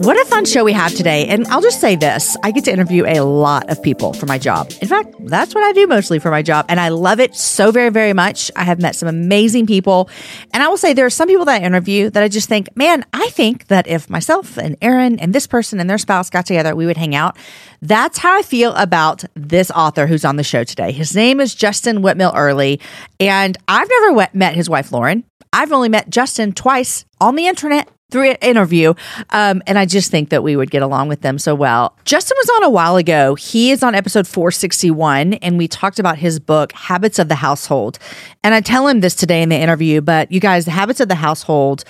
What 0.00 0.18
a 0.18 0.24
fun 0.24 0.46
show 0.46 0.64
we 0.64 0.72
have 0.72 0.94
today. 0.94 1.26
And 1.26 1.46
I'll 1.48 1.60
just 1.60 1.78
say 1.78 1.94
this 1.94 2.34
I 2.42 2.52
get 2.52 2.64
to 2.64 2.72
interview 2.72 3.04
a 3.06 3.20
lot 3.20 3.68
of 3.68 3.82
people 3.82 4.14
for 4.14 4.24
my 4.24 4.38
job. 4.38 4.72
In 4.80 4.88
fact, 4.88 5.14
that's 5.26 5.54
what 5.54 5.62
I 5.62 5.72
do 5.72 5.86
mostly 5.86 6.18
for 6.18 6.30
my 6.30 6.40
job. 6.40 6.64
And 6.70 6.80
I 6.80 6.88
love 6.88 7.20
it 7.20 7.34
so 7.34 7.70
very, 7.70 7.90
very 7.90 8.14
much. 8.14 8.50
I 8.56 8.64
have 8.64 8.80
met 8.80 8.96
some 8.96 9.10
amazing 9.10 9.66
people. 9.66 10.08
And 10.54 10.62
I 10.62 10.68
will 10.68 10.78
say 10.78 10.94
there 10.94 11.04
are 11.04 11.10
some 11.10 11.28
people 11.28 11.44
that 11.44 11.60
I 11.60 11.66
interview 11.66 12.08
that 12.08 12.22
I 12.22 12.28
just 12.28 12.48
think, 12.48 12.74
man, 12.74 13.04
I 13.12 13.28
think 13.28 13.66
that 13.66 13.86
if 13.88 14.08
myself 14.08 14.56
and 14.56 14.74
Aaron 14.80 15.20
and 15.20 15.34
this 15.34 15.46
person 15.46 15.78
and 15.78 15.90
their 15.90 15.98
spouse 15.98 16.30
got 16.30 16.46
together, 16.46 16.74
we 16.74 16.86
would 16.86 16.96
hang 16.96 17.14
out. 17.14 17.36
That's 17.82 18.16
how 18.16 18.38
I 18.38 18.40
feel 18.40 18.72
about 18.76 19.24
this 19.34 19.70
author 19.70 20.06
who's 20.06 20.24
on 20.24 20.36
the 20.36 20.42
show 20.42 20.64
today. 20.64 20.92
His 20.92 21.14
name 21.14 21.40
is 21.40 21.54
Justin 21.54 21.98
Whitmer 21.98 22.34
Earley. 22.34 22.80
And 23.20 23.58
I've 23.68 23.90
never 24.00 24.28
met 24.32 24.54
his 24.54 24.70
wife, 24.70 24.92
Lauren. 24.92 25.24
I've 25.52 25.72
only 25.72 25.90
met 25.90 26.08
Justin 26.08 26.52
twice 26.52 27.04
on 27.20 27.34
the 27.34 27.48
internet 27.48 27.90
through 28.10 28.30
an 28.30 28.36
interview. 28.42 28.94
Um, 29.30 29.62
and 29.66 29.78
I 29.78 29.86
just 29.86 30.10
think 30.10 30.30
that 30.30 30.42
we 30.42 30.56
would 30.56 30.70
get 30.70 30.82
along 30.82 31.08
with 31.08 31.20
them 31.20 31.38
so 31.38 31.54
well. 31.54 31.96
Justin 32.04 32.36
was 32.38 32.50
on 32.56 32.64
a 32.64 32.70
while 32.70 32.96
ago. 32.96 33.34
He 33.34 33.70
is 33.70 33.82
on 33.82 33.94
episode 33.94 34.26
461, 34.26 35.34
and 35.34 35.58
we 35.58 35.68
talked 35.68 35.98
about 35.98 36.18
his 36.18 36.38
book, 36.40 36.72
Habits 36.72 37.18
of 37.18 37.28
the 37.28 37.36
Household. 37.36 37.98
And 38.42 38.54
I 38.54 38.60
tell 38.60 38.88
him 38.88 39.00
this 39.00 39.14
today 39.14 39.42
in 39.42 39.48
the 39.48 39.56
interview, 39.56 40.00
but 40.00 40.32
you 40.32 40.40
guys, 40.40 40.64
the 40.64 40.70
Habits 40.70 41.00
of 41.00 41.08
the 41.08 41.14
Household 41.14 41.84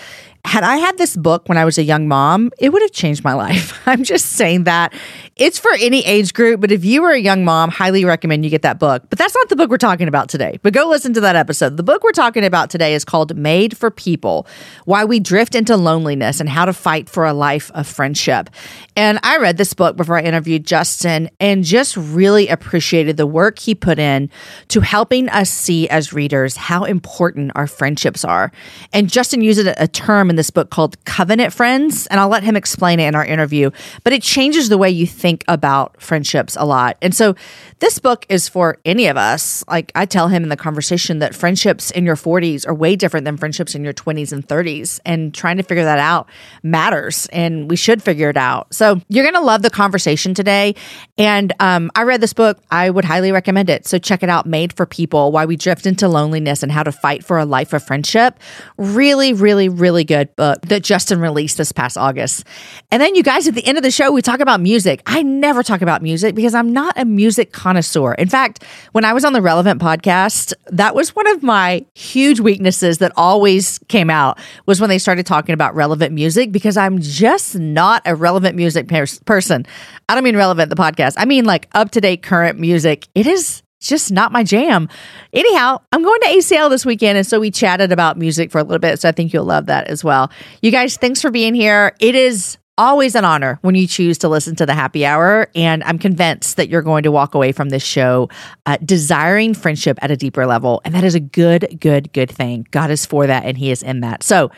had 0.45 0.65
I 0.65 0.77
had 0.77 0.97
this 0.99 1.17
book 1.17 1.49
when 1.49 1.59
I 1.59 1.65
was 1.65 1.79
a 1.79 1.83
young 1.83 2.09
mom, 2.09 2.51
it 2.59 2.71
would 2.71 2.83
have 2.83 2.93
changed 2.93 3.25
my 3.25 3.33
life. 3.41 3.81
I'm 3.87 4.05
just 4.05 4.27
saying 4.33 4.65
that. 4.65 4.95
It's 5.37 5.59
for 5.59 5.73
any 5.81 6.05
age 6.05 6.35
group, 6.35 6.61
but 6.61 6.71
if 6.71 6.85
you 6.85 7.01
were 7.01 7.13
a 7.13 7.19
young 7.19 7.47
mom, 7.47 7.71
highly 7.71 8.05
recommend 8.05 8.45
you 8.45 8.51
get 8.51 8.61
that 8.63 8.79
book. 8.79 9.05
But 9.09 9.19
that's 9.19 9.35
not 9.35 9.49
the 9.49 9.57
book 9.57 9.71
we're 9.71 9.79
talking 9.79 10.07
about 10.07 10.29
today. 10.29 10.59
But 10.63 10.75
go 10.75 10.87
listen 10.87 11.15
to 11.15 11.21
that 11.23 11.35
episode. 11.35 11.79
The 11.79 11.83
book 11.83 12.03
we're 12.03 12.13
talking 12.13 12.45
about 12.45 12.69
today 12.69 12.95
is 12.95 13.05
called 13.05 13.35
Made 13.37 13.77
for 13.77 13.91
People 13.91 14.47
Why 14.85 15.05
We 15.05 15.19
Drift 15.19 15.55
into 15.55 15.77
Loneliness 15.77 16.41
and 16.41 16.49
How 16.49 16.67
to 16.67 16.75
Fight 16.75 17.09
for 17.09 17.25
a 17.25 17.33
Life 17.33 17.71
of 17.73 17.87
Friendship. 17.87 18.51
And 18.97 19.19
I 19.23 19.39
read 19.39 19.57
this 19.57 19.73
book 19.73 19.97
before 19.97 20.19
I 20.19 20.23
interviewed 20.23 20.67
Justin 20.67 21.31
and 21.41 21.65
just 21.65 21.97
really 21.97 22.49
appreciated 22.49 23.17
the 23.17 23.27
work 23.27 23.59
he 23.59 23.75
put 23.75 23.99
in 23.99 24.29
to 24.69 24.81
helping 24.81 25.29
us 25.31 25.49
see 25.49 25.89
as 25.89 26.13
readers 26.13 26.57
how 26.57 26.85
important 26.85 27.53
our 27.55 27.67
friendships 27.67 28.27
are. 28.27 28.53
And 28.93 29.09
Justin 29.09 29.41
uses 29.41 29.73
a 29.79 29.89
term 29.89 30.30
in 30.31 30.37
this 30.37 30.51
book 30.51 30.71
called 30.71 31.03
Covenant 31.05 31.53
Friends, 31.53 32.07
and 32.07 32.19
I'll 32.19 32.29
let 32.29 32.43
him 32.43 32.57
explain 32.57 33.01
it 33.01 33.09
in 33.09 33.15
our 33.15 33.25
interview, 33.25 33.71
but 34.05 34.13
it 34.13 34.23
changes 34.23 34.69
the 34.69 34.79
way 34.79 34.89
you 34.89 35.07
think 35.07 35.45
about 35.49 36.01
friendships 36.01 36.57
a 36.59 36.65
lot. 36.65 36.97
And 37.03 37.15
so 37.15 37.35
this 37.81 37.99
book 37.99 38.25
is 38.29 38.49
for 38.49 38.79
any 38.85 39.07
of 39.07 39.17
us. 39.17 39.65
Like 39.69 39.93
I 39.95 40.07
tell 40.07 40.29
him 40.29 40.43
in 40.43 40.49
the 40.49 40.57
conversation 40.57 41.19
that 41.19 41.35
friendships 41.35 41.91
in 41.91 42.07
your 42.07 42.17
40s 42.17 42.67
are 42.67 42.75
way 42.75 42.97
different 42.97 43.25
than 43.25 43.37
friendships 43.37 43.75
in 43.75 43.85
your 43.85 43.93
20s 43.93 44.33
and 44.33 44.47
30s, 44.47 45.01
and 45.05 45.35
trying 45.35 45.57
to 45.57 45.63
figure 45.63 45.85
that 45.85 45.99
out 45.99 46.29
matters, 46.63 47.27
and 47.33 47.69
we 47.71 47.77
should 47.77 48.03
figure 48.03 48.31
it 48.31 48.37
out. 48.37 48.73
So 48.73 49.01
you're 49.09 49.25
going 49.25 49.35
to 49.35 49.41
love 49.41 49.63
the 49.63 49.71
conversation 49.71 50.35
today. 50.35 50.75
And 51.19 51.53
um, 51.61 51.91
I 51.95 52.03
read 52.03 52.21
this 52.21 52.33
book, 52.33 52.63
I 52.71 52.91
would 52.91 53.05
highly 53.05 53.33
recommend 53.33 53.71
it. 53.71 53.87
So 53.87 53.99
check 53.99 54.23
it 54.23 54.29
out 54.29 54.47
Made 54.47 54.73
for 54.73 54.87
People 54.87 55.33
Why 55.33 55.47
We 55.47 55.57
Drift 55.57 55.87
into 55.87 56.09
Loneliness 56.09 56.63
and 56.63 56.71
How 56.71 56.83
to 56.83 56.93
Fight 56.93 57.25
for 57.25 57.39
a 57.39 57.45
Life 57.45 57.73
of 57.73 57.83
Friendship. 57.83 58.39
Really, 58.77 59.33
really, 59.33 59.69
really 59.69 60.05
good 60.05 60.20
book 60.25 60.59
uh, 60.61 60.67
that 60.69 60.83
Justin 60.83 61.21
released 61.21 61.57
this 61.57 61.73
past 61.73 61.97
August. 61.97 62.45
And 62.91 63.01
then, 63.01 63.15
you 63.15 63.23
guys, 63.23 63.49
at 63.49 63.55
the 63.55 63.65
end 63.65 63.79
of 63.79 63.83
the 63.83 63.91
show, 63.91 64.11
we 64.11 64.23
talk 64.23 64.41
about 64.41 64.61
music. 64.61 65.03
I 65.07 65.23
never 65.23 65.63
talk 65.63 65.83
about 65.83 66.03
music 66.03 66.35
because 66.35 66.55
I'm 66.55 66.73
not 66.73 66.99
a 66.99 67.05
music 67.05 67.53
connoisseur. 67.53 68.15
In 68.15 68.29
fact, 68.29 68.65
when 68.93 69.05
I 69.05 69.13
was 69.13 69.25
on 69.25 69.33
the 69.33 69.43
Relevant 69.43 69.81
podcast, 69.81 70.53
that 70.67 70.95
was 70.95 71.15
one 71.15 71.27
of 71.29 71.43
my 71.43 71.85
huge 71.95 72.41
weaknesses 72.41 72.99
that 72.99 73.13
always 73.17 73.79
came 73.89 74.11
out 74.11 74.39
was 74.67 74.81
when 74.81 74.91
they 74.91 74.99
started 74.99 75.27
talking 75.27 75.53
about 75.53 75.75
relevant 75.75 76.13
music 76.13 76.53
because 76.53 76.77
I'm 76.77 77.01
just 77.01 77.59
not 77.59 78.03
a 78.07 78.15
relevant 78.15 78.57
music 78.57 78.89
pers- 78.89 79.21
person. 79.21 79.67
I 80.09 80.15
don't 80.15 80.25
mean 80.25 80.37
relevant 80.37 80.71
the 80.71 80.77
podcast. 80.77 81.15
I 81.17 81.25
mean 81.25 81.45
like 81.45 81.69
up 81.73 81.91
to 81.93 82.01
date 82.01 82.23
current 82.23 82.59
music. 82.59 83.09
It 83.15 83.27
is 83.27 83.63
just 83.89 84.13
not 84.13 84.33
my 84.33 84.45
jam. 84.45 84.89
Anyhow, 85.33 85.81
I'm 85.93 86.03
going 86.03 86.21
to 86.21 86.29
ACL 86.29 86.71
this 86.71 86.85
weekend. 86.85 87.19
And 87.19 87.27
so 87.27 87.41
we 87.41 87.51
chatted 87.51 87.93
about 87.93 88.19
music 88.19 88.51
for 88.51 88.59
a 88.59 88.63
little 88.63 88.79
bit. 88.79 89.01
So 89.01 89.09
I 89.09 89.13
think 89.13 89.33
you'll 89.33 89.45
love 89.45 89.67
that 89.67 89.89
as 89.89 90.05
well. 90.05 90.31
You 90.63 90.71
guys, 90.71 90.97
thanks 90.97 91.21
for 91.21 91.31
being 91.31 91.55
here. 91.55 91.95
It 91.99 92.15
is 92.15 92.59
always 92.79 93.15
an 93.15 93.25
honor 93.25 93.59
when 93.61 93.75
you 93.75 93.87
choose 93.87 94.19
to 94.19 94.29
listen 94.29 94.57
to 94.57 94.67
the 94.67 94.75
happy 94.75 95.05
hour. 95.05 95.49
And 95.55 95.85
I'm 95.85 95.99
convinced 95.99 96.57
that 96.57 96.69
you're 96.69 96.83
going 96.83 97.03
to 97.03 97.11
walk 97.11 97.35
away 97.35 97.53
from 97.53 97.69
this 97.69 97.83
show 97.83 98.29
uh, 98.67 98.79
desiring 98.85 99.55
friendship 99.55 99.99
at 100.03 100.11
a 100.11 100.17
deeper 100.17 100.47
level. 100.47 100.81
And 100.85 100.95
that 100.95 101.05
is 101.05 101.15
a 101.15 101.21
good, 101.21 101.79
good, 101.81 102.13
good 102.13 102.31
thing. 102.31 102.67
God 102.71 102.91
is 102.91 103.05
for 103.05 103.27
that 103.27 103.45
and 103.45 103.57
He 103.57 103.71
is 103.71 103.83
in 103.83 104.01
that. 104.01 104.23
So 104.23 104.51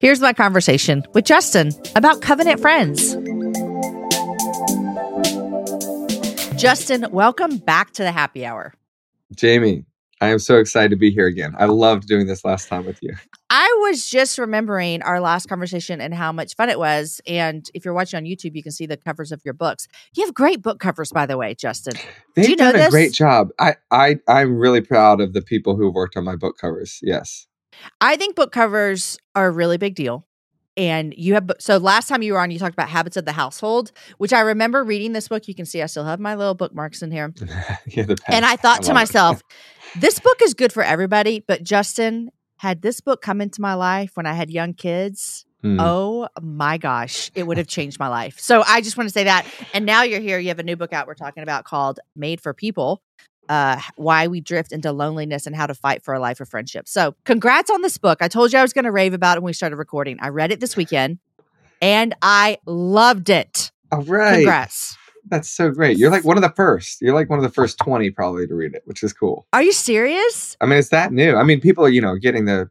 here's 0.00 0.20
my 0.20 0.32
conversation 0.32 1.04
with 1.12 1.24
Justin 1.24 1.72
about 1.94 2.22
covenant 2.22 2.60
friends. 2.60 3.16
Justin, 6.60 7.06
welcome 7.10 7.56
back 7.56 7.92
to 7.92 8.02
the 8.02 8.12
happy 8.12 8.44
hour. 8.44 8.74
Jamie, 9.34 9.86
I 10.20 10.28
am 10.28 10.38
so 10.38 10.58
excited 10.58 10.90
to 10.90 10.96
be 10.96 11.10
here 11.10 11.26
again. 11.26 11.54
I 11.58 11.64
loved 11.64 12.06
doing 12.06 12.26
this 12.26 12.44
last 12.44 12.68
time 12.68 12.84
with 12.84 13.02
you. 13.02 13.14
I 13.48 13.66
was 13.88 14.06
just 14.10 14.36
remembering 14.36 15.00
our 15.00 15.20
last 15.20 15.48
conversation 15.48 16.02
and 16.02 16.12
how 16.12 16.32
much 16.32 16.54
fun 16.56 16.68
it 16.68 16.78
was. 16.78 17.18
And 17.26 17.66
if 17.72 17.86
you're 17.86 17.94
watching 17.94 18.18
on 18.18 18.24
YouTube, 18.24 18.54
you 18.54 18.62
can 18.62 18.72
see 18.72 18.84
the 18.84 18.98
covers 18.98 19.32
of 19.32 19.40
your 19.42 19.54
books. 19.54 19.88
You 20.14 20.26
have 20.26 20.34
great 20.34 20.60
book 20.60 20.80
covers, 20.80 21.12
by 21.12 21.24
the 21.24 21.38
way, 21.38 21.54
Justin. 21.54 21.94
They've 22.36 22.44
Do 22.44 22.50
you 22.50 22.56
know 22.56 22.72
done 22.72 22.74
a 22.74 22.84
this? 22.84 22.90
great 22.90 23.14
job. 23.14 23.48
I, 23.58 23.76
I, 23.90 24.18
I'm 24.28 24.58
really 24.58 24.82
proud 24.82 25.22
of 25.22 25.32
the 25.32 25.40
people 25.40 25.76
who 25.76 25.86
have 25.86 25.94
worked 25.94 26.18
on 26.18 26.24
my 26.24 26.36
book 26.36 26.58
covers. 26.58 26.98
Yes. 27.02 27.46
I 28.02 28.16
think 28.16 28.36
book 28.36 28.52
covers 28.52 29.16
are 29.34 29.46
a 29.46 29.50
really 29.50 29.78
big 29.78 29.94
deal. 29.94 30.26
And 30.76 31.12
you 31.16 31.34
have 31.34 31.50
so 31.58 31.76
last 31.78 32.08
time 32.08 32.22
you 32.22 32.32
were 32.32 32.40
on 32.40 32.50
you 32.50 32.58
talked 32.58 32.74
about 32.74 32.88
habits 32.88 33.16
of 33.16 33.24
the 33.24 33.32
household 33.32 33.92
which 34.18 34.32
i 34.32 34.40
remember 34.40 34.84
reading 34.84 35.12
this 35.12 35.28
book. 35.28 35.48
You 35.48 35.54
can 35.54 35.66
see 35.66 35.82
i 35.82 35.86
still 35.86 36.04
have 36.04 36.20
my 36.20 36.34
little 36.34 36.54
bookmarks 36.54 37.02
in 37.02 37.10
here. 37.10 37.32
Yeah, 37.86 38.04
the 38.04 38.16
and 38.28 38.44
i 38.44 38.56
thought 38.56 38.82
to 38.84 38.94
myself 38.94 39.42
this 39.96 40.18
book 40.20 40.40
is 40.42 40.54
good 40.54 40.72
for 40.72 40.82
everybody 40.82 41.44
but 41.46 41.62
justin 41.62 42.30
had 42.56 42.82
this 42.82 43.00
book 43.00 43.20
come 43.22 43.40
into 43.40 43.60
my 43.60 43.74
life 43.74 44.12
when 44.14 44.26
i 44.26 44.32
had 44.32 44.50
young 44.50 44.74
kids 44.74 45.44
Mm. 45.62 45.76
oh 45.78 46.26
my 46.40 46.78
gosh 46.78 47.30
it 47.34 47.42
would 47.42 47.58
have 47.58 47.66
changed 47.66 47.98
my 47.98 48.08
life. 48.08 48.40
So 48.40 48.62
i 48.66 48.80
just 48.80 48.96
want 48.96 49.10
to 49.10 49.12
say 49.12 49.24
that. 49.24 49.44
And 49.74 49.84
now 49.84 50.04
you're 50.04 50.18
here 50.20 50.38
you 50.38 50.48
have 50.48 50.58
a 50.58 50.62
new 50.62 50.74
book 50.74 50.94
out 50.94 51.06
we're 51.06 51.12
talking 51.12 51.42
about 51.42 51.64
called 51.64 52.00
made 52.16 52.40
for 52.40 52.54
people 52.54 53.02
uh, 53.50 53.80
why 53.96 54.28
we 54.28 54.40
drift 54.40 54.70
into 54.70 54.92
loneliness 54.92 55.44
and 55.44 55.56
how 55.56 55.66
to 55.66 55.74
fight 55.74 56.04
for 56.04 56.14
a 56.14 56.20
life 56.20 56.40
of 56.40 56.48
friendship. 56.48 56.88
So, 56.88 57.16
congrats 57.24 57.68
on 57.68 57.82
this 57.82 57.98
book. 57.98 58.18
I 58.20 58.28
told 58.28 58.52
you 58.52 58.60
I 58.60 58.62
was 58.62 58.72
going 58.72 58.84
to 58.84 58.92
rave 58.92 59.12
about 59.12 59.36
it 59.36 59.40
when 59.40 59.48
we 59.48 59.52
started 59.52 59.76
recording. 59.76 60.18
I 60.20 60.28
read 60.28 60.52
it 60.52 60.60
this 60.60 60.76
weekend 60.76 61.18
and 61.82 62.14
I 62.22 62.58
loved 62.64 63.28
it. 63.28 63.72
All 63.90 64.02
right. 64.02 64.36
Congrats. 64.36 64.96
That's 65.28 65.50
so 65.50 65.70
great. 65.70 65.98
You're 65.98 66.10
like 66.10 66.24
one 66.24 66.38
of 66.38 66.42
the 66.42 66.52
first. 66.56 67.02
You're 67.02 67.14
like 67.14 67.28
one 67.28 67.40
of 67.40 67.42
the 67.42 67.50
first 67.50 67.78
20 67.78 68.10
probably 68.12 68.46
to 68.46 68.54
read 68.54 68.74
it, 68.74 68.82
which 68.84 69.02
is 69.02 69.12
cool. 69.12 69.46
Are 69.52 69.62
you 69.62 69.72
serious? 69.72 70.56
I 70.60 70.66
mean, 70.66 70.78
it's 70.78 70.90
that 70.90 71.12
new. 71.12 71.36
I 71.36 71.42
mean, 71.42 71.60
people 71.60 71.84
are, 71.84 71.90
you 71.90 72.00
know, 72.00 72.16
getting 72.16 72.44
the 72.44 72.70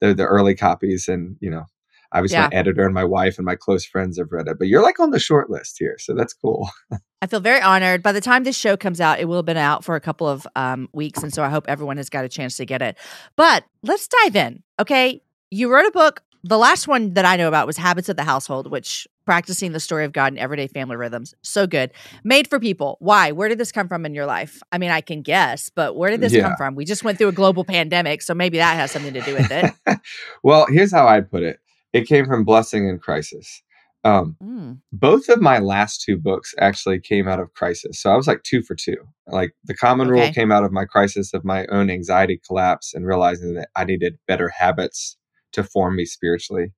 the, 0.00 0.14
the 0.14 0.24
early 0.24 0.54
copies 0.54 1.08
and, 1.08 1.36
you 1.40 1.50
know, 1.50 1.64
obviously 2.12 2.36
Yeah. 2.36 2.48
my 2.48 2.56
editor 2.56 2.84
and 2.84 2.94
my 2.94 3.04
wife 3.04 3.38
and 3.38 3.44
my 3.44 3.56
close 3.56 3.84
friends 3.84 4.18
have 4.18 4.32
read 4.32 4.48
it, 4.48 4.58
but 4.58 4.68
you're 4.68 4.82
like 4.82 5.00
on 5.00 5.10
the 5.10 5.18
short 5.18 5.50
list 5.50 5.76
here. 5.78 5.96
So 5.98 6.14
that's 6.14 6.32
cool. 6.32 6.70
I 7.22 7.26
feel 7.26 7.40
very 7.40 7.60
honored. 7.60 8.02
By 8.02 8.12
the 8.12 8.20
time 8.20 8.44
this 8.44 8.56
show 8.56 8.76
comes 8.76 9.00
out, 9.00 9.20
it 9.20 9.24
will 9.26 9.36
have 9.36 9.46
been 9.46 9.56
out 9.56 9.84
for 9.84 9.96
a 9.96 10.00
couple 10.00 10.28
of 10.28 10.46
um, 10.54 10.88
weeks. 10.92 11.22
And 11.22 11.32
so 11.32 11.42
I 11.42 11.48
hope 11.48 11.64
everyone 11.66 11.96
has 11.96 12.10
got 12.10 12.24
a 12.24 12.28
chance 12.28 12.56
to 12.58 12.66
get 12.66 12.82
it. 12.82 12.96
But 13.36 13.64
let's 13.82 14.06
dive 14.06 14.36
in. 14.36 14.62
Okay. 14.78 15.22
You 15.50 15.72
wrote 15.72 15.86
a 15.86 15.90
book. 15.90 16.22
The 16.44 16.58
last 16.58 16.86
one 16.86 17.14
that 17.14 17.24
I 17.24 17.36
know 17.36 17.48
about 17.48 17.66
was 17.66 17.76
Habits 17.76 18.08
of 18.08 18.16
the 18.16 18.22
Household, 18.22 18.70
which 18.70 19.08
practicing 19.24 19.72
the 19.72 19.80
story 19.80 20.04
of 20.04 20.12
God 20.12 20.32
in 20.32 20.38
everyday 20.38 20.68
family 20.68 20.94
rhythms. 20.94 21.34
So 21.42 21.66
good. 21.66 21.90
Made 22.22 22.48
for 22.48 22.60
people. 22.60 22.96
Why? 23.00 23.32
Where 23.32 23.48
did 23.48 23.58
this 23.58 23.72
come 23.72 23.88
from 23.88 24.06
in 24.06 24.14
your 24.14 24.26
life? 24.26 24.62
I 24.70 24.78
mean, 24.78 24.92
I 24.92 25.00
can 25.00 25.22
guess, 25.22 25.68
but 25.68 25.96
where 25.96 26.10
did 26.10 26.20
this 26.20 26.36
come 26.36 26.54
from? 26.56 26.76
We 26.76 26.84
just 26.84 27.02
went 27.02 27.18
through 27.18 27.28
a 27.28 27.32
global 27.32 27.64
pandemic. 27.64 28.22
So 28.22 28.32
maybe 28.34 28.58
that 28.58 28.76
has 28.76 28.92
something 28.92 29.14
to 29.14 29.20
do 29.22 29.34
with 29.34 29.50
it. 29.50 29.98
well, 30.44 30.66
here's 30.70 30.92
how 30.92 31.08
I'd 31.08 31.28
put 31.28 31.42
it. 31.42 31.58
It 31.96 32.06
came 32.06 32.26
from 32.26 32.44
blessing 32.44 32.88
and 32.88 33.00
crisis. 33.00 33.62
Um, 34.04 34.36
Mm. 34.42 34.80
both 34.92 35.28
of 35.28 35.40
my 35.40 35.58
last 35.58 36.02
two 36.02 36.16
books 36.16 36.54
actually 36.60 37.00
came 37.00 37.26
out 37.28 37.40
of 37.40 37.52
crisis. 37.54 38.00
So 38.00 38.10
I 38.10 38.16
was 38.16 38.26
like 38.26 38.42
two 38.44 38.62
for 38.62 38.74
two. 38.74 38.96
Like 39.26 39.52
the 39.64 39.74
common 39.74 40.08
rule 40.08 40.22
Okay. 40.24 40.32
came 40.32 40.52
out 40.52 40.64
of 40.64 40.72
my 40.72 40.84
crisis 40.84 41.34
of 41.34 41.44
my 41.44 41.66
own 41.66 41.90
anxiety 41.90 42.40
collapse 42.46 42.94
and 42.94 43.06
realizing 43.06 43.54
that 43.54 43.68
I 43.76 43.84
needed 43.84 44.18
better 44.26 44.48
habits 44.48 45.16
to 45.52 45.64
form 45.64 45.96
me 45.96 46.04
spiritually. 46.04 46.72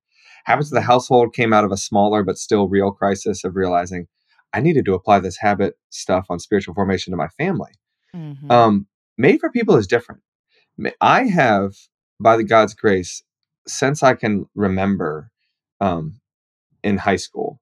Habits 0.45 0.69
of 0.69 0.75
the 0.75 0.81
household 0.81 1.33
came 1.33 1.53
out 1.53 1.63
of 1.65 1.71
a 1.71 1.77
smaller 1.77 2.23
but 2.23 2.37
still 2.37 2.67
real 2.67 2.91
crisis 2.91 3.43
of 3.43 3.55
realizing 3.55 4.07
I 4.53 4.61
needed 4.61 4.85
to 4.85 4.95
apply 4.95 5.19
this 5.19 5.37
habit 5.39 5.75
stuff 5.89 6.25
on 6.29 6.39
spiritual 6.39 6.73
formation 6.73 7.11
to 7.11 7.17
my 7.17 7.27
family. 7.27 7.71
Mhm. 8.15 8.51
Um, 8.51 8.87
made 9.17 9.39
for 9.39 9.51
people 9.51 9.75
is 9.75 9.85
different. 9.85 10.21
I 11.01 11.25
have, 11.25 11.75
by 12.19 12.37
the 12.37 12.43
God's 12.43 12.73
grace, 12.73 13.21
since 13.69 14.03
I 14.03 14.15
can 14.15 14.47
remember, 14.55 15.31
um, 15.81 16.19
in 16.83 16.97
high 16.97 17.17
school, 17.17 17.61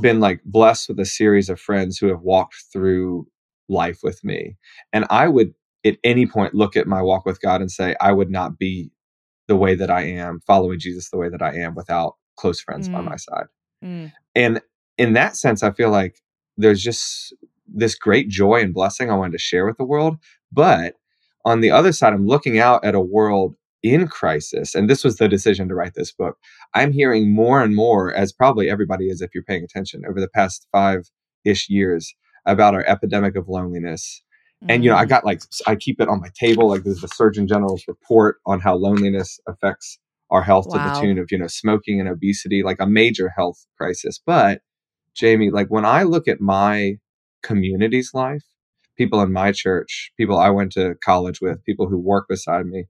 been 0.00 0.20
like 0.20 0.42
blessed 0.44 0.90
with 0.90 1.00
a 1.00 1.06
series 1.06 1.50
of 1.50 1.60
friends 1.60 1.98
who 1.98 2.08
have 2.08 2.22
walked 2.22 2.56
through 2.72 3.26
life 3.68 4.00
with 4.04 4.24
me, 4.24 4.56
and 4.92 5.06
I 5.10 5.28
would 5.28 5.54
at 5.86 5.98
any 6.04 6.26
point 6.26 6.54
look 6.54 6.76
at 6.76 6.88
my 6.88 7.02
walk 7.02 7.26
with 7.26 7.40
God 7.42 7.60
and 7.62 7.70
say, 7.70 7.96
I 8.00 8.12
would 8.12 8.30
not 8.30 8.58
be 8.58 8.90
the 9.48 9.56
way 9.56 9.74
that 9.76 9.90
I 9.90 10.02
am, 10.02 10.40
following 10.46 10.78
Jesus 10.80 11.10
the 11.10 11.18
way 11.18 11.28
that 11.30 11.42
I 11.42 11.56
am, 11.56 11.74
without 11.74 12.16
close 12.36 12.60
friends 12.60 12.88
by 12.88 13.00
Mm. 13.00 13.04
my 13.10 13.16
side 13.16 13.46
Mm. 13.84 14.12
and 14.36 14.62
in 14.98 15.14
that 15.14 15.36
sense 15.36 15.62
i 15.64 15.72
feel 15.72 15.90
like 15.90 16.20
there's 16.58 16.82
just 16.82 17.34
this 17.68 17.96
great 17.96 18.28
joy 18.28 18.62
and 18.62 18.74
blessing 18.74 19.10
i 19.10 19.16
wanted 19.16 19.32
to 19.32 19.38
share 19.38 19.66
with 19.66 19.78
the 19.78 19.84
world 19.84 20.18
but 20.52 20.96
on 21.44 21.60
the 21.62 21.70
other 21.72 21.92
side 21.92 22.14
i'm 22.14 22.26
looking 22.26 22.58
out 22.58 22.84
at 22.84 22.94
a 22.96 23.00
world 23.00 23.56
in 23.84 24.08
crisis 24.08 24.74
and 24.74 24.90
this 24.90 25.04
was 25.04 25.18
the 25.18 25.28
decision 25.28 25.68
to 25.68 25.76
write 25.76 25.94
this 25.96 26.12
book 26.12 26.38
i'm 26.74 26.92
hearing 26.92 27.34
more 27.34 27.62
and 27.62 27.76
more 27.76 28.14
as 28.14 28.32
probably 28.32 28.70
everybody 28.70 29.08
is 29.10 29.22
if 29.22 29.30
you're 29.34 29.44
paying 29.44 29.64
attention 29.64 30.02
over 30.10 30.20
the 30.20 30.30
past 30.30 30.68
five 30.72 31.02
ish 31.46 31.70
years 31.70 32.14
about 32.46 32.74
our 32.74 32.84
epidemic 32.88 33.36
of 33.36 33.48
loneliness. 33.48 34.22
And 34.68 34.84
you 34.84 34.90
know 34.90 34.96
i 34.98 35.06
Mm. 35.06 35.10
got 35.10 35.26
like 35.26 35.42
i 35.68 35.76
keep 35.76 36.00
it 36.02 36.08
on 36.10 36.22
my 36.22 36.30
table 36.40 36.68
like 36.70 36.84
there's 36.84 37.02
the 37.02 37.08
surgeon 37.08 37.48
general's 37.48 37.84
report 37.88 38.38
on 38.46 38.60
how 38.60 38.76
loneliness 38.76 39.40
affects 39.48 40.00
our 40.32 40.42
health 40.42 40.68
to 40.72 40.80
the 40.80 40.90
tune 41.00 41.18
of 41.20 41.28
you 41.32 41.38
know 41.38 41.48
smoking 41.48 42.00
and 42.00 42.10
obesity 42.10 42.64
like 42.64 42.78
a 42.80 42.88
major 42.88 43.30
health 43.36 43.66
crisis. 43.78 44.20
But 44.26 44.58
jamie 45.14 45.50
like 45.50 45.68
when 45.68 45.84
i 45.86 46.04
look 46.04 46.28
at 46.28 46.40
my 46.40 46.94
community's 47.44 48.12
life 48.14 48.44
people 48.98 49.20
in 49.22 49.32
my 49.32 49.52
church 49.52 50.12
people 50.18 50.38
i 50.38 50.50
went 50.50 50.72
to 50.72 50.94
college 51.04 51.40
with 51.42 51.64
people 51.64 51.88
who 51.88 51.98
work 51.98 52.26
beside 52.28 52.66
me 52.66 52.86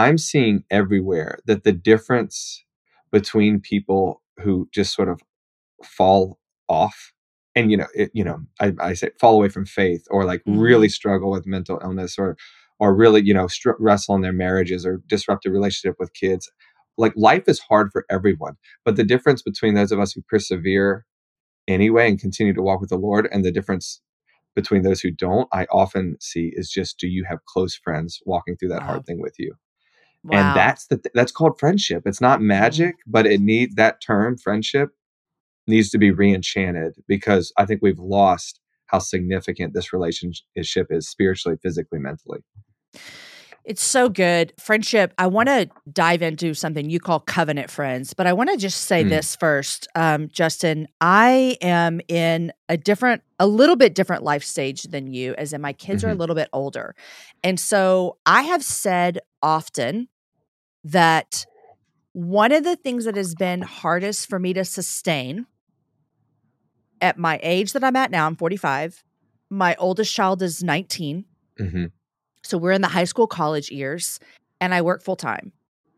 i'm 0.00 0.18
seeing 0.18 0.64
everywhere 0.70 1.38
that 1.46 1.64
the 1.64 1.72
difference 1.72 2.64
between 3.12 3.60
people 3.60 4.22
who 4.38 4.68
just 4.72 4.94
sort 4.94 5.08
of 5.08 5.20
fall 5.84 6.38
off 6.68 7.12
and 7.54 7.70
you 7.70 7.76
know 7.76 7.86
it, 7.94 8.10
you 8.14 8.24
know 8.24 8.40
I, 8.60 8.74
I 8.80 8.94
say 8.94 9.10
fall 9.20 9.34
away 9.36 9.48
from 9.48 9.66
faith 9.66 10.06
or 10.10 10.24
like 10.24 10.42
really 10.46 10.88
mm-hmm. 10.88 10.92
struggle 10.92 11.30
with 11.30 11.46
mental 11.46 11.80
illness 11.82 12.18
or 12.18 12.36
or 12.80 12.94
really 12.94 13.22
you 13.24 13.34
know 13.34 13.46
str- 13.48 13.72
wrestle 13.78 14.14
in 14.14 14.22
their 14.22 14.32
marriages 14.32 14.86
or 14.86 15.02
disrupt 15.08 15.46
a 15.46 15.50
relationship 15.50 15.96
with 15.98 16.14
kids 16.14 16.50
like 16.98 17.14
life 17.16 17.44
is 17.48 17.60
hard 17.60 17.90
for 17.92 18.06
everyone 18.10 18.56
but 18.84 18.96
the 18.96 19.04
difference 19.04 19.42
between 19.42 19.74
those 19.74 19.92
of 19.92 20.00
us 20.00 20.12
who 20.12 20.22
persevere 20.28 21.06
anyway 21.68 22.08
and 22.10 22.20
continue 22.20 22.54
to 22.54 22.62
walk 22.62 22.80
with 22.80 22.90
the 22.90 22.98
lord 22.98 23.28
and 23.32 23.44
the 23.44 23.52
difference 23.52 24.00
between 24.56 24.82
those 24.82 25.00
who 25.00 25.10
don't 25.10 25.48
i 25.52 25.66
often 25.72 26.16
see 26.20 26.52
is 26.54 26.70
just 26.70 26.98
do 26.98 27.08
you 27.08 27.24
have 27.28 27.44
close 27.46 27.74
friends 27.76 28.20
walking 28.26 28.56
through 28.56 28.70
that 28.70 28.82
Wow. 28.82 28.86
hard 28.86 29.06
thing 29.06 29.20
with 29.20 29.34
you 29.38 29.54
Wow. 30.22 30.38
and 30.38 30.56
that's 30.56 30.86
the 30.88 30.98
th- 30.98 31.12
that's 31.14 31.32
called 31.32 31.58
friendship. 31.58 32.02
It's 32.06 32.20
not 32.20 32.38
mm-hmm. 32.38 32.48
magic 32.48 32.96
but 33.06 33.26
it 33.26 33.40
needs 33.40 33.74
that 33.76 34.00
term 34.02 34.36
friendship 34.36 34.90
needs 35.66 35.90
to 35.90 35.98
be 35.98 36.10
re-enchanted 36.10 36.94
because 37.06 37.52
i 37.56 37.64
think 37.64 37.80
we've 37.82 37.98
lost 37.98 38.60
how 38.86 38.98
significant 38.98 39.72
this 39.72 39.92
relationship 39.92 40.88
is 40.90 41.08
spiritually 41.08 41.56
physically 41.62 41.98
mentally 41.98 42.40
It's 43.64 43.82
so 43.82 44.08
good. 44.08 44.52
Friendship, 44.58 45.12
I 45.18 45.26
want 45.26 45.48
to 45.48 45.68
dive 45.92 46.22
into 46.22 46.54
something 46.54 46.88
you 46.88 46.98
call 46.98 47.20
covenant 47.20 47.70
friends, 47.70 48.14
but 48.14 48.26
I 48.26 48.32
want 48.32 48.50
to 48.50 48.56
just 48.56 48.82
say 48.82 49.04
Mm. 49.04 49.10
this 49.10 49.36
first. 49.36 49.86
Um, 49.94 50.28
Justin, 50.28 50.88
I 51.00 51.58
am 51.60 52.00
in 52.08 52.52
a 52.68 52.76
different, 52.76 53.22
a 53.38 53.46
little 53.46 53.76
bit 53.76 53.94
different 53.94 54.22
life 54.22 54.42
stage 54.42 54.84
than 54.84 55.12
you, 55.12 55.34
as 55.36 55.52
in 55.52 55.60
my 55.60 55.72
kids 55.74 56.02
are 56.02 56.08
a 56.08 56.14
Mhm. 56.14 56.18
little 56.18 56.34
bit 56.34 56.48
older. 56.52 56.94
And 57.44 57.60
so 57.60 58.16
I 58.24 58.42
have 58.42 58.64
said 58.64 59.18
often 59.42 60.08
that 60.82 61.44
one 62.12 62.52
of 62.52 62.64
the 62.64 62.76
things 62.76 63.04
that 63.04 63.16
has 63.16 63.34
been 63.34 63.60
hardest 63.62 64.26
for 64.28 64.38
me 64.38 64.52
to 64.54 64.64
sustain 64.64 65.46
at 67.00 67.18
my 67.18 67.38
age 67.42 67.72
that 67.72 67.84
I'm 67.84 67.96
at 67.96 68.10
now, 68.10 68.26
I'm 68.26 68.36
45. 68.36 69.04
My 69.50 69.74
oldest 69.78 70.14
child 70.14 70.40
is 70.42 70.62
19. 70.62 71.26
hmm 71.58 71.84
So 72.50 72.58
we're 72.58 72.72
in 72.72 72.82
the 72.82 72.88
high 72.88 73.04
school 73.04 73.26
college 73.26 73.70
years 73.70 74.18
and 74.60 74.74
I 74.74 74.82
work 74.82 75.02
full 75.02 75.16
time. 75.16 75.52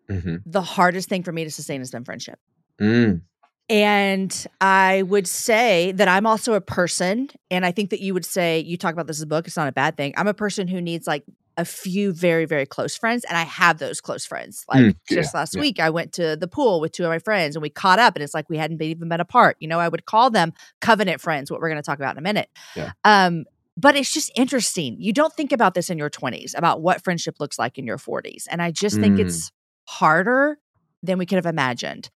hmm 0.08 0.36
The 0.46 0.62
hardest 0.62 1.08
thing 1.08 1.22
for 1.22 1.32
me 1.32 1.44
to 1.44 1.50
sustain 1.50 1.80
has 1.80 1.90
been 1.90 2.04
friendship. 2.04 2.38
mm. 2.80 3.22
And 3.68 4.46
I 4.60 5.02
would 5.02 5.26
say 5.26 5.92
that 5.92 6.06
I'm 6.06 6.26
also 6.26 6.52
a 6.52 6.60
person, 6.60 7.30
and 7.50 7.64
I 7.64 7.72
think 7.72 7.88
that 7.90 8.00
you 8.00 8.12
would 8.12 8.26
say, 8.26 8.58
you 8.60 8.76
talk 8.76 8.92
about 8.92 9.06
this 9.06 9.18
in 9.18 9.22
the 9.22 9.34
book, 9.34 9.46
it's 9.46 9.56
not 9.56 9.68
a 9.68 9.72
bad 9.72 9.96
thing. 9.96 10.12
I'm 10.16 10.26
a 10.28 10.34
person 10.34 10.68
who 10.68 10.82
needs 10.82 11.06
like 11.06 11.24
a 11.56 11.64
few 11.64 12.12
very, 12.12 12.44
very 12.44 12.66
close 12.66 12.96
friends, 12.96 13.24
and 13.24 13.38
I 13.38 13.44
have 13.44 13.78
those 13.78 14.00
close 14.00 14.26
friends. 14.26 14.66
Like 14.68 14.80
Mm, 14.80 14.96
just 15.08 15.32
yeah, 15.32 15.38
last 15.38 15.54
yeah. 15.54 15.60
week, 15.60 15.80
I 15.80 15.88
went 15.88 16.12
to 16.14 16.36
the 16.36 16.48
pool 16.48 16.80
with 16.80 16.92
two 16.92 17.04
of 17.04 17.08
my 17.08 17.18
friends 17.18 17.56
and 17.56 17.62
we 17.62 17.70
caught 17.70 17.98
up, 17.98 18.14
and 18.14 18.22
it's 18.22 18.34
like 18.34 18.50
we 18.50 18.58
hadn't 18.58 18.76
been, 18.76 18.90
even 18.90 19.08
been 19.08 19.20
apart. 19.20 19.56
You 19.60 19.68
know, 19.68 19.78
I 19.78 19.88
would 19.88 20.04
call 20.04 20.28
them 20.28 20.52
covenant 20.80 21.20
friends, 21.22 21.50
what 21.50 21.60
we're 21.60 21.70
going 21.70 21.80
to 21.80 21.86
talk 21.86 21.98
about 21.98 22.14
in 22.14 22.18
a 22.18 22.22
minute. 22.22 22.50
Yeah. 22.76 22.92
Um, 23.04 23.44
but 23.76 23.96
it's 23.96 24.12
just 24.12 24.30
interesting. 24.36 24.96
You 24.98 25.12
don't 25.12 25.32
think 25.32 25.52
about 25.52 25.74
this 25.74 25.90
in 25.90 25.98
your 25.98 26.10
20s, 26.10 26.56
about 26.56 26.82
what 26.82 27.02
friendship 27.02 27.36
looks 27.40 27.58
like 27.58 27.78
in 27.78 27.86
your 27.86 27.98
40s. 27.98 28.46
And 28.50 28.60
I 28.62 28.70
just 28.70 29.00
think 29.00 29.16
Mm. 29.16 29.20
it's 29.22 29.50
harder 29.88 30.58
than 31.02 31.18
we 31.18 31.26
could 31.26 31.36
have 31.36 31.46
imagined. 31.46 32.10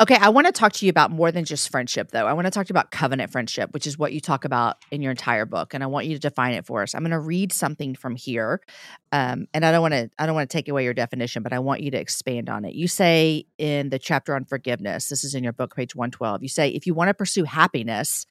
Okay, 0.00 0.14
I 0.14 0.28
want 0.28 0.46
to 0.46 0.52
talk 0.52 0.72
to 0.74 0.86
you 0.86 0.90
about 0.90 1.10
more 1.10 1.32
than 1.32 1.44
just 1.44 1.70
friendship, 1.72 2.12
though. 2.12 2.24
I 2.28 2.32
want 2.32 2.46
to 2.46 2.52
talk 2.52 2.66
to 2.66 2.70
you 2.70 2.72
about 2.72 2.92
covenant 2.92 3.32
friendship, 3.32 3.74
which 3.74 3.84
is 3.84 3.98
what 3.98 4.12
you 4.12 4.20
talk 4.20 4.44
about 4.44 4.76
in 4.92 5.02
your 5.02 5.10
entire 5.10 5.44
book, 5.44 5.74
and 5.74 5.82
I 5.82 5.88
want 5.88 6.06
you 6.06 6.14
to 6.14 6.20
define 6.20 6.54
it 6.54 6.64
for 6.66 6.82
us. 6.82 6.94
I'm 6.94 7.02
going 7.02 7.10
to 7.10 7.18
read 7.18 7.52
something 7.52 7.96
from 7.96 8.14
here, 8.14 8.60
um, 9.10 9.48
and 9.52 9.64
I 9.66 9.72
don't 9.72 9.82
want 9.82 9.94
to 9.94 10.08
I 10.16 10.26
don't 10.26 10.36
want 10.36 10.48
to 10.48 10.56
take 10.56 10.68
away 10.68 10.84
your 10.84 10.94
definition, 10.94 11.42
but 11.42 11.52
I 11.52 11.58
want 11.58 11.80
you 11.80 11.90
to 11.90 11.98
expand 11.98 12.48
on 12.48 12.64
it. 12.64 12.74
You 12.74 12.86
say 12.86 13.46
in 13.58 13.88
the 13.90 13.98
chapter 13.98 14.36
on 14.36 14.44
forgiveness, 14.44 15.08
this 15.08 15.24
is 15.24 15.34
in 15.34 15.42
your 15.42 15.52
book, 15.52 15.74
page 15.74 15.96
112. 15.96 16.44
You 16.44 16.48
say 16.48 16.68
if 16.68 16.86
you 16.86 16.94
want 16.94 17.08
to 17.08 17.14
pursue 17.14 17.42
happiness, 17.42 18.24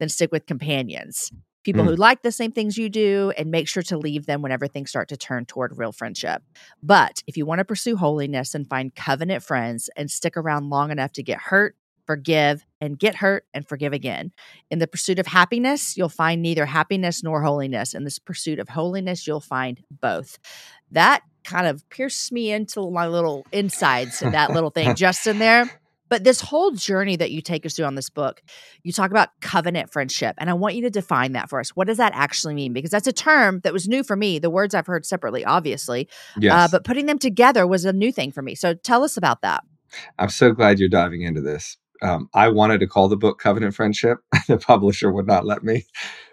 then 0.00 0.08
stick 0.08 0.32
with 0.32 0.46
companions. 0.46 1.30
People 1.62 1.82
Mm. 1.84 1.88
who 1.88 1.96
like 1.96 2.22
the 2.22 2.32
same 2.32 2.52
things 2.52 2.76
you 2.76 2.88
do, 2.88 3.32
and 3.36 3.50
make 3.50 3.68
sure 3.68 3.82
to 3.84 3.96
leave 3.96 4.26
them 4.26 4.42
whenever 4.42 4.66
things 4.66 4.90
start 4.90 5.08
to 5.08 5.16
turn 5.16 5.44
toward 5.46 5.76
real 5.78 5.92
friendship. 5.92 6.42
But 6.82 7.22
if 7.26 7.36
you 7.36 7.46
want 7.46 7.60
to 7.60 7.64
pursue 7.64 7.96
holiness 7.96 8.54
and 8.54 8.68
find 8.68 8.94
covenant 8.94 9.42
friends 9.42 9.88
and 9.96 10.10
stick 10.10 10.36
around 10.36 10.70
long 10.70 10.90
enough 10.90 11.12
to 11.12 11.22
get 11.22 11.38
hurt, 11.38 11.76
forgive, 12.04 12.64
and 12.80 12.98
get 12.98 13.14
hurt 13.14 13.44
and 13.54 13.66
forgive 13.66 13.92
again. 13.92 14.32
In 14.72 14.80
the 14.80 14.88
pursuit 14.88 15.20
of 15.20 15.26
happiness, 15.28 15.96
you'll 15.96 16.08
find 16.08 16.42
neither 16.42 16.66
happiness 16.66 17.22
nor 17.22 17.42
holiness. 17.42 17.94
In 17.94 18.02
this 18.02 18.18
pursuit 18.18 18.58
of 18.58 18.68
holiness, 18.70 19.24
you'll 19.24 19.40
find 19.40 19.80
both. 19.88 20.38
That 20.90 21.22
kind 21.44 21.66
of 21.68 21.88
pierced 21.90 22.32
me 22.32 22.50
into 22.50 22.90
my 22.90 23.06
little 23.06 23.46
insides 23.52 24.20
in 24.20 24.32
that 24.32 24.50
little 24.52 24.70
thing 24.70 24.94
just 24.96 25.26
in 25.28 25.38
there. 25.38 25.70
But 26.12 26.24
this 26.24 26.42
whole 26.42 26.72
journey 26.72 27.16
that 27.16 27.30
you 27.30 27.40
take 27.40 27.64
us 27.64 27.74
through 27.74 27.86
on 27.86 27.94
this 27.94 28.10
book, 28.10 28.42
you 28.82 28.92
talk 28.92 29.10
about 29.10 29.30
covenant 29.40 29.90
friendship. 29.90 30.34
And 30.36 30.50
I 30.50 30.52
want 30.52 30.74
you 30.74 30.82
to 30.82 30.90
define 30.90 31.32
that 31.32 31.48
for 31.48 31.58
us. 31.58 31.70
What 31.70 31.86
does 31.86 31.96
that 31.96 32.12
actually 32.14 32.52
mean? 32.52 32.74
Because 32.74 32.90
that's 32.90 33.06
a 33.06 33.14
term 33.14 33.60
that 33.60 33.72
was 33.72 33.88
new 33.88 34.04
for 34.04 34.14
me. 34.14 34.38
The 34.38 34.50
words 34.50 34.74
I've 34.74 34.86
heard 34.86 35.06
separately, 35.06 35.42
obviously. 35.42 36.10
Yes. 36.38 36.52
Uh, 36.52 36.68
but 36.70 36.84
putting 36.84 37.06
them 37.06 37.18
together 37.18 37.66
was 37.66 37.86
a 37.86 37.94
new 37.94 38.12
thing 38.12 38.30
for 38.30 38.42
me. 38.42 38.54
So 38.54 38.74
tell 38.74 39.04
us 39.04 39.16
about 39.16 39.40
that. 39.40 39.64
I'm 40.18 40.28
so 40.28 40.52
glad 40.52 40.78
you're 40.78 40.90
diving 40.90 41.22
into 41.22 41.40
this. 41.40 41.78
Um, 42.02 42.28
I 42.34 42.50
wanted 42.50 42.80
to 42.80 42.86
call 42.86 43.08
the 43.08 43.16
book 43.16 43.38
Covenant 43.38 43.74
Friendship. 43.74 44.18
the 44.48 44.58
publisher 44.58 45.10
would 45.10 45.26
not 45.26 45.46
let 45.46 45.64
me. 45.64 45.86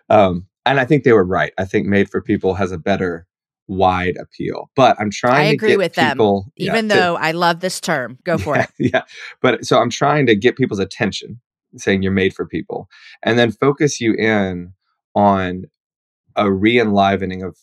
Um, 0.09 0.45
and 0.65 0.77
I 0.77 0.83
think 0.83 1.05
they 1.05 1.13
were 1.13 1.23
right. 1.23 1.53
I 1.57 1.63
think 1.63 1.87
Made 1.87 2.09
for 2.09 2.21
People 2.21 2.55
has 2.55 2.73
a 2.73 2.77
better 2.77 3.27
wide 3.69 4.17
appeal. 4.19 4.69
But 4.75 4.99
I'm 4.99 5.11
trying 5.11 5.35
I 5.47 5.49
to 5.49 5.53
agree 5.55 5.69
get 5.69 5.77
with 5.77 5.93
them, 5.93 6.13
people, 6.17 6.51
yeah, 6.57 6.71
Even 6.73 6.89
to- 6.89 6.95
though 6.95 7.15
I 7.15 7.31
love 7.31 7.61
this 7.61 7.79
term, 7.79 8.17
go 8.25 8.37
for 8.37 8.55
yeah, 8.57 8.63
it. 8.79 8.91
Yeah. 8.93 9.01
But 9.41 9.65
so 9.65 9.79
I'm 9.79 9.89
trying 9.91 10.25
to 10.25 10.35
get 10.35 10.57
people's 10.57 10.79
attention, 10.79 11.39
saying 11.77 12.03
you're 12.03 12.11
made 12.11 12.33
for 12.33 12.45
people, 12.45 12.89
and 13.23 13.39
then 13.39 13.51
focus 13.51 14.01
you 14.01 14.13
in 14.15 14.73
on 15.15 15.63
a 16.35 16.51
re 16.51 16.79
enlivening 16.79 17.43
of 17.43 17.57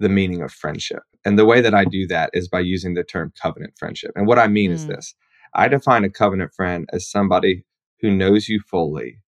the 0.00 0.08
meaning 0.08 0.42
of 0.42 0.50
friendship. 0.52 1.02
And 1.24 1.38
the 1.38 1.44
way 1.44 1.60
that 1.60 1.74
I 1.74 1.84
do 1.84 2.06
that 2.08 2.30
is 2.32 2.48
by 2.48 2.60
using 2.60 2.94
the 2.94 3.04
term 3.04 3.32
covenant 3.40 3.74
friendship. 3.78 4.10
And 4.16 4.26
what 4.26 4.38
I 4.40 4.48
mean 4.48 4.72
is 4.72 4.84
Mm. 4.86 4.88
this 4.96 5.14
I 5.54 5.68
define 5.68 6.04
a 6.04 6.10
covenant 6.10 6.52
friend 6.54 6.88
as 6.92 7.08
somebody 7.10 7.64
who 8.00 8.10
knows 8.10 8.48
you 8.48 8.60
fully 8.68 9.18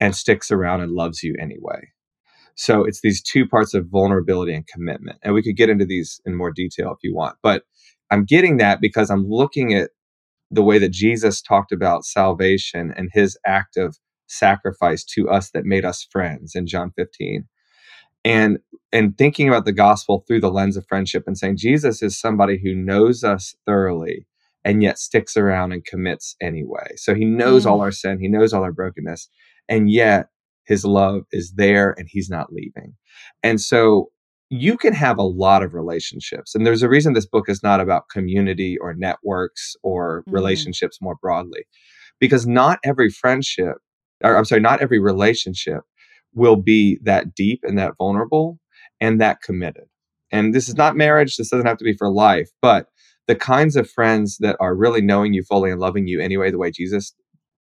and 0.00 0.14
sticks 0.14 0.50
around 0.50 0.82
and 0.82 0.92
loves 0.92 1.22
you 1.22 1.34
anyway. 1.40 1.88
So 2.56 2.84
it's 2.84 3.02
these 3.02 3.22
two 3.22 3.48
parts 3.48 3.74
of 3.74 3.88
vulnerability 3.88 4.54
and 4.54 4.66
commitment. 4.68 5.18
And 5.24 5.34
we 5.34 5.42
could 5.42 5.56
get 5.56 5.70
into 5.70 5.86
these 5.86 6.20
in 6.26 6.36
more 6.36 6.52
detail 6.52 6.92
if 6.92 6.98
you 7.04 7.14
want. 7.14 7.36
But 7.42 7.64
I'm 8.12 8.24
getting 8.26 8.58
that 8.58 8.80
because 8.82 9.10
I'm 9.10 9.26
looking 9.28 9.74
at 9.74 9.90
the 10.52 10.64
way 10.64 10.78
that 10.78 10.90
Jesus 10.92 11.42
talked 11.42 11.72
about 11.72 12.06
salvation 12.06 12.94
and 12.96 13.10
his 13.14 13.38
act 13.46 13.78
of 13.78 13.98
sacrifice 14.28 15.04
to 15.04 15.30
us 15.30 15.52
that 15.52 15.66
made 15.66 15.86
us 15.86 16.06
friends 16.12 16.56
in 16.56 16.66
John 16.68 16.92
15. 16.96 17.46
And 18.24 18.58
and 18.92 19.18
thinking 19.18 19.48
about 19.48 19.66
the 19.66 19.72
gospel 19.72 20.24
through 20.28 20.42
the 20.42 20.50
lens 20.52 20.76
of 20.76 20.86
friendship 20.88 21.24
and 21.26 21.38
saying 21.38 21.58
Jesus 21.58 22.02
is 22.02 22.20
somebody 22.20 22.60
who 22.62 22.74
knows 22.74 23.24
us 23.24 23.56
thoroughly 23.66 24.26
and 24.64 24.82
yet 24.82 24.98
sticks 24.98 25.36
around 25.36 25.72
and 25.72 25.84
commits 25.84 26.36
anyway. 26.42 26.88
So 26.96 27.14
he 27.14 27.24
knows 27.26 27.66
all 27.66 27.80
Mm. 27.80 27.82
our 27.84 27.92
sin, 27.92 28.20
he 28.20 28.28
knows 28.28 28.52
all 28.54 28.64
our 28.64 28.72
brokenness, 28.72 29.28
and 29.68 29.90
yet 29.90 30.28
his 30.66 30.84
love 30.84 31.22
is 31.32 31.52
there 31.56 31.94
and 31.98 32.08
he's 32.10 32.28
not 32.28 32.52
leaving. 32.52 32.94
And 33.42 33.60
so 33.60 34.10
you 34.50 34.76
can 34.76 34.92
have 34.92 35.18
a 35.18 35.22
lot 35.22 35.62
of 35.62 35.74
relationships. 35.74 36.54
And 36.54 36.66
there's 36.66 36.82
a 36.82 36.88
reason 36.88 37.12
this 37.12 37.26
book 37.26 37.48
is 37.48 37.62
not 37.62 37.80
about 37.80 38.08
community 38.10 38.78
or 38.78 38.94
networks 38.94 39.74
or 39.82 40.22
Mhm. 40.28 40.32
relationships 40.32 40.98
more 41.00 41.16
broadly. 41.20 41.64
Because 42.20 42.46
not 42.46 42.78
every 42.84 43.10
friendship, 43.10 43.76
or 44.22 44.36
I'm 44.36 44.44
sorry, 44.44 44.60
not 44.60 44.80
every 44.80 44.98
relationship 44.98 45.82
will 46.34 46.56
be 46.56 46.98
that 47.02 47.34
deep 47.34 47.60
and 47.64 47.78
that 47.78 47.94
vulnerable 47.98 48.58
and 49.00 49.20
that 49.20 49.42
committed. 49.42 49.84
And 50.30 50.54
this 50.54 50.68
is 50.68 50.76
not 50.76 50.96
marriage, 50.96 51.36
this 51.36 51.50
doesn't 51.50 51.66
have 51.66 51.78
to 51.78 51.84
be 51.84 51.94
for 51.96 52.10
life, 52.10 52.50
but 52.62 52.88
the 53.26 53.34
kinds 53.34 53.74
of 53.76 53.90
friends 53.90 54.38
that 54.38 54.56
are 54.60 54.74
really 54.74 55.00
knowing 55.00 55.34
you 55.34 55.42
fully 55.42 55.70
and 55.70 55.80
loving 55.80 56.06
you 56.06 56.20
anyway, 56.20 56.50
the 56.50 56.58
way 56.58 56.70
Jesus 56.70 57.14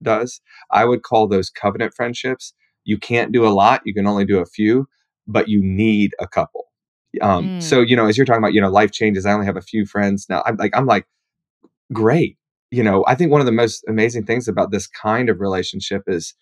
does, 0.01 0.41
I 0.71 0.85
would 0.85 1.03
call 1.03 1.27
those 1.27 1.49
covenant 1.49 1.93
friendships. 1.95 2.53
You 2.85 2.97
can't 2.97 3.31
do 3.31 3.45
a 3.45 3.49
lot, 3.49 3.81
you 3.85 3.93
can 3.93 4.07
only 4.07 4.25
do 4.25 4.39
a 4.39 4.45
few, 4.45 4.87
but 5.27 5.47
you 5.49 5.61
need 5.63 6.13
a 6.19 6.27
couple. 6.27 6.65
Um, 7.21 7.49
Mm. 7.49 7.61
So, 7.61 7.81
you 7.81 7.95
know, 7.95 8.07
as 8.07 8.17
you're 8.17 8.25
talking 8.25 8.41
about, 8.43 8.53
you 8.53 8.61
know, 8.61 8.69
life 8.69 8.91
changes, 8.91 9.25
I 9.25 9.33
only 9.33 9.45
have 9.45 9.57
a 9.57 9.61
few 9.61 9.85
friends 9.85 10.27
now. 10.29 10.43
I'm 10.45 10.57
like, 10.57 10.75
I'm 10.75 10.85
like, 10.85 11.05
great. 11.93 12.37
You 12.71 12.83
know, 12.83 13.03
I 13.07 13.15
think 13.15 13.31
one 13.31 13.41
of 13.41 13.45
the 13.45 13.51
most 13.51 13.83
amazing 13.87 14.25
things 14.25 14.47
about 14.47 14.71
this 14.71 14.87
kind 14.87 15.29
of 15.29 15.39
relationship 15.39 16.03
is 16.07 16.33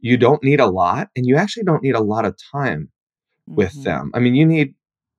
you 0.00 0.16
don't 0.16 0.42
need 0.44 0.60
a 0.60 0.66
lot 0.66 1.08
and 1.16 1.26
you 1.26 1.36
actually 1.36 1.64
don't 1.64 1.82
need 1.82 1.94
a 1.94 2.00
lot 2.02 2.24
of 2.26 2.36
time 2.52 2.90
with 3.46 3.74
Mhm. 3.74 3.84
them. 3.84 4.10
I 4.14 4.20
mean, 4.20 4.34
you 4.34 4.46
need 4.46 4.74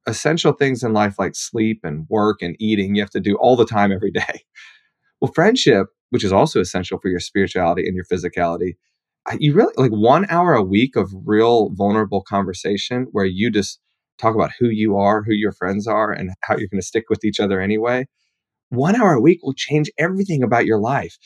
essential 0.07 0.53
things 0.53 0.83
in 0.83 0.93
life 0.93 1.19
like 1.19 1.35
sleep 1.35 1.81
and 1.83 2.07
work 2.09 2.41
and 2.41 2.55
eating. 2.59 2.95
You 2.95 3.01
have 3.03 3.11
to 3.11 3.19
do 3.19 3.35
all 3.37 3.55
the 3.55 3.65
time 3.65 3.91
every 3.91 4.11
day. 4.23 4.41
Well, 5.21 5.31
friendship, 5.33 5.87
which 6.09 6.23
is 6.23 6.33
also 6.33 6.59
essential 6.59 6.99
for 6.99 7.09
your 7.09 7.19
spirituality 7.19 7.87
and 7.87 7.95
your 7.95 8.05
physicality, 8.05 8.75
you 9.39 9.53
really 9.53 9.73
like 9.77 9.91
one 9.91 10.25
hour 10.29 10.53
a 10.53 10.63
week 10.63 10.95
of 10.95 11.11
real 11.25 11.69
vulnerable 11.69 12.21
conversation 12.21 13.07
where 13.11 13.25
you 13.25 13.51
just 13.51 13.79
talk 14.17 14.35
about 14.35 14.51
who 14.59 14.67
you 14.67 14.97
are, 14.97 15.23
who 15.23 15.33
your 15.33 15.51
friends 15.51 15.88
are, 15.88 16.11
and 16.11 16.31
how 16.43 16.55
you're 16.57 16.67
going 16.67 16.81
to 16.81 16.85
stick 16.85 17.05
with 17.09 17.23
each 17.23 17.39
other 17.39 17.59
anyway. 17.59 18.07
One 18.69 18.95
hour 18.95 19.13
a 19.13 19.21
week 19.21 19.39
will 19.43 19.53
change 19.53 19.91
everything 19.97 20.43
about 20.43 20.65
your 20.65 20.79
life. 20.79 21.17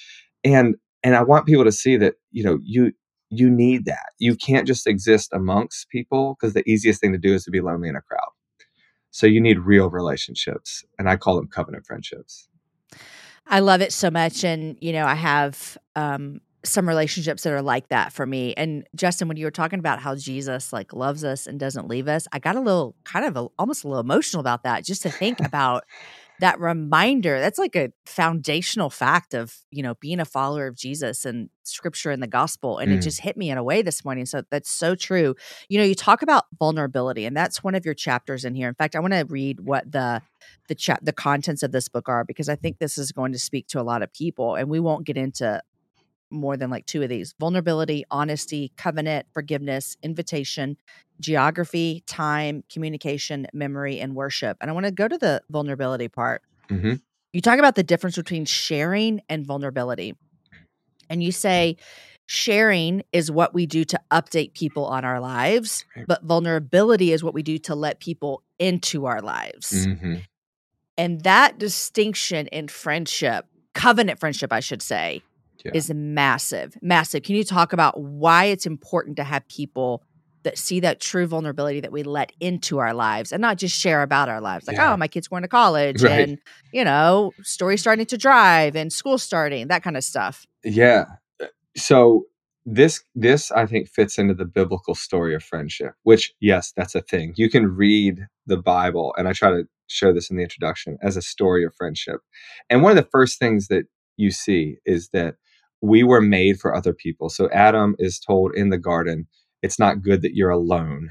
And 0.44 0.76
and 1.04 1.16
I 1.16 1.24
want 1.24 1.46
people 1.46 1.66
to 1.66 1.72
see 1.72 1.98
that, 1.98 2.16
you 2.32 2.44
know, 2.44 2.60
you 2.64 2.92
you 3.30 3.50
need 3.50 3.86
that. 3.86 4.14
You 4.20 4.36
can't 4.36 4.68
just 4.68 4.88
exist 4.88 5.30
amongst 5.34 5.90
people 5.90 6.36
because 6.40 6.54
the 6.54 6.68
easiest 6.70 7.02
thing 7.02 7.12
to 7.12 7.18
do 7.18 7.34
is 7.34 7.44
to 7.46 7.52
be 7.52 7.62
lonely 7.62 7.90
in 7.90 7.96
a 7.96 8.02
crowd. 8.02 8.32
So 9.12 9.28
you 9.28 9.40
need 9.40 9.60
real 9.60 9.90
relationships, 9.90 10.84
and 11.00 11.10
I 11.10 11.16
call 11.16 11.36
them 11.36 11.48
covenant 11.48 11.86
friendships. 11.86 12.50
I 13.48 13.60
love 13.60 13.82
it 13.82 13.94
so 13.94 14.10
much. 14.10 14.44
And, 14.44 14.78
you 14.82 14.92
know, 14.92 15.06
I 15.06 15.16
have 15.16 15.78
um, 15.96 16.42
some 16.66 16.88
relationships 16.88 17.44
that 17.44 17.54
are 17.54 17.62
like 17.62 17.88
that 17.90 18.12
for 18.12 18.26
me. 18.26 18.54
And 18.56 18.86
Justin, 18.96 19.28
when 19.28 19.38
you 19.38 19.46
were 19.46 19.52
talking 19.52 19.80
about 19.80 20.00
how 20.00 20.16
Jesus 20.16 20.74
like 20.74 20.94
loves 20.94 21.24
us 21.24 21.48
and 21.48 21.60
doesn't 21.60 21.88
leave 21.88 22.08
us, 22.08 22.28
I 22.32 22.40
got 22.40 22.56
a 22.56 22.60
little 22.62 22.96
kind 23.04 23.26
of 23.26 23.38
a, 23.38 23.48
almost 23.60 23.84
a 23.84 23.88
little 23.88 24.02
emotional 24.02 24.40
about 24.42 24.64
that 24.64 24.84
just 24.84 25.04
to 25.04 25.10
think 25.10 25.40
about 25.46 25.84
that 26.40 26.60
reminder. 26.60 27.40
That's 27.40 27.58
like 27.58 27.76
a 27.78 27.92
foundational 28.06 28.90
fact 28.90 29.34
of, 29.34 29.56
you 29.72 29.82
know, 29.82 29.94
being 29.96 30.20
a 30.20 30.26
follower 30.26 30.68
of 30.68 30.76
Jesus 30.76 31.24
and 31.24 31.50
scripture 31.64 32.12
and 32.12 32.22
the 32.22 32.28
gospel. 32.28 32.78
And 32.78 32.92
it 32.92 33.00
Mm. 33.00 33.04
just 33.04 33.22
hit 33.22 33.38
me 33.38 33.50
in 33.50 33.58
a 33.58 33.64
way 33.64 33.82
this 33.82 34.04
morning. 34.04 34.26
So 34.26 34.44
that's 34.50 34.70
so 34.70 34.96
true. 34.96 35.36
You 35.70 35.78
know, 35.78 35.86
you 35.86 35.96
talk 35.96 36.22
about 36.22 36.46
vulnerability, 36.60 37.26
and 37.26 37.38
that's 37.38 37.64
one 37.64 37.74
of 37.76 37.86
your 37.86 37.94
chapters 37.94 38.44
in 38.44 38.54
here. 38.56 38.68
In 38.68 38.76
fact, 38.76 38.96
I 38.96 39.00
want 39.00 39.14
to 39.14 39.26
read 39.30 39.62
what 39.62 39.90
the 39.92 40.22
the 40.68 40.76
chat 40.76 41.00
the 41.04 41.14
contents 41.14 41.64
of 41.64 41.72
this 41.72 41.88
book 41.88 42.10
are 42.10 42.24
because 42.26 42.50
I 42.50 42.56
think 42.56 42.80
this 42.80 42.98
is 42.98 43.12
going 43.12 43.32
to 43.32 43.40
speak 43.40 43.68
to 43.68 43.80
a 43.80 43.84
lot 43.84 44.02
of 44.04 44.12
people 44.12 44.56
and 44.56 44.70
we 44.70 44.80
won't 44.80 45.06
get 45.06 45.16
into 45.18 45.62
more 46.36 46.58
than 46.58 46.70
like 46.70 46.86
two 46.86 47.02
of 47.04 47.10
these 47.10 47.34
vulnerability, 47.40 48.06
honesty, 48.12 48.72
covenant, 48.78 49.28
forgiveness, 49.34 49.98
invitation, 50.04 50.78
geography, 51.20 52.04
time, 52.08 52.64
communication, 52.72 53.48
memory, 53.54 54.00
and 54.00 54.16
worship. 54.16 54.58
And 54.62 54.70
I 54.70 54.74
want 54.74 54.86
to 54.86 54.92
go 54.92 55.08
to 55.08 55.18
the 55.18 55.42
vulnerability 55.50 56.08
part. 56.08 56.42
hmm 56.70 56.96
You 57.34 57.42
talk 57.42 57.60
about 57.60 57.76
the 57.76 57.84
difference 57.84 58.16
between 58.16 58.46
sharing 58.46 59.22
and 59.30 59.46
vulnerability. 59.46 60.16
And 61.10 61.22
you 61.22 61.32
say 61.32 61.78
sharing 62.28 63.04
is 63.14 63.30
what 63.32 63.54
we 63.54 63.66
do 63.66 63.84
to 63.86 64.00
update 64.12 64.54
people 64.54 64.86
on 64.86 65.06
our 65.06 65.20
lives, 65.20 65.86
but 66.08 66.24
vulnerability 66.24 67.12
is 67.12 67.24
what 67.24 67.34
we 67.34 67.44
do 67.44 67.58
to 67.60 67.76
let 67.76 68.00
people 68.00 68.42
into 68.60 69.06
our 69.06 69.22
lives. 69.22 69.86
hmm 69.86 70.16
And 70.98 71.22
that 71.24 71.60
distinction 71.60 72.48
in 72.48 72.68
friendship, 72.68 73.46
covenant 73.74 74.20
friendship, 74.20 74.54
I 74.54 74.62
should 74.62 74.82
say, 74.82 75.22
Yeah. 75.66 75.72
is 75.74 75.92
massive. 75.94 76.78
Massive. 76.82 77.24
Can 77.24 77.36
you 77.36 77.44
talk 77.44 77.74
about 77.74 78.00
why 78.00 78.46
it's 78.46 78.66
important 78.66 79.18
to 79.18 79.24
have 79.24 79.48
people 79.48 80.04
that 80.44 80.58
see 80.60 80.80
that 80.80 81.00
true 81.00 81.26
vulnerability 81.26 81.80
that 81.80 81.92
we 81.92 82.04
let 82.04 82.32
into 82.40 82.78
our 82.78 82.94
lives 82.94 83.32
and 83.32 83.42
not 83.42 83.58
just 83.58 83.76
share 83.80 84.04
about 84.04 84.30
our 84.30 84.40
lives? 84.40 84.68
Like, 84.68 84.78
Yeah. 84.78 84.94
oh, 84.94 84.98
my 84.98 85.08
kid's 85.08 85.28
going 85.28 85.42
to 85.42 85.48
college 85.48 86.02
Right. 86.04 86.30
and, 86.30 86.40
you 86.72 86.84
know, 86.84 87.32
story 87.42 87.78
starting 87.78 88.06
to 88.06 88.18
drive 88.18 88.76
and 88.76 88.94
school 88.94 89.18
starting, 89.18 89.68
that 89.70 89.82
kind 89.82 89.98
of 89.98 90.04
stuff. 90.04 90.46
Yeah. 90.64 91.06
Uh, 91.42 91.48
So 91.76 92.26
this 92.68 93.04
this 93.16 93.52
I 93.52 93.66
think 93.68 93.90
fits 93.90 94.18
into 94.18 94.34
the 94.34 94.46
biblical 94.46 94.96
story 94.96 95.36
of 95.36 95.44
friendship, 95.44 95.94
which 96.04 96.34
yes, 96.40 96.74
that's 96.76 96.96
a 96.96 97.02
thing. 97.02 97.34
You 97.38 97.50
can 97.50 97.68
read 97.68 98.26
the 98.48 98.58
Bible, 98.58 99.14
and 99.18 99.28
I 99.28 99.34
try 99.34 99.50
to 99.52 99.64
show 99.88 100.12
this 100.14 100.32
in 100.32 100.38
the 100.38 100.42
introduction 100.44 100.98
as 101.04 101.16
a 101.16 101.22
story 101.22 101.64
of 101.64 101.74
friendship. 101.76 102.22
And 102.70 102.82
one 102.82 102.92
of 102.92 102.96
the 103.04 103.10
first 103.12 103.38
things 103.38 103.68
that 103.68 103.86
you 104.18 104.32
see 104.32 104.78
is 104.86 105.10
that 105.14 105.36
we 105.82 106.04
were 106.04 106.22
made 106.22 106.60
for 106.60 106.76
other 106.76 106.94
people. 106.94 107.30
So 107.30 107.50
Adam 107.52 107.96
is 108.00 108.20
told 108.20 108.54
in 108.56 108.70
the 108.70 108.78
garden, 108.78 109.28
it's 109.62 109.80
not 109.80 110.02
good 110.02 110.22
that 110.22 110.36
you're 110.36 110.50
alone, 110.50 111.10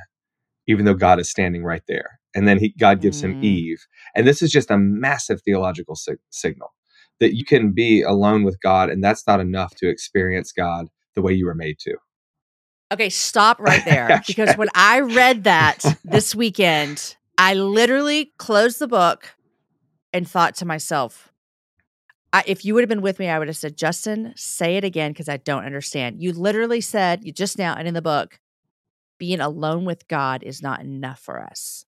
even 0.67 0.85
though 0.85 0.95
God 0.95 1.21
is 1.21 1.31
standing 1.31 1.65
right 1.65 1.83
there. 1.89 2.19
And 2.35 2.49
then 2.49 2.59
he, 2.59 2.75
God 2.79 3.01
gives 3.01 3.23
him 3.23 3.37
Mm. 3.41 3.45
Eve. 3.45 3.87
And 4.15 4.27
this 4.27 4.43
is 4.43 4.51
just 4.51 4.71
a 4.71 4.79
massive 4.79 5.41
theological 5.43 5.95
sig- 5.97 6.19
signal 6.31 6.73
that 7.21 7.37
you 7.37 7.45
can 7.45 7.73
be 7.73 8.03
alone 8.03 8.43
with 8.43 8.61
God, 8.61 8.91
and 8.91 9.03
that's 9.03 9.27
not 9.27 9.41
enough 9.41 9.75
to 9.77 9.89
experience 9.89 10.53
God 10.53 10.89
the 11.15 11.23
way 11.23 11.33
you 11.33 11.47
were 11.47 11.55
made 11.55 11.79
to. 11.81 11.97
Okay, 12.93 13.09
stop 13.11 13.61
right 13.61 13.85
there. 13.85 14.23
Because 14.27 14.57
when 14.57 14.69
I 14.75 15.01
read 15.01 15.45
that 15.45 15.97
this 16.05 16.35
weekend, 16.35 17.17
I 17.39 17.55
literally 17.55 18.33
closed 18.39 18.79
the 18.79 18.89
book 18.89 19.37
and 20.13 20.29
thought 20.29 20.57
to 20.57 20.65
myself, 20.65 21.33
I, 22.35 22.43
if 22.49 22.65
you 22.65 22.75
would 22.75 22.83
have 22.83 22.89
been 22.89 23.01
with 23.01 23.21
me, 23.21 23.29
I 23.29 23.39
would 23.39 23.47
have 23.47 23.57
said, 23.57 23.77
Justin, 23.77 24.33
say 24.35 24.77
it 24.77 24.83
again 24.83 25.13
because 25.13 25.29
I 25.29 25.37
don't 25.37 25.65
understand. 25.65 26.21
You 26.21 26.33
literally 26.33 26.81
said, 26.81 27.23
you 27.23 27.31
just 27.31 27.59
now 27.59 27.77
and 27.77 27.87
in 27.87 27.95
the 27.95 28.03
book, 28.03 28.41
being 29.21 29.39
alone 29.39 29.85
with 29.85 30.09
God 30.09 30.43
is 30.43 30.61
not 30.61 30.81
enough 30.81 31.21
for 31.21 31.41
us. 31.41 31.87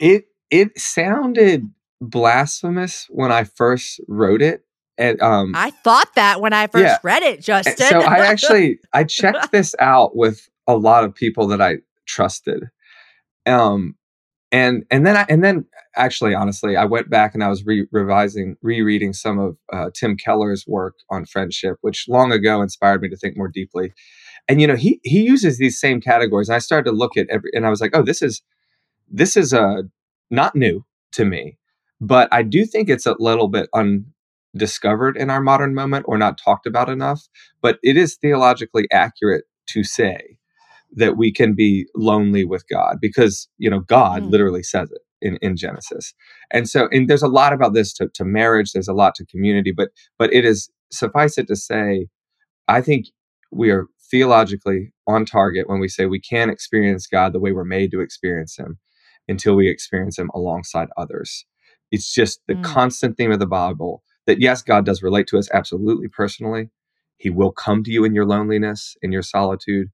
It 0.00 0.24
it 0.50 0.78
sounded 0.80 1.68
blasphemous 2.00 3.06
when 3.10 3.30
I 3.30 3.44
first 3.44 4.00
wrote 4.08 4.40
it. 4.40 4.64
And 4.96 5.20
um 5.20 5.52
I 5.54 5.68
thought 5.70 6.14
that 6.14 6.40
when 6.40 6.54
I 6.54 6.66
first 6.66 6.82
Yeah. 6.82 6.98
read 7.02 7.22
it, 7.22 7.42
Justin. 7.42 7.74
so 7.76 8.00
I 8.00 8.20
actually 8.26 8.78
I 8.94 9.04
checked 9.04 9.52
this 9.52 9.74
out 9.78 10.16
with 10.16 10.48
a 10.66 10.74
lot 10.78 11.04
of 11.04 11.14
people 11.14 11.46
that 11.48 11.60
I 11.60 11.80
trusted. 12.06 12.70
Um 13.44 13.96
and 14.50 14.84
and 14.90 15.06
then 15.06 15.16
I 15.16 15.26
and 15.28 15.44
then 15.44 15.66
actually 15.96 16.34
honestly 16.34 16.76
I 16.76 16.84
went 16.84 17.10
back 17.10 17.34
and 17.34 17.44
I 17.44 17.48
was 17.48 17.64
re- 17.66 17.86
revising 17.92 18.56
rereading 18.62 19.12
some 19.12 19.38
of 19.38 19.56
uh, 19.72 19.90
Tim 19.94 20.16
Keller's 20.16 20.64
work 20.66 20.94
on 21.10 21.26
friendship 21.26 21.76
which 21.82 22.06
long 22.08 22.32
ago 22.32 22.62
inspired 22.62 23.02
me 23.02 23.08
to 23.10 23.16
think 23.16 23.36
more 23.36 23.48
deeply. 23.48 23.92
And 24.48 24.60
you 24.60 24.66
know 24.66 24.76
he 24.76 25.00
he 25.02 25.22
uses 25.22 25.58
these 25.58 25.78
same 25.78 26.00
categories 26.00 26.48
and 26.48 26.56
I 26.56 26.60
started 26.60 26.90
to 26.90 26.96
look 26.96 27.16
at 27.16 27.26
every 27.30 27.50
and 27.52 27.66
I 27.66 27.70
was 27.70 27.80
like 27.80 27.90
oh 27.94 28.02
this 28.02 28.22
is 28.22 28.42
this 29.10 29.36
is 29.36 29.52
uh 29.52 29.82
not 30.30 30.54
new 30.54 30.84
to 31.12 31.24
me 31.24 31.58
but 32.00 32.28
I 32.32 32.42
do 32.42 32.64
think 32.64 32.88
it's 32.88 33.06
a 33.06 33.16
little 33.18 33.48
bit 33.48 33.68
undiscovered 33.74 35.16
in 35.16 35.30
our 35.30 35.40
modern 35.40 35.74
moment 35.74 36.06
or 36.08 36.16
not 36.16 36.38
talked 36.42 36.66
about 36.66 36.88
enough 36.88 37.28
but 37.60 37.78
it 37.82 37.98
is 37.98 38.16
theologically 38.16 38.86
accurate 38.90 39.44
to 39.68 39.84
say 39.84 40.37
that 40.96 41.16
we 41.16 41.32
can 41.32 41.54
be 41.54 41.86
lonely 41.96 42.44
with 42.44 42.64
God 42.70 42.98
because 43.00 43.48
you 43.58 43.70
know 43.70 43.80
God 43.80 44.24
Mm. 44.24 44.30
literally 44.30 44.62
says 44.64 44.90
it 44.92 45.02
in, 45.22 45.38
in 45.42 45.56
Genesis. 45.56 46.14
And 46.52 46.68
so 46.68 46.88
and 46.92 47.08
there's 47.08 47.22
a 47.22 47.28
lot 47.28 47.52
about 47.52 47.74
this 47.74 47.92
to, 47.94 48.08
to 48.14 48.24
marriage, 48.24 48.72
there's 48.72 48.88
a 48.88 48.94
lot 48.94 49.14
to 49.16 49.26
community, 49.26 49.72
but 49.72 49.90
but 50.18 50.32
it 50.34 50.44
is 50.44 50.70
suffice 50.92 51.38
it 51.38 51.48
to 51.48 51.56
say, 51.56 52.08
I 52.68 52.80
think 52.82 53.06
we 53.52 53.70
are 53.70 53.86
theologically 54.10 54.92
on 55.06 55.24
target 55.26 55.68
when 55.68 55.80
we 55.80 55.88
say 55.88 56.06
we 56.06 56.20
can't 56.20 56.50
experience 56.50 57.06
God 57.06 57.32
the 57.32 57.40
way 57.40 57.52
we're 57.52 57.64
made 57.64 57.90
to 57.92 58.00
experience 58.00 58.58
him 58.58 58.78
until 59.28 59.54
we 59.56 59.68
experience 59.70 60.18
him 60.18 60.30
alongside 60.34 60.88
others. 60.96 61.46
It's 61.92 62.12
just 62.14 62.40
the 62.48 62.56
Mm. 62.56 62.62
constant 62.62 63.16
theme 63.16 63.32
of 63.32 63.38
the 63.40 63.46
Bible 63.46 64.02
that 64.26 64.40
yes, 64.40 64.62
God 64.62 64.86
does 64.86 65.02
relate 65.02 65.26
to 65.28 65.38
us 65.38 65.50
absolutely 65.52 66.08
personally. 66.08 66.70
He 67.18 67.30
will 67.30 67.52
come 67.52 67.84
to 67.84 67.92
you 67.92 68.04
in 68.04 68.14
your 68.14 68.26
loneliness, 68.26 68.96
in 69.02 69.12
your 69.12 69.22
solitude, 69.22 69.88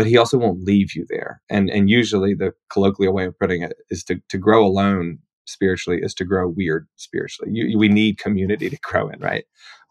but 0.00 0.06
he 0.06 0.16
also 0.16 0.38
won't 0.38 0.64
leave 0.64 0.96
you 0.96 1.04
there. 1.10 1.42
And 1.50 1.68
and 1.68 1.90
usually 1.90 2.32
the 2.32 2.54
colloquial 2.72 3.12
way 3.12 3.26
of 3.26 3.38
putting 3.38 3.62
it 3.62 3.74
is 3.90 4.02
to 4.04 4.18
to 4.30 4.38
grow 4.38 4.66
alone 4.66 5.18
spiritually 5.44 6.00
is 6.02 6.14
to 6.14 6.24
grow 6.24 6.48
weird 6.48 6.88
spiritually. 6.96 7.52
You, 7.52 7.78
we 7.78 7.90
need 7.90 8.16
community 8.16 8.70
to 8.70 8.78
grow 8.82 9.10
in, 9.10 9.20
right? 9.20 9.44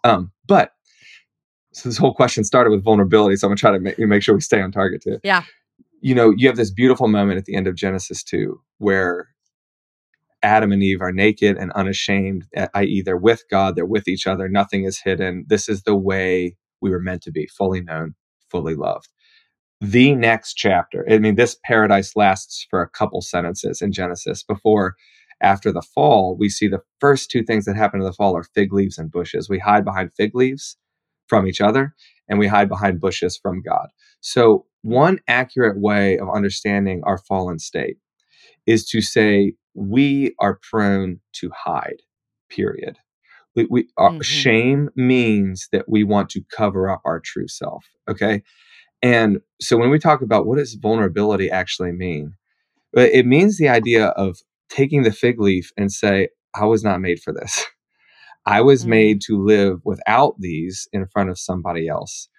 Um, 0.04 0.32
but 0.48 0.72
so 1.74 1.90
this 1.90 2.00
whole 2.00 2.16
question 2.16 2.44
started 2.44 2.72
with 2.72 2.84
vulnerability, 2.84 3.36
so 3.36 3.46
I'm 3.46 3.52
gonna 3.52 3.58
try 3.58 3.72
to 3.72 3.80
make, 3.80 4.00
make 4.00 4.24
sure 4.24 4.34
we 4.34 4.42
stay 4.42 4.60
on 4.60 4.72
target 4.72 5.04
too. 5.04 5.20
Yeah. 5.24 5.44
You 6.02 6.16
know, 6.16 6.34
you 6.36 6.48
have 6.48 6.58
this 6.58 6.72
beautiful 6.72 7.08
moment 7.08 7.38
at 7.38 7.46
the 7.46 7.56
end 7.56 7.68
of 7.68 7.76
Genesis 7.76 8.24
2 8.24 8.60
where 8.80 9.28
Adam 10.42 10.72
and 10.72 10.82
Eve 10.82 11.02
are 11.02 11.12
naked 11.12 11.56
and 11.56 11.72
unashamed, 11.74 12.48
i.e., 12.74 13.04
they're 13.04 13.16
with 13.16 13.44
God, 13.52 13.76
they're 13.76 13.86
with 13.86 14.08
each 14.08 14.26
other, 14.26 14.50
nothing 14.50 14.86
is 14.86 15.00
hidden. 15.00 15.46
This 15.48 15.70
is 15.70 15.84
the 15.84 15.96
way 15.96 16.56
we 16.82 16.90
were 16.90 17.00
meant 17.00 17.22
to 17.24 17.32
be, 17.32 17.46
fully 17.46 17.82
known, 17.82 18.16
fully 18.50 18.74
loved. 18.74 19.10
The 19.82 20.14
next 20.14 20.56
chapter, 20.56 21.06
I 21.10 21.20
mean, 21.20 21.36
this 21.36 21.58
paradise 21.64 22.16
lasts 22.16 22.68
for 22.70 22.82
a 22.82 22.90
couple 22.90 23.22
sentences 23.22 23.82
in 23.82 23.94
Genesis 23.94 24.44
before, 24.44 24.96
after 25.42 25.72
the 25.72 25.82
fall, 25.82 26.36
we 26.38 26.50
see 26.50 26.68
the 26.68 26.82
first 27.00 27.32
two 27.32 27.44
things 27.44 27.64
that 27.64 27.78
happen 27.78 28.02
in 28.02 28.06
the 28.06 28.12
fall 28.12 28.36
are 28.36 28.44
fig 28.44 28.74
leaves 28.74 28.98
and 28.98 29.10
bushes. 29.10 29.48
We 29.50 29.58
hide 29.60 29.86
behind 29.86 30.12
fig 30.18 30.36
leaves 30.36 30.76
from 31.28 31.48
each 31.48 31.62
other, 31.62 31.96
and 32.28 32.40
we 32.40 32.48
hide 32.48 32.68
behind 32.68 33.00
bushes 33.00 33.38
from 33.38 33.62
God. 33.62 33.88
So, 34.20 34.66
one 34.82 35.20
accurate 35.30 35.80
way 35.80 36.18
of 36.18 36.30
understanding 36.30 37.02
our 37.06 37.18
fallen 37.18 37.60
state 37.60 37.98
is 38.66 38.86
to 38.90 39.02
say 39.02 39.54
we 39.74 40.36
are 40.40 40.60
prone 40.70 41.20
to 41.34 41.52
hide, 41.56 42.02
period. 42.50 42.98
We, 43.56 43.68
we, 43.70 43.88
our 43.98 44.12
Mhm. 44.12 44.24
Shame 44.24 44.90
means 44.96 45.70
that 45.72 45.90
we 45.90 46.04
want 46.04 46.30
to 46.32 46.42
cover 46.52 46.90
up 46.90 47.02
our 47.06 47.20
true 47.20 47.48
self. 47.48 47.86
Okay. 48.10 48.44
And 49.04 49.42
so 49.62 49.78
when 49.78 49.90
we 49.92 50.00
talk 50.00 50.22
about 50.22 50.48
what 50.48 50.58
does 50.58 50.76
vulnerability 50.76 51.52
actually 51.52 51.92
mean, 51.94 52.36
Uh, 52.98 53.02
it 53.02 53.26
means 53.26 53.58
the 53.58 53.70
idea 53.70 54.08
of 54.10 54.40
taking 54.70 55.04
the 55.04 55.12
fig 55.12 55.40
leaf 55.40 55.72
and 55.78 55.92
say, 55.92 56.30
I 56.56 56.66
was 56.66 56.84
not 56.84 57.02
made 57.02 57.22
for 57.22 57.34
this. 57.34 57.66
I 58.46 58.62
was 58.62 58.86
Mm. 58.86 58.90
made 58.90 59.22
to 59.28 59.44
live 59.44 59.82
without 59.86 60.36
these 60.40 60.88
in 60.94 61.08
front 61.08 61.30
of 61.32 61.40
somebody 61.40 61.88
else 61.90 62.30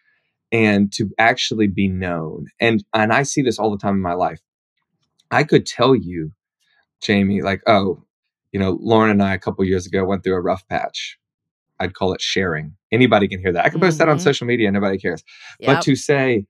and 0.53 0.93
to 0.95 1.11
actually 1.19 1.69
be 1.69 1.89
known. 1.89 2.47
And 2.61 2.85
and 2.95 3.13
I 3.13 3.25
see 3.25 3.43
this 3.43 3.59
all 3.59 3.71
the 3.71 3.79
time 3.79 3.95
in 3.97 4.03
my 4.03 4.15
life. 4.15 4.41
I 5.31 5.45
could 5.45 5.67
tell 5.67 5.95
you, 5.97 6.33
Jamie, 7.03 7.43
like, 7.43 7.63
oh, 7.67 8.05
you 8.53 8.61
know, 8.61 8.79
Lauren 8.83 9.11
and 9.13 9.23
I 9.23 9.35
a 9.35 9.39
couple 9.41 9.65
years 9.65 9.87
ago 9.87 10.05
went 10.05 10.25
through 10.25 10.37
a 10.37 10.43
rough 10.43 10.67
patch. 10.69 11.19
I'd 11.81 11.95
call 11.95 12.15
it 12.15 12.23
sharing. 12.23 12.77
Anybody 12.93 13.29
can 13.29 13.41
hear 13.41 13.53
that. 13.53 13.65
I 13.65 13.69
can 13.69 13.81
post 13.81 13.99
that 13.99 14.09
on 14.09 14.17
Mhm. 14.19 14.21
social 14.23 14.47
media, 14.47 14.71
nobody 14.71 14.99
cares. 14.99 15.23
Yep. 15.61 15.67
But 15.77 15.83
to 15.85 15.95
say, 15.97 16.47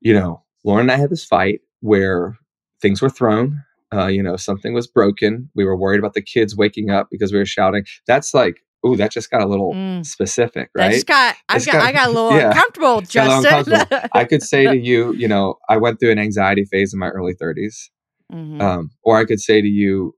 you 0.00 0.12
know, 0.14 0.42
Lauren 0.64 0.82
and 0.82 0.92
I 0.92 0.96
had 0.96 1.10
this 1.10 1.24
fight 1.24 1.60
where 1.80 2.36
things 2.82 3.00
were 3.00 3.08
thrown, 3.10 3.62
uh, 3.92 4.06
you 4.06 4.22
know, 4.22 4.36
something 4.36 4.74
was 4.74 4.86
broken. 4.86 5.50
We 5.54 5.64
were 5.64 5.76
worried 5.76 5.98
about 5.98 6.14
the 6.14 6.22
kids 6.22 6.56
waking 6.56 6.90
up 6.90 7.08
because 7.10 7.32
we 7.32 7.38
were 7.38 7.46
shouting. 7.46 7.84
That's 8.06 8.34
like, 8.34 8.60
ooh, 8.86 8.94
that 8.96 9.10
just 9.10 9.30
got 9.30 9.40
a 9.42 9.46
little 9.46 9.72
Mm. 9.74 10.04
specific, 10.06 10.70
I 10.76 10.80
right? 10.82 10.92
just 10.92 11.06
got, 11.06 11.34
I 11.48 11.58
got, 11.58 11.66
got- 11.72 11.82
I 11.82 11.92
got 11.92 12.06
a 12.08 12.10
little 12.10 12.30
yeah. 12.38 12.48
uncomfortable, 12.50 13.00
Justin. 13.00 13.52
uncomfortable. 13.52 14.08
I 14.12 14.24
could 14.24 14.42
say 14.42 14.66
to 14.66 14.76
you, 14.78 15.12
you 15.14 15.26
know, 15.26 15.56
I 15.68 15.78
went 15.78 15.98
through 15.98 16.10
an 16.12 16.18
anxiety 16.18 16.64
phase 16.64 16.92
in 16.92 16.98
my 17.00 17.08
early 17.08 17.34
30s. 17.34 17.90
Mhm. 18.32 18.60
Um, 18.60 18.90
or 19.02 19.16
I 19.16 19.24
could 19.24 19.40
say 19.40 19.60
to 19.62 19.66
you, 19.68 20.14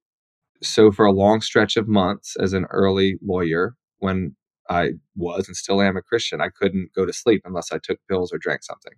so 0.63 0.91
for 0.93 1.07
a 1.07 1.13
long 1.13 1.41
stretch 1.41 1.77
of 1.77 1.87
months 1.89 2.37
as 2.39 2.53
an 2.53 2.67
early 2.71 3.17
lawyer, 3.23 3.77
when 4.01 4.35
I 4.71 4.93
was 5.17 5.49
and 5.49 5.57
still 5.57 5.83
am 5.83 5.99
a 5.99 6.03
Christian, 6.03 6.43
I 6.43 6.51
couldn't 6.51 6.91
go 6.97 7.07
to 7.07 7.15
sleep 7.15 7.43
unless 7.47 7.73
I 7.73 7.79
took 7.83 8.01
pills 8.09 8.33
or 8.33 8.39
drank 8.39 8.65
something. 8.65 8.95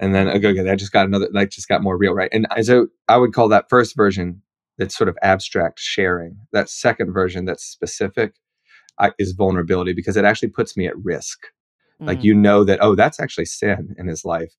And 0.00 0.14
then 0.14 0.28
okay, 0.28 0.48
okay, 0.48 0.62
that 0.62 0.78
just 0.78 0.92
got 0.92 1.06
another, 1.06 1.28
that 1.32 1.52
just 1.52 1.68
got 1.68 1.82
more 1.82 1.98
real, 1.98 2.14
right? 2.14 2.30
And 2.32 2.46
I- 2.50 2.62
so 2.62 2.88
I 3.08 3.18
would 3.18 3.34
call 3.34 3.48
that 3.50 3.66
first 3.70 3.96
version 3.96 4.42
that's 4.78 4.96
sort 4.96 5.08
of 5.08 5.18
abstract 5.22 5.80
sharing. 5.80 6.36
That 6.52 6.70
second 6.70 7.12
version 7.14 7.46
that's 7.46 7.64
specific 7.64 8.34
I, 9.00 9.12
is 9.18 9.32
vulnerability 9.32 9.94
because 9.94 10.16
it 10.18 10.26
actually 10.26 10.50
puts 10.50 10.76
me 10.76 10.88
at 10.88 10.96
risk 11.04 11.38
like 12.06 12.20
Mm. 12.20 12.24
you 12.24 12.34
know 12.34 12.64
that 12.64 12.80
oh 12.82 12.96
that's 12.96 13.20
actually 13.20 13.46
sin 13.46 13.94
in 13.98 14.08
his 14.08 14.24
life 14.26 14.52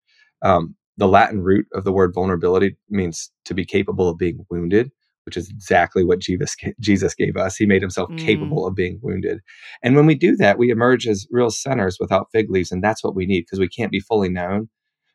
um, 0.44 0.76
the 0.98 1.10
latin 1.10 1.42
root 1.44 1.68
of 1.74 1.86
the 1.86 1.94
word 1.94 2.14
vulnerability 2.16 2.78
means 2.90 3.32
to 3.46 3.56
be 3.56 3.66
capable 3.66 4.10
of 4.10 4.20
being 4.20 4.46
wounded 4.52 4.92
which 5.26 5.38
is 5.38 5.50
exactly 5.50 6.04
what 6.04 6.20
jesus, 6.20 6.56
jesus 6.80 7.16
gave 7.16 7.38
us. 7.38 7.56
He 7.58 7.66
made 7.66 7.82
himself 7.82 8.10
Mm. 8.12 8.18
capable 8.18 8.68
of 8.68 8.76
being 8.76 9.00
wounded. 9.02 9.40
And 9.84 9.96
when 9.96 10.06
we 10.06 10.16
do 10.16 10.36
that 10.38 10.58
we 10.58 10.70
emerge 10.72 11.08
as 11.08 11.28
real 11.32 11.50
sinners 11.52 11.98
without 12.00 12.28
fig 12.32 12.50
leaves 12.50 12.72
and 12.72 12.84
that's 12.84 13.04
what 13.04 13.16
we 13.16 13.26
need 13.26 13.42
because 13.42 13.60
we 13.60 13.70
can't 13.70 13.92
be 13.92 14.00
fully 14.02 14.30
known. 14.30 14.70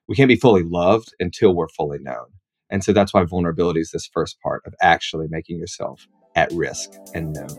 We 0.08 0.16
can't 0.16 0.28
be 0.28 0.36
fully 0.36 0.64
loved 0.64 1.14
until 1.20 1.54
we're 1.54 1.68
fully 1.68 1.98
known. 2.00 2.26
And 2.70 2.84
so 2.84 2.92
that's 2.92 3.14
why 3.14 3.24
vulnerability 3.24 3.80
is 3.80 3.90
this 3.92 4.08
first 4.12 4.38
part 4.42 4.62
of 4.66 4.74
actually 4.82 5.26
making 5.30 5.58
yourself 5.58 6.06
at 6.36 6.50
risk 6.52 6.90
and 7.14 7.32
known 7.32 7.58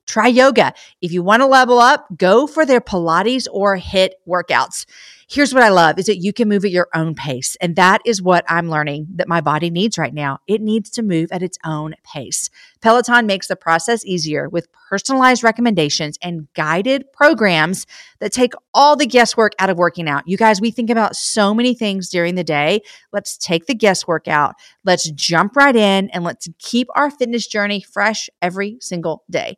Try 0.07 0.27
yoga. 0.27 0.73
If 1.01 1.11
you 1.11 1.23
want 1.23 1.41
to 1.41 1.45
level 1.45 1.79
up, 1.79 2.07
go 2.17 2.47
for 2.47 2.65
their 2.65 2.81
Pilates 2.81 3.47
or 3.51 3.77
HIIT 3.77 4.11
workouts. 4.27 4.85
Here's 5.29 5.53
what 5.53 5.63
I 5.63 5.69
love 5.69 5.97
is 5.97 6.07
that 6.07 6.17
you 6.17 6.33
can 6.33 6.49
move 6.49 6.65
at 6.65 6.71
your 6.71 6.89
own 6.93 7.15
pace. 7.15 7.55
And 7.61 7.77
that 7.77 8.01
is 8.03 8.21
what 8.21 8.43
I'm 8.49 8.69
learning 8.69 9.07
that 9.15 9.29
my 9.29 9.39
body 9.39 9.69
needs 9.69 9.97
right 9.97 10.13
now. 10.13 10.39
It 10.45 10.59
needs 10.59 10.89
to 10.89 11.01
move 11.01 11.31
at 11.31 11.41
its 11.41 11.57
own 11.63 11.93
pace. 12.03 12.49
Peloton 12.81 13.27
makes 13.27 13.47
the 13.47 13.55
process 13.55 14.03
easier 14.03 14.49
with 14.49 14.67
personalized 14.89 15.41
recommendations 15.41 16.17
and 16.21 16.51
guided 16.53 17.05
programs 17.13 17.87
that 18.19 18.33
take 18.33 18.51
all 18.73 18.97
the 18.97 19.05
guesswork 19.05 19.53
out 19.57 19.69
of 19.69 19.77
working 19.77 20.09
out. 20.09 20.27
You 20.27 20.35
guys, 20.35 20.59
we 20.59 20.71
think 20.71 20.89
about 20.89 21.15
so 21.15 21.53
many 21.53 21.73
things 21.73 22.09
during 22.09 22.35
the 22.35 22.43
day. 22.43 22.81
Let's 23.13 23.37
take 23.37 23.67
the 23.67 23.75
guesswork 23.75 24.27
out. 24.27 24.55
Let's 24.83 25.09
jump 25.11 25.55
right 25.55 25.77
in 25.77 26.09
and 26.09 26.25
let's 26.25 26.49
keep 26.59 26.89
our 26.93 27.09
fitness 27.09 27.47
journey 27.47 27.79
fresh 27.79 28.29
every 28.41 28.79
single 28.81 29.23
day. 29.29 29.57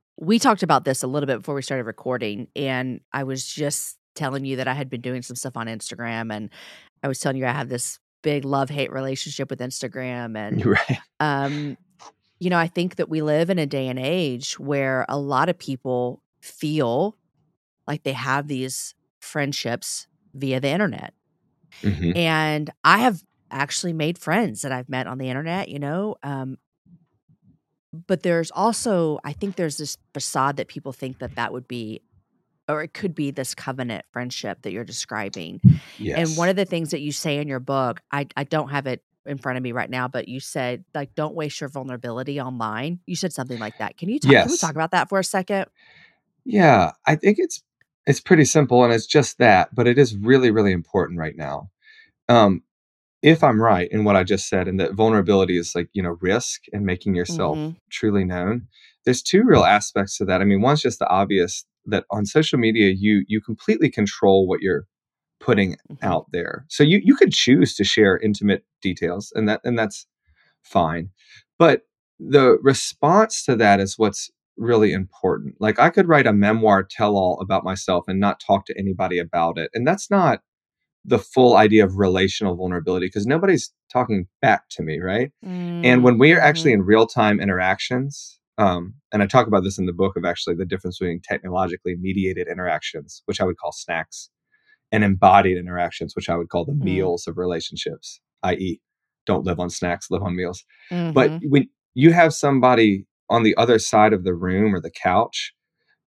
we 0.17 0.39
talked 0.39 0.63
about 0.63 0.85
this 0.85 1.03
a 1.03 1.07
little 1.07 1.27
bit 1.27 1.39
before 1.39 1.55
we 1.55 1.61
started 1.61 1.85
recording, 1.85 2.47
and 2.55 3.01
I 3.13 3.23
was 3.23 3.45
just 3.45 3.97
telling 4.15 4.45
you 4.45 4.57
that 4.57 4.67
I 4.67 4.73
had 4.73 4.89
been 4.89 5.01
doing 5.01 5.21
some 5.21 5.35
stuff 5.35 5.57
on 5.57 5.67
Instagram, 5.67 6.33
and 6.33 6.49
I 7.03 7.07
was 7.07 7.19
telling 7.19 7.37
you 7.37 7.45
I 7.45 7.51
have 7.51 7.69
this 7.69 7.99
big 8.21 8.45
love 8.45 8.69
hate 8.69 8.91
relationship 8.91 9.49
with 9.49 9.59
Instagram, 9.59 10.37
and 10.47 10.65
right. 10.65 10.99
um, 11.19 11.77
you 12.39 12.49
know, 12.49 12.57
I 12.57 12.67
think 12.67 12.95
that 12.95 13.09
we 13.09 13.21
live 13.21 13.49
in 13.49 13.59
a 13.59 13.65
day 13.65 13.87
and 13.87 13.99
age 13.99 14.59
where 14.59 15.05
a 15.09 15.17
lot 15.17 15.49
of 15.49 15.57
people 15.57 16.21
feel 16.41 17.15
like 17.87 18.03
they 18.03 18.13
have 18.13 18.47
these 18.47 18.95
friendships 19.19 20.07
via 20.33 20.59
the 20.59 20.69
internet, 20.69 21.13
Mhm. 21.81 22.15
and 22.15 22.69
I 22.83 22.99
have 22.99 23.21
actually 23.49 23.93
made 23.93 24.17
friends 24.17 24.61
that 24.61 24.71
I've 24.71 24.87
met 24.89 25.07
on 25.07 25.17
the 25.17 25.29
internet. 25.29 25.69
You 25.69 25.79
know, 25.79 26.15
um, 26.23 26.57
but 28.07 28.23
there's 28.23 28.51
also 28.51 29.19
i 29.23 29.33
think 29.33 29.55
there's 29.55 29.77
this 29.77 29.97
facade 30.13 30.57
that 30.57 30.67
people 30.67 30.91
think 30.91 31.19
that 31.19 31.35
that 31.35 31.51
would 31.53 31.67
be 31.67 32.01
or 32.67 32.83
it 32.83 32.93
could 32.93 33.13
be 33.13 33.31
this 33.31 33.53
covenant 33.53 34.05
friendship 34.13 34.61
that 34.61 34.71
you're 34.71 34.85
describing. 34.85 35.59
Yes. 35.97 36.29
and 36.29 36.37
one 36.37 36.47
of 36.47 36.55
the 36.55 36.63
things 36.63 36.91
that 36.91 37.01
you 37.01 37.11
say 37.11 37.37
in 37.37 37.47
your 37.47 37.59
book 37.59 38.01
i 38.11 38.27
i 38.35 38.43
don't 38.43 38.69
have 38.69 38.87
it 38.87 39.03
in 39.25 39.37
front 39.37 39.57
of 39.57 39.63
me 39.63 39.71
right 39.71 39.89
now 39.89 40.07
but 40.07 40.27
you 40.27 40.39
said 40.39 40.83
like 40.95 41.13
don't 41.15 41.35
waste 41.35 41.61
your 41.61 41.69
vulnerability 41.69 42.39
online. 42.41 42.99
You 43.05 43.15
said 43.15 43.33
something 43.33 43.59
like 43.59 43.77
that. 43.77 43.97
Can 43.97 44.09
you 44.09 44.19
talk, 44.19 44.31
can 44.31 44.47
we 44.49 44.57
talk 44.57 44.71
about 44.71 44.91
that 44.91 45.09
for 45.09 45.19
a 45.19 45.23
second? 45.23 45.65
Yeah, 46.45 46.91
I 47.05 47.15
think 47.15 47.37
it's 47.39 47.61
it's 48.07 48.19
pretty 48.19 48.45
simple 48.45 48.83
and 48.83 48.93
it's 48.93 49.05
just 49.05 49.37
that, 49.37 49.73
but 49.75 49.87
it 49.87 49.97
is 49.97 50.15
really, 50.15 50.51
really 50.51 50.71
important 50.71 51.19
right 51.19 51.35
now. 51.35 51.69
Um, 52.29 52.63
if 53.21 53.43
I'm 53.43 53.61
right 53.61 53.89
in 53.91 54.03
what 54.03 54.15
I 54.15 54.23
just 54.23 54.49
said, 54.49 54.67
and 54.67 54.79
that 54.79 54.93
vulnerability 54.93 55.57
is 55.57 55.73
like, 55.75 55.89
you 55.93 56.01
know, 56.03 56.17
risk 56.21 56.63
and 56.73 56.85
making 56.85 57.15
yourself 57.15 57.57
Mhm. 57.59 57.75
truly 57.89 58.23
known, 58.25 58.67
there's 59.05 59.21
two 59.21 59.43
real 59.43 59.63
aspects 59.63 60.17
to 60.17 60.25
that. 60.25 60.41
I 60.41 60.45
mean, 60.45 60.61
one's 60.61 60.81
just 60.81 60.99
the 60.99 61.07
obvious 61.09 61.65
that 61.85 62.05
on 62.11 62.25
social 62.25 62.59
media 62.59 62.89
you 62.91 63.23
you 63.27 63.41
completely 63.41 63.89
control 63.89 64.47
what 64.47 64.61
you're 64.61 64.85
putting 65.39 65.71
Mhm. 65.91 66.03
out 66.03 66.25
there. 66.31 66.65
So 66.69 66.83
you 66.83 67.01
you 67.03 67.15
could 67.15 67.33
choose 67.33 67.75
to 67.75 67.83
share 67.83 68.19
intimate 68.19 68.63
details 68.81 69.31
and 69.35 69.49
that 69.49 69.61
and 69.63 69.77
that's 69.79 70.07
fine. 70.63 71.09
But 71.59 71.83
the 72.19 72.57
response 72.61 73.43
to 73.45 73.55
that 73.57 73.79
is 73.79 73.97
what's 73.97 74.29
really 74.57 74.93
important. 74.93 75.55
Like 75.59 75.79
I 75.79 75.89
could 75.89 76.07
write 76.07 76.27
a 76.27 76.33
memoir 76.33 76.83
tell 76.83 77.17
all 77.17 77.39
about 77.41 77.63
myself 77.63 78.05
and 78.07 78.19
not 78.19 78.39
talk 78.39 78.65
to 78.67 78.77
anybody 78.77 79.17
about 79.19 79.57
it. 79.57 79.71
And 79.73 79.87
that's 79.87 80.11
not 80.11 80.41
the 81.05 81.19
full 81.19 81.55
idea 81.57 81.83
of 81.83 81.97
relational 81.97 82.55
vulnerability 82.55 83.07
because 83.07 83.25
nobody's 83.25 83.73
talking 83.91 84.27
back 84.41 84.63
to 84.71 84.83
me, 84.83 84.99
right? 84.99 85.31
And 85.83 86.03
when 86.03 86.17
we 86.19 86.33
are 86.33 86.39
actually 86.39 86.73
in 86.73 86.83
real 86.83 87.07
time 87.07 87.39
interactions, 87.39 88.39
um, 88.57 88.93
and 89.11 89.23
I 89.23 89.27
talk 89.27 89.47
about 89.47 89.63
this 89.63 89.79
in 89.79 89.87
the 89.87 89.93
book 89.93 90.15
of 90.15 90.25
actually 90.25 90.55
the 90.55 90.65
difference 90.65 90.99
between 90.99 91.21
technologically 91.21 91.95
mediated 91.99 92.47
interactions, 92.47 93.23
which 93.25 93.41
I 93.41 93.45
would 93.45 93.57
call 93.57 93.71
snacks, 93.71 94.29
and 94.91 95.03
embodied 95.03 95.57
interactions, 95.57 96.15
which 96.15 96.29
I 96.29 96.35
would 96.35 96.49
call 96.49 96.65
the 96.65 96.73
Mm. 96.73 96.83
meals 96.83 97.27
of 97.27 97.37
relationships, 97.37 98.19
i.e., 98.43 98.81
don't 99.25 99.45
live 99.45 99.59
on 99.59 99.69
snacks, 99.69 100.11
live 100.11 100.23
on 100.23 100.35
meals. 100.35 100.63
Mhm. 100.91 101.13
But 101.13 101.33
when 101.43 101.69
you 101.95 102.11
have 102.13 102.33
somebody 102.33 103.05
on 103.29 103.43
the 103.43 103.55
other 103.57 103.79
side 103.79 104.13
of 104.13 104.23
the 104.23 104.33
room 104.35 104.75
or 104.75 104.81
the 104.81 104.91
couch, 104.91 105.53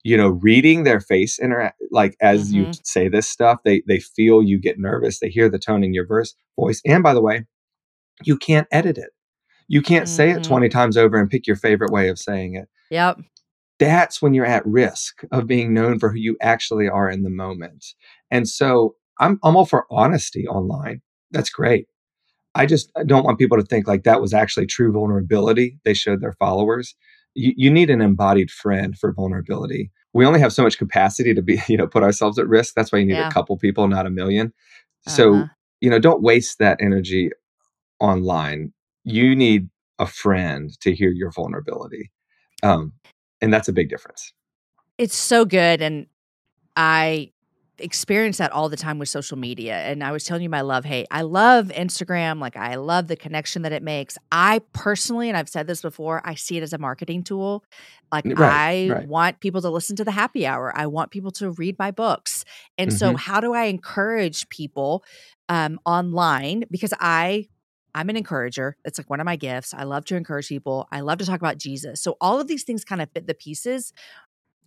you 0.04 0.16
know, 0.16 0.28
reading 0.28 0.84
their 0.84 1.00
face 1.00 1.38
interact 1.38 1.80
like 1.90 2.16
as 2.20 2.52
you 2.52 2.66
Mhm. 2.66 2.80
say 2.84 3.08
this 3.08 3.28
stuff, 3.28 3.60
they 3.64 3.82
they 3.88 4.00
feel 4.00 4.42
you 4.42 4.58
get 4.58 4.78
nervous, 4.78 5.20
they 5.20 5.28
hear 5.30 5.48
the 5.48 5.58
tone 5.58 5.84
in 5.84 5.94
your 5.94 6.06
verse 6.06 6.34
voice. 6.58 6.80
And 6.86 7.02
by 7.02 7.14
the 7.14 7.22
way, 7.22 7.46
you 8.24 8.36
can't 8.36 8.68
edit 8.72 8.98
it. 8.98 9.10
You 9.68 9.82
can't 9.82 10.08
say 10.08 10.30
it 10.30 10.38
Mhm. 10.40 10.42
20 10.42 10.68
times 10.68 10.96
over 10.96 11.18
and 11.18 11.30
pick 11.30 11.46
your 11.46 11.56
favorite 11.56 11.92
way 11.92 12.08
of 12.08 12.18
saying 12.18 12.54
it. 12.56 12.68
yep 12.90 13.18
That's 13.78 14.20
when 14.20 14.34
you're 14.34 14.44
at 14.46 14.66
risk 14.66 15.22
of 15.32 15.46
being 15.46 15.72
known 15.72 15.98
for 15.98 16.10
who 16.10 16.18
you 16.18 16.36
actually 16.42 16.88
are 16.88 17.08
in 17.10 17.22
the 17.22 17.30
moment. 17.30 17.84
And 18.30 18.48
so 18.48 18.96
I'm 19.18 19.38
I'm 19.42 19.56
all 19.56 19.66
for 19.66 19.86
honesty 19.90 20.46
online. 20.46 21.00
That's 21.30 21.50
great. 21.50 21.86
I 22.54 22.66
just 22.66 22.90
I 22.96 23.04
don't 23.04 23.24
want 23.24 23.38
people 23.38 23.58
to 23.58 23.64
think 23.64 23.86
like 23.88 24.04
that 24.04 24.20
was 24.20 24.34
actually 24.34 24.66
true 24.66 24.92
vulnerability 24.92 25.78
they 25.84 25.94
showed 25.94 26.20
their 26.20 26.34
followers. 26.34 26.94
You, 27.34 27.52
you 27.56 27.70
need 27.70 27.90
an 27.90 28.00
embodied 28.00 28.50
friend 28.50 28.96
for 28.98 29.12
vulnerability. 29.12 29.90
We 30.12 30.26
only 30.26 30.40
have 30.40 30.52
so 30.52 30.62
much 30.62 30.78
capacity 30.78 31.34
to 31.34 31.42
be, 31.42 31.60
you 31.68 31.76
know, 31.76 31.86
put 31.86 32.02
ourselves 32.02 32.38
at 32.38 32.48
risk. 32.48 32.74
That's 32.74 32.92
why 32.92 32.98
you 32.98 33.06
need 33.06 33.16
Yeah. 33.16 33.28
a 33.28 33.32
couple 33.32 33.56
people, 33.56 33.86
not 33.88 34.06
a 34.06 34.10
million. 34.10 34.52
So, 35.02 35.34
Uh-huh. 35.34 35.46
you 35.80 35.90
know, 35.90 35.98
don't 35.98 36.22
waste 36.22 36.58
that 36.58 36.78
energy 36.80 37.30
online. 38.00 38.72
You 39.04 39.34
need 39.36 39.68
a 39.98 40.06
friend 40.06 40.70
to 40.80 40.94
hear 40.94 41.10
your 41.10 41.30
vulnerability. 41.30 42.10
Um, 42.62 42.92
and 43.40 43.52
that's 43.52 43.68
a 43.68 43.72
big 43.72 43.88
difference. 43.88 44.32
it's 44.98 45.16
so 45.16 45.44
good 45.46 45.80
and 45.80 46.06
i 46.76 47.30
experience 47.80 48.38
that 48.38 48.52
all 48.52 48.68
the 48.68 48.76
time 48.76 48.98
with 48.98 49.08
social 49.08 49.36
media. 49.38 49.74
And 49.76 50.02
I 50.04 50.12
was 50.12 50.24
telling 50.24 50.42
you 50.42 50.50
my 50.50 50.60
love 50.60 50.84
hate. 50.84 51.06
I 51.10 51.22
love 51.22 51.68
Instagram. 51.68 52.40
Like 52.40 52.56
I 52.56 52.76
love 52.76 53.08
the 53.08 53.16
connection 53.16 53.62
that 53.62 53.72
it 53.72 53.82
makes. 53.82 54.16
I 54.30 54.60
personally, 54.72 55.28
and 55.28 55.36
I've 55.36 55.48
said 55.48 55.66
this 55.66 55.82
before, 55.82 56.20
I 56.24 56.34
see 56.34 56.56
it 56.56 56.62
as 56.62 56.72
a 56.72 56.78
marketing 56.78 57.24
tool. 57.24 57.64
Like 58.12 58.26
Right, 58.26 58.38
I 58.50 58.88
right. 58.92 59.08
want 59.08 59.40
people 59.40 59.60
to 59.62 59.70
listen 59.70 59.96
to 59.96 60.04
the 60.04 60.10
happy 60.10 60.46
hour. 60.46 60.72
I 60.76 60.86
want 60.86 61.10
people 61.10 61.30
to 61.32 61.50
read 61.52 61.76
my 61.78 61.90
books. 61.90 62.44
And 62.78 62.92
so 62.92 63.14
Mhm. 63.14 63.18
how 63.18 63.40
do 63.40 63.54
I 63.54 63.64
encourage 63.64 64.48
people 64.48 65.04
um, 65.48 65.80
online? 65.84 66.64
Because 66.70 66.94
I 67.00 67.46
I'm 67.92 68.08
an 68.08 68.16
encourager. 68.16 68.76
It's 68.84 68.98
like 68.98 69.10
one 69.10 69.18
of 69.18 69.24
my 69.24 69.34
gifts. 69.34 69.74
I 69.74 69.82
love 69.82 70.04
to 70.06 70.16
encourage 70.16 70.48
people. 70.48 70.86
I 70.92 71.00
love 71.00 71.18
to 71.18 71.26
talk 71.26 71.40
about 71.40 71.58
Jesus. 71.58 72.00
So 72.00 72.16
all 72.20 72.38
of 72.40 72.46
these 72.46 72.62
things 72.62 72.84
kind 72.84 73.02
of 73.02 73.10
fit 73.12 73.26
the 73.26 73.34
pieces. 73.34 73.92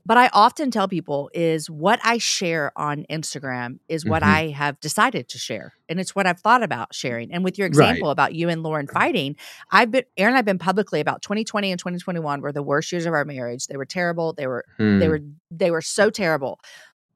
But 0.05 0.17
I 0.17 0.29
often 0.33 0.69
tell 0.69 0.87
people 0.89 1.29
is 1.33 1.69
what 1.69 1.99
I 2.03 2.17
share 2.17 2.71
on 2.75 3.05
Instagram 3.09 3.79
is 3.87 4.05
what 4.05 4.21
Mhm. 4.21 4.27
I 4.27 4.47
have 4.49 4.79
decided 4.81 5.29
to 5.29 5.37
share. 5.37 5.73
And 5.87 5.99
it's 5.99 6.13
what 6.13 6.27
I've 6.27 6.41
thought 6.41 6.61
about 6.61 6.93
sharing. 6.93 7.31
And 7.33 7.43
with 7.43 7.57
your 7.57 7.67
example 7.67 8.07
Right. 8.09 8.11
about 8.11 8.35
you 8.35 8.49
and 8.49 8.63
Lauren 8.63 8.87
fighting, 8.87 9.37
I've 9.71 9.91
been 9.91 10.03
Aaron 10.17 10.33
and 10.33 10.37
I've 10.39 10.45
been 10.45 10.59
publicly 10.59 10.99
about 10.99 11.21
2020 11.21 11.71
and 11.71 11.79
2021 11.79 12.41
were 12.41 12.51
the 12.51 12.61
worst 12.63 12.91
years 12.91 13.05
of 13.05 13.13
our 13.13 13.23
marriage. 13.23 13.67
They 13.67 13.77
were 13.77 13.85
terrible. 13.85 14.33
They 14.33 14.47
were 14.47 14.65
Hmm. 14.77 14.99
they 14.99 15.07
were 15.07 15.21
they 15.51 15.71
were 15.71 15.81
so 15.81 16.09
terrible. 16.09 16.59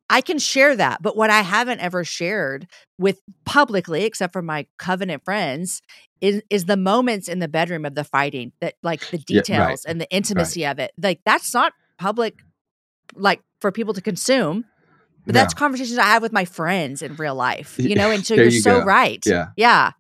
I 0.10 0.22
can 0.22 0.40
share 0.40 0.74
that, 0.78 1.02
but 1.02 1.18
what 1.18 1.30
I 1.30 1.42
haven't 1.42 1.82
ever 1.82 2.06
shared 2.06 2.68
with 2.98 3.20
publicly, 3.44 4.06
except 4.06 4.32
for 4.32 4.42
my 4.42 4.66
covenant 4.78 5.26
friends, 5.26 5.82
is 6.22 6.42
is 6.50 6.64
the 6.66 6.78
moments 6.78 7.28
in 7.28 7.40
the 7.40 7.50
bedroom 7.50 7.84
of 7.84 7.96
the 7.96 8.06
fighting 8.06 8.54
that 8.62 8.76
like 8.82 9.02
the 9.10 9.18
Yeah, 9.28 9.40
right. 9.40 9.46
details 9.46 9.84
and 9.84 10.00
the 10.00 10.10
intimacy 10.10 10.66
of 10.66 10.80
it. 10.80 10.92
Like 10.98 11.20
that's 11.26 11.54
not 11.54 11.74
public 12.00 12.36
like 13.16 13.42
for 13.62 13.72
people 13.72 13.94
to 13.94 14.02
consume. 14.02 14.66
But 15.26 15.34
that's 15.34 15.54
conversations 15.54 16.00
I 16.00 16.04
have 16.06 16.22
with 16.22 16.32
my 16.32 16.46
friends 16.46 17.02
in 17.02 17.16
real 17.16 17.36
life, 17.36 17.76
you 17.78 17.96
know, 17.96 18.12
and 18.12 18.26
so 18.26 18.36
you're 18.36 18.46
you 18.46 18.62
so 18.62 18.80
go. 18.80 18.86
right. 18.86 19.22
Yeah. 19.26 19.48
Yeah. 19.58 19.92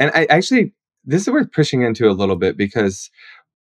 And 0.00 0.10
I 0.12 0.24
actually, 0.24 0.72
this 1.04 1.22
is 1.22 1.28
worth 1.28 1.52
pushing 1.52 1.82
into 1.82 2.08
a 2.08 2.12
little 2.12 2.34
bit 2.34 2.56
because 2.56 3.08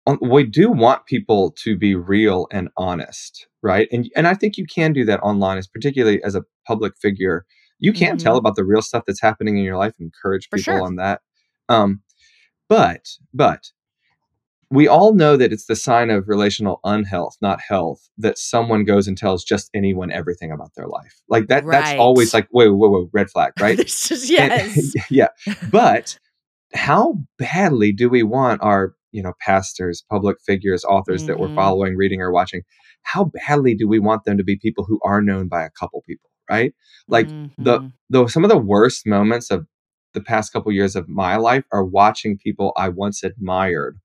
um, 0.06 0.20
we 0.22 0.44
do 0.44 0.70
want 0.70 1.08
people 1.08 1.52
to 1.64 1.76
be 1.76 1.96
real 1.96 2.46
and 2.52 2.70
honest, 2.78 3.48
right? 3.64 3.88
And 3.92 4.08
and 4.16 4.28
I 4.28 4.36
think 4.36 4.56
you 4.58 4.66
can 4.68 4.94
do 4.94 5.04
that 5.06 5.20
online, 5.22 5.58
as 5.58 5.68
particularly 5.68 6.22
as 6.24 6.36
a 6.36 6.44
public 6.68 6.94
figure. 7.02 7.46
You 7.80 7.92
can 7.92 8.18
tell 8.18 8.36
Mhm. 8.36 8.40
about 8.40 8.56
the 8.56 8.64
real 8.64 8.82
stuff 8.84 9.04
that's 9.08 9.20
happening 9.22 9.58
in 9.58 9.64
your 9.64 9.78
life 9.78 9.94
and 10.00 10.06
encourage 10.14 10.48
For 10.50 10.58
people 10.58 10.76
sure. 10.76 10.82
on 10.84 10.98
that. 10.98 11.22
Um, 11.70 12.02
but 12.70 13.08
but 13.34 13.72
we 14.70 14.88
all 14.88 15.14
know 15.14 15.38
that 15.38 15.52
it's 15.54 15.66
the 15.66 15.76
sign 15.76 16.10
of 16.10 16.28
relational 16.28 16.80
unhealth, 16.84 17.38
not 17.42 17.60
health, 17.62 18.10
that 18.18 18.38
someone 18.38 18.84
goes 18.86 19.08
and 19.08 19.18
tells 19.18 19.44
just 19.44 19.70
anyone 19.74 20.12
everything 20.12 20.52
about 20.52 20.72
their 20.76 20.88
life. 20.88 21.22
Like 21.30 21.48
that. 21.48 21.66
That's 21.66 22.00
always 22.00 22.34
like 22.34 22.48
whoa, 22.52 22.74
whoa, 22.74 22.90
whoa, 22.90 23.10
red 23.14 23.30
flag, 23.30 23.54
right? 23.60 23.78
this 23.78 24.12
is 24.12 24.30
And- 24.32 24.52
yes. 24.76 24.94
yeah. 25.10 25.28
But 25.72 26.18
how 26.74 27.16
badly 27.38 27.92
do 27.92 28.10
we 28.10 28.24
want 28.24 28.62
our, 28.64 28.94
you 29.12 29.22
know, 29.22 29.34
pastors, 29.42 30.04
public 30.10 30.38
figures, 30.46 30.84
authors 30.84 31.26
that 31.26 31.40
we're 31.40 31.50
Mhm. 31.50 31.56
following, 31.56 31.96
reading, 31.96 32.22
or 32.22 32.32
watching? 32.32 32.62
How 33.04 33.26
badly 33.48 33.76
do 33.76 33.88
we 33.88 34.00
want 34.00 34.24
them 34.24 34.38
to 34.38 34.44
be 34.44 34.56
people 34.58 34.86
who 34.86 35.00
are 35.04 35.22
known 35.22 35.48
by 35.50 35.64
a 35.64 35.70
couple 35.70 36.02
people, 36.08 36.30
right? 36.50 36.74
Like 37.08 37.30
the 37.58 37.80
Mhm. 37.80 37.92
though 38.10 38.28
some 38.28 38.44
of 38.44 38.50
the 38.50 38.58
worst 38.58 39.06
moments 39.06 39.52
of 39.52 39.68
the 40.14 40.22
past 40.22 40.54
couple 40.54 40.72
years 40.72 40.96
of 40.96 41.10
my 41.10 41.36
life 41.36 41.64
are 41.72 41.84
watching 41.84 42.38
people 42.38 42.72
I 42.78 42.90
once 42.90 43.24
admired 43.24 43.98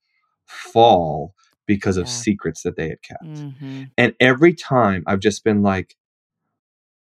fall 0.49 1.35
because 1.67 1.97
of 1.97 2.09
secrets 2.09 2.63
that 2.63 2.77
they 2.77 2.89
had 2.89 3.03
kept. 3.03 3.47
Mhm. 3.47 3.91
And 3.99 4.15
every 4.21 4.55
time 4.55 5.05
I've 5.07 5.21
just 5.21 5.45
been 5.45 5.63
like, 5.63 5.97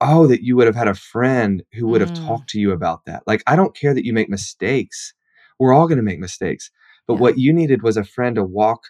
oh, 0.01 0.27
that 0.29 0.43
you 0.43 0.57
would 0.57 0.67
have 0.67 0.77
had 0.77 0.89
a 0.89 0.95
friend 0.95 1.63
who 1.73 1.89
would 1.89 2.01
have 2.01 2.13
Mm. 2.13 2.27
talked 2.27 2.51
to 2.51 2.61
you 2.61 2.73
about 2.73 3.05
that. 3.07 3.23
Like, 3.27 3.43
I 3.47 3.57
don't 3.57 3.75
care 3.75 3.95
that 3.95 4.05
you 4.05 4.13
make 4.13 4.29
mistakes. 4.29 5.13
We're 5.59 5.73
all 5.75 5.89
going 5.89 5.97
to 5.99 6.05
make 6.05 6.21
mistakes. 6.21 6.71
But 7.07 7.15
Yeah. 7.15 7.21
what 7.21 7.39
you 7.39 7.53
needed 7.53 7.83
was 7.83 7.97
a 7.97 8.05
friend 8.05 8.37
to 8.37 8.45
walk 8.45 8.85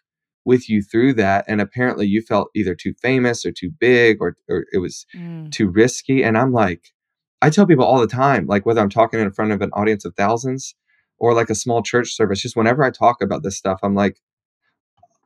with 0.45 0.69
you 0.69 0.83
through 0.83 1.15
that. 1.15 1.45
And 1.49 1.61
apparently 1.61 2.07
you 2.07 2.21
felt 2.23 2.51
either 2.55 2.75
too 2.75 2.95
famous 3.01 3.47
or 3.47 3.53
too 3.53 3.71
big 3.71 4.19
or, 4.21 4.37
or 4.49 4.67
it 4.73 4.79
was 4.79 5.07
Mm. 5.15 5.51
too 5.51 5.69
risky. 5.71 6.23
And 6.23 6.37
I'm 6.37 6.53
like, 6.53 6.93
I 7.41 7.51
tell 7.51 7.67
people 7.67 7.85
all 7.85 8.01
the 8.01 8.07
time, 8.07 8.47
like 8.47 8.67
whether 8.67 8.81
I'm 8.81 8.91
talking 8.91 9.21
in 9.21 9.31
front 9.33 9.53
of 9.53 9.63
an 9.63 9.71
audience 9.73 10.05
of 10.05 10.15
thousands 10.15 10.75
or 11.19 11.33
like 11.35 11.51
a 11.51 11.55
small 11.55 11.83
church 11.83 12.15
service, 12.15 12.43
just 12.43 12.57
whenever 12.57 12.83
I 12.85 12.91
talk 12.91 13.23
about 13.23 13.43
this 13.43 13.57
stuff, 13.57 13.81
I'm 13.83 13.95
like, 13.95 14.21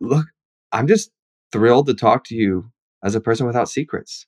look, 0.03 0.27
I'm 0.73 0.87
just 0.87 1.11
thrilled 1.53 1.87
to 1.87 1.95
talk 1.95 2.25
to 2.25 2.35
you 2.35 2.71
as 3.05 3.15
a 3.15 3.21
person 3.21 3.47
without 3.47 3.69
secrets. 3.69 4.27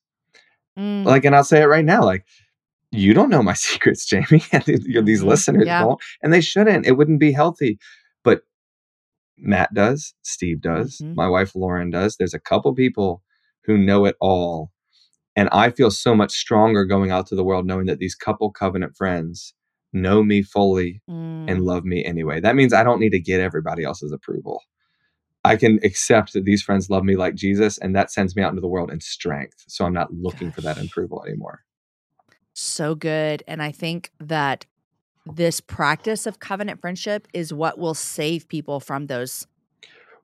Mm. 0.79 1.05
Like, 1.05 1.25
and 1.25 1.35
I'll 1.37 1.45
say 1.45 1.63
it 1.63 1.67
right 1.67 1.85
now, 1.85 2.03
like, 2.05 2.25
you 2.91 3.15
don't 3.15 3.31
know 3.31 3.43
my 3.43 3.53
secrets, 3.69 4.07
Jamie, 4.07 4.43
and 4.53 4.65
these 4.65 5.23
Mhm. 5.23 5.27
listeners 5.27 5.67
Yeah. 5.67 5.83
don't, 5.83 6.01
and 6.23 6.33
they 6.33 6.41
shouldn't. 6.41 6.87
It 6.87 6.93
wouldn't 6.93 7.21
be 7.21 7.33
healthy. 7.33 7.79
But 8.23 8.43
Matt 9.37 9.75
does, 9.75 10.15
Steve 10.23 10.61
does, 10.61 10.99
Mhm. 11.03 11.15
my 11.17 11.29
wife 11.29 11.55
Lauren 11.55 11.91
does. 11.91 12.17
There's 12.17 12.35
a 12.35 12.41
couple 12.41 12.75
people 12.75 13.23
who 13.65 13.77
know 13.79 14.05
it 14.05 14.17
all. 14.21 14.71
And 15.37 15.49
I 15.51 15.71
feel 15.71 15.91
so 15.91 16.15
much 16.15 16.33
stronger 16.33 16.85
going 16.85 17.11
out 17.11 17.27
to 17.29 17.35
the 17.35 17.43
world 17.45 17.67
knowing 17.67 17.87
that 17.87 17.99
these 17.99 18.15
couple 18.15 18.53
covenant 18.53 18.97
friends 18.97 19.55
know 19.93 20.23
me 20.23 20.43
fully 20.43 21.01
Mm. 21.11 21.51
and 21.51 21.63
love 21.65 21.85
me 21.85 22.05
anyway. 22.05 22.41
That 22.41 22.55
means 22.57 22.73
I 22.73 22.85
don't 22.85 23.01
need 23.01 23.11
to 23.13 23.21
get 23.21 23.41
everybody 23.41 23.83
else's 23.85 24.13
approval. 24.13 24.61
I 25.45 25.57
can 25.57 25.79
accept 25.83 26.33
that 26.33 26.45
these 26.45 26.63
friends 26.63 26.89
love 26.89 27.05
me 27.05 27.17
like 27.17 27.35
Jesus, 27.35 27.79
and 27.79 27.95
that 27.95 28.11
sends 28.11 28.35
me 28.35 28.43
out 28.43 28.51
into 28.51 28.61
the 28.63 28.69
world 28.69 28.91
in 28.91 29.01
strength. 29.01 29.65
So 29.69 29.85
I'm 29.85 29.93
not 29.93 30.13
looking 30.13 30.51
for 30.51 30.63
that 30.63 30.79
approval 30.79 31.23
anymore. 31.27 31.61
so 32.55 32.95
good 32.95 33.43
and 33.49 33.61
i 33.61 33.73
think 33.73 34.11
that 34.21 34.65
this 35.27 35.61
practice 35.61 36.27
of 36.27 36.39
covenant 36.39 36.81
friendship 36.81 37.27
is 37.35 37.53
what 37.53 37.79
will 37.79 37.95
save 37.95 38.47
people 38.49 38.79
from 38.79 39.07
those 39.07 39.47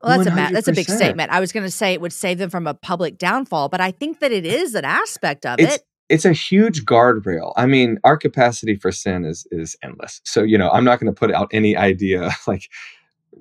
well 0.01 0.17
that's 0.17 0.27
a 0.27 0.35
ma- 0.35 0.49
that's 0.49 0.67
a 0.69 0.73
big 0.73 0.89
statement 0.89 1.29
i 1.29 1.39
was 1.41 1.51
going 1.51 1.65
to 1.65 1.71
say 1.71 1.93
it 1.93 1.99
would 1.99 2.13
save 2.13 2.37
them 2.37 2.49
from 2.49 2.67
a 2.67 2.73
public 2.73 3.17
downfall 3.17 3.67
but 3.67 3.81
i 3.81 3.91
think 3.91 4.19
that 4.21 4.31
it 4.31 4.45
uh, 4.45 4.49
is 4.49 4.75
an 4.75 4.85
aspect 4.85 5.45
of 5.45 5.59
It's 5.59 5.75
it 5.75 5.83
it's 6.09 6.25
a 6.25 6.33
huge 6.33 6.83
guardrail. 6.83 7.53
I 7.55 7.65
mean, 7.65 7.97
our 8.03 8.17
capacity 8.17 8.75
for 8.75 8.91
sin 8.91 9.23
is 9.23 9.47
is 9.49 9.77
endless. 9.81 10.19
So 10.25 10.43
you 10.43 10.57
know, 10.57 10.69
I'm 10.69 10.83
not 10.83 10.99
going 10.99 11.13
to 11.13 11.17
put 11.17 11.31
out 11.31 11.47
any 11.53 11.77
idea 11.77 12.31
like 12.47 12.69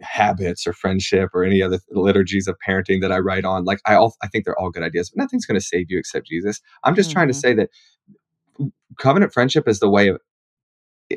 habits 0.02 0.66
or 0.66 0.72
friendship 0.72 1.30
or 1.34 1.44
any 1.44 1.62
other 1.62 1.80
liturgies 1.92 2.48
of 2.48 2.56
parenting 2.66 3.00
that 3.02 3.12
I 3.12 3.18
write 3.18 3.44
on. 3.44 3.64
Like 3.64 3.80
I 3.86 3.94
all 3.94 4.14
I 4.22 4.28
think 4.28 4.44
they're 4.44 4.58
all 4.58 4.70
good 4.70 4.82
ideas, 4.84 5.10
but 5.10 5.22
nothing's 5.22 5.46
going 5.46 5.60
to 5.60 5.66
save 5.66 5.86
you 5.90 5.98
except 5.98 6.26
Jesus. 6.28 6.60
I'm 6.84 6.94
just 6.94 7.10
trying 7.10 7.28
to 7.28 7.34
Mhm. 7.34 7.40
say 7.40 7.54
that 7.54 7.70
covenant 8.98 9.32
friendship 9.32 9.68
is 9.68 9.80
the 9.80 9.90
way 9.90 10.08
of 10.08 10.18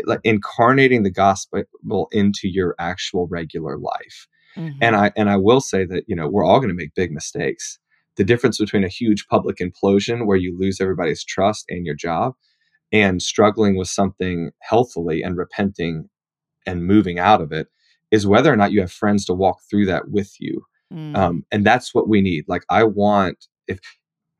like 0.06 0.22
incarnating 0.24 1.04
the 1.04 1.12
gospel 1.12 1.64
into 2.12 2.48
your 2.50 2.76
actual 2.80 3.28
regular 3.28 3.78
life. 3.78 4.28
Mhm. 4.58 4.78
And 4.82 4.96
I 4.96 5.12
and 5.16 5.30
I 5.30 5.38
will 5.38 5.62
say 5.62 5.86
that 5.86 6.06
you 6.08 6.16
know 6.16 6.28
we're 6.30 6.46
all 6.46 6.60
going 6.60 6.70
to 6.70 6.76
make 6.76 6.96
big 6.96 7.12
mistakes. 7.12 7.80
The 8.18 8.24
difference 8.24 8.60
between 8.60 8.84
a 8.84 8.90
huge 8.90 9.28
public 9.28 9.58
implosion 9.58 10.26
where 10.28 10.38
you 10.38 10.58
lose 10.60 10.82
everybody's 10.82 11.24
trust 11.24 11.66
and 11.70 11.86
your 11.86 11.96
job, 11.96 12.36
and 12.92 13.22
struggling 13.22 13.78
with 13.78 13.90
something 13.90 14.52
healthily 14.62 15.24
and 15.24 15.38
repenting 15.38 16.10
and 16.68 16.86
moving 16.86 17.20
out 17.20 17.42
of 17.42 17.52
it, 17.52 17.68
is 18.14 18.26
whether 18.26 18.54
or 18.54 18.56
not 18.56 18.72
you 18.72 18.80
have 18.80 18.92
friends 18.92 19.26
to 19.26 19.34
walk 19.34 19.60
through 19.70 19.88
that 19.88 20.10
with 20.10 20.32
you. 20.40 20.64
Mm. 20.94 21.18
Um, 21.18 21.46
and 21.52 21.66
that's 21.66 21.94
what 21.94 22.08
we 22.08 22.22
need. 22.22 22.46
Like 22.48 22.64
I 22.70 22.84
want 22.84 23.48
if 23.68 23.80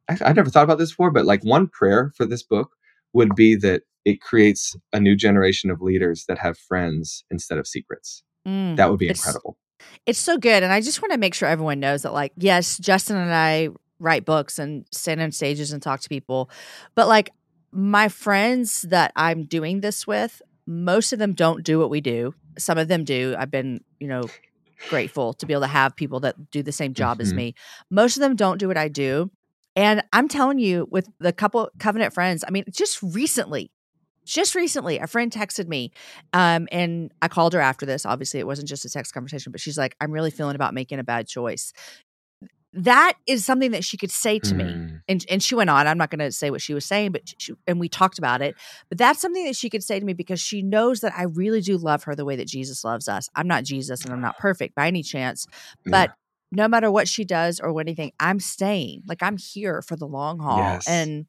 I, 0.10 0.18
I 0.30 0.34
never 0.34 0.50
thought 0.50 0.64
about 0.64 0.78
this 0.78 0.92
before, 0.92 1.12
but 1.12 1.26
like 1.26 1.44
one 1.44 1.68
prayer 1.68 2.12
for 2.16 2.26
this 2.26 2.44
book 2.44 2.70
would 3.14 3.36
be 3.36 3.56
that 3.56 3.82
it 4.06 4.22
creates 4.22 4.76
a 4.92 5.00
new 5.00 5.16
generation 5.16 5.72
of 5.72 5.82
leaders 5.82 6.26
that 6.28 6.38
have 6.38 6.58
friends 6.58 7.26
instead 7.32 7.58
of 7.58 7.68
secrets. 7.68 8.24
Mm. 8.48 8.76
That 8.78 8.90
would 8.90 9.00
be 9.00 9.08
It's- 9.10 9.20
incredible. 9.20 9.58
It's 10.06 10.20
so 10.20 10.38
good. 10.38 10.64
And 10.64 10.72
I 10.72 10.80
just 10.80 11.02
want 11.02 11.12
to 11.12 11.18
make 11.18 11.34
sure 11.34 11.50
everyone 11.50 11.82
knows 11.82 12.04
that, 12.04 12.14
like, 12.14 12.32
yes, 12.38 12.78
Justin 12.78 13.18
and 13.18 13.34
I 13.34 13.68
write 14.00 14.24
books 14.24 14.58
and 14.58 14.86
stand 14.92 15.20
on 15.22 15.34
stages 15.34 15.74
and 15.74 15.82
talk 15.84 16.00
to 16.02 16.10
people. 16.10 16.50
But, 16.96 17.10
like, 17.10 17.32
my 17.72 18.08
friends 18.08 18.84
that 18.84 19.12
I'm 19.18 19.44
doing 19.44 19.82
this 19.82 20.08
with, 20.08 20.42
most 20.66 21.14
of 21.14 21.20
them 21.20 21.34
don't 21.34 21.64
do 21.64 21.80
what 21.80 21.90
we 21.90 22.02
do. 22.02 22.34
Some 22.58 22.78
of 22.78 22.88
them 22.88 23.04
do. 23.04 23.36
I've 23.38 23.52
been, 23.52 23.84
you 24.00 24.08
know, 24.08 24.24
grateful 24.90 25.34
to 25.34 25.46
be 25.46 25.54
able 25.54 25.62
to 25.62 25.68
have 25.68 25.96
people 25.96 26.20
that 26.22 26.52
do 26.52 26.62
the 26.62 26.72
same 26.72 26.94
job 26.94 27.22
as 27.22 27.32
Mhm. 27.34 27.38
me. 27.38 27.56
Most 27.90 28.18
of 28.18 28.22
them 28.22 28.36
don't 28.36 28.58
do 28.58 28.68
what 28.68 28.78
I 28.78 28.88
do. 28.88 29.32
And 29.76 30.04
I'm 30.14 30.28
telling 30.28 30.60
you, 30.60 30.88
with 30.92 31.10
the 31.20 31.34
couple 31.34 31.70
covenant 31.80 32.14
friends, 32.14 32.44
I 32.48 32.52
mean, 32.52 32.64
just 32.70 33.02
recently, 33.02 33.72
just 34.26 34.56
recently, 34.56 35.00
a 35.00 35.08
friend 35.08 35.32
texted 35.32 35.68
me, 35.68 35.92
um, 36.32 36.68
and 36.72 37.12
I 37.22 37.28
called 37.28 37.54
her 37.54 37.60
after 37.60 37.86
this. 37.86 38.06
Obviously, 38.06 38.40
it 38.40 38.48
wasn't 38.48 38.70
just 38.70 38.86
a 38.86 38.90
text 38.90 39.14
conversation, 39.14 39.52
but 39.52 39.60
she's 39.60 39.78
like, 39.78 39.96
"I'm 40.00 40.12
really 40.12 40.32
feeling 40.32 40.56
about 40.56 40.74
making 40.74 41.00
a 41.00 41.04
bad 41.04 41.28
choice." 41.28 41.74
That 42.76 43.14
is 43.28 43.46
something 43.46 43.72
that 43.72 43.84
she 43.84 43.98
could 43.98 44.10
say 44.10 44.40
to 44.40 44.56
me, 44.56 44.64
Mm. 44.64 45.02
and 45.08 45.26
and 45.30 45.44
she 45.44 45.54
went 45.54 45.70
on. 45.70 45.86
I'm 45.86 45.98
not 45.98 46.10
going 46.10 46.20
to 46.20 46.32
say 46.32 46.50
what 46.50 46.62
she 46.62 46.74
was 46.74 46.86
saying, 46.86 47.12
but 47.12 47.22
she, 47.38 47.54
and 47.68 47.80
we 47.80 47.88
talked 47.88 48.18
about 48.18 48.42
it. 48.42 48.56
But 48.90 48.98
that's 48.98 49.22
something 49.22 49.46
that 49.46 49.56
she 49.56 49.70
could 49.70 49.84
say 49.84 50.00
to 50.00 50.06
me 50.06 50.14
because 50.14 50.40
she 50.42 50.62
knows 50.64 51.02
that 51.02 51.14
I 51.16 51.24
really 51.24 51.62
do 51.62 51.78
love 51.78 52.04
her 52.06 52.16
the 52.16 52.26
way 52.26 52.36
that 52.36 52.48
Jesus 52.48 52.84
loves 52.84 53.08
us. 53.08 53.30
I'm 53.36 53.48
not 53.48 53.64
Jesus, 53.64 54.04
and 54.04 54.12
I'm 54.12 54.22
not 54.22 54.38
perfect 54.40 54.74
by 54.76 54.88
any 54.88 55.04
chance, 55.04 55.46
Yeah. 55.86 55.92
but 55.92 56.14
no 56.52 56.68
matter 56.68 56.90
what 56.92 57.08
she 57.08 57.24
does 57.26 57.60
or 57.60 57.72
what 57.74 57.82
anything, 57.88 58.12
I'm 58.20 58.40
staying. 58.40 59.04
Like 59.08 59.22
I'm 59.22 59.38
here 59.38 59.82
for 59.84 59.96
the 59.96 60.08
long 60.08 60.40
haul, 60.40 60.58
Yes. 60.58 60.88
and 60.88 61.26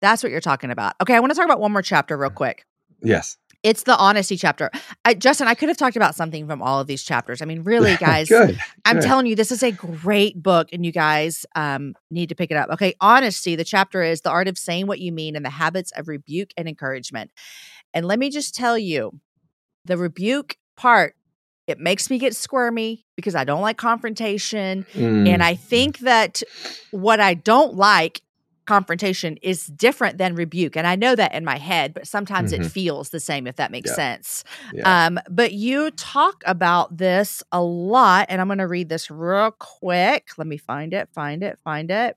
That's 0.00 0.22
what 0.22 0.30
you're 0.30 0.40
talking 0.40 0.70
about. 0.70 0.94
Okay, 1.00 1.14
I 1.16 1.20
want 1.20 1.32
to 1.32 1.36
talk 1.36 1.44
about 1.44 1.58
one 1.60 1.72
more 1.72 1.82
chapter 1.82 2.16
real 2.16 2.30
quick. 2.30 2.64
Yes. 3.02 3.36
It's 3.64 3.82
the 3.82 3.96
honesty 3.96 4.36
chapter. 4.36 4.70
I, 5.04 5.14
Justin, 5.14 5.48
I 5.48 5.54
could 5.54 5.68
have 5.68 5.76
talked 5.76 5.96
about 5.96 6.14
something 6.14 6.46
from 6.46 6.62
all 6.62 6.80
of 6.80 6.86
these 6.86 7.02
chapters. 7.02 7.42
I 7.42 7.44
mean, 7.44 7.62
really, 7.64 7.96
guys, 7.96 8.28
Good. 8.28 8.58
I'm 8.84 8.96
good. 9.00 9.02
telling 9.04 9.26
you, 9.26 9.34
this 9.34 9.50
is 9.50 9.62
a 9.62 9.72
great 9.72 10.40
book, 10.40 10.68
and 10.72 10.86
you 10.86 10.92
guys 10.92 11.44
um, 11.56 11.94
need 12.10 12.28
to 12.28 12.34
pick 12.36 12.50
it 12.50 12.56
up. 12.56 12.70
Okay, 12.70 12.94
honesty. 13.00 13.56
The 13.56 13.64
chapter 13.64 14.02
is 14.02 14.20
the 14.20 14.30
art 14.30 14.46
of 14.48 14.56
saying 14.56 14.86
what 14.86 15.00
you 15.00 15.10
mean 15.12 15.34
and 15.34 15.44
the 15.44 15.50
habits 15.50 15.90
of 15.96 16.06
rebuke 16.08 16.50
and 16.56 16.68
encouragement. 16.68 17.32
And 17.92 18.06
let 18.06 18.18
me 18.18 18.30
just 18.30 18.54
tell 18.54 18.78
you, 18.78 19.18
the 19.84 19.96
rebuke 19.96 20.56
part, 20.76 21.14
it 21.66 21.78
makes 21.78 22.10
me 22.10 22.18
get 22.18 22.36
squirmy 22.36 23.04
because 23.16 23.34
I 23.34 23.44
don't 23.44 23.60
like 23.62 23.76
confrontation. 23.76 24.86
Mm, 24.94 25.28
And 25.28 25.42
I 25.42 25.54
think 25.54 25.98
that 26.00 26.42
what 26.92 27.20
I 27.20 27.34
don't 27.34 27.74
like 27.74 28.22
confrontation 28.68 29.38
is 29.40 29.66
different 29.66 30.18
than 30.18 30.34
rebuke. 30.34 30.76
And 30.76 30.86
I 30.86 30.94
know 30.94 31.16
that 31.16 31.34
in 31.34 31.42
my 31.44 31.56
head, 31.56 31.94
but 31.94 32.06
sometimes 32.06 32.52
it 32.52 32.60
Mhm. 32.60 32.70
feels 32.70 33.08
the 33.08 33.18
same, 33.18 33.46
if 33.46 33.56
that 33.56 33.70
makes 33.70 33.88
Yeah. 33.90 33.94
sense. 33.94 34.44
yeah. 34.74 35.06
Um, 35.06 35.18
but 35.30 35.52
you 35.52 35.90
talk 35.92 36.42
about 36.44 36.98
this 36.98 37.42
a 37.50 37.62
lot, 37.62 38.26
and 38.28 38.40
I'm 38.42 38.46
going 38.48 38.58
to 38.58 38.66
read 38.68 38.90
this 38.90 39.10
real 39.10 39.52
quick. 39.52 40.28
Let 40.36 40.46
me 40.46 40.58
find 40.58 40.92
it, 40.92 41.08
find 41.14 41.42
it, 41.42 41.58
find 41.64 41.90
it. 41.90 42.16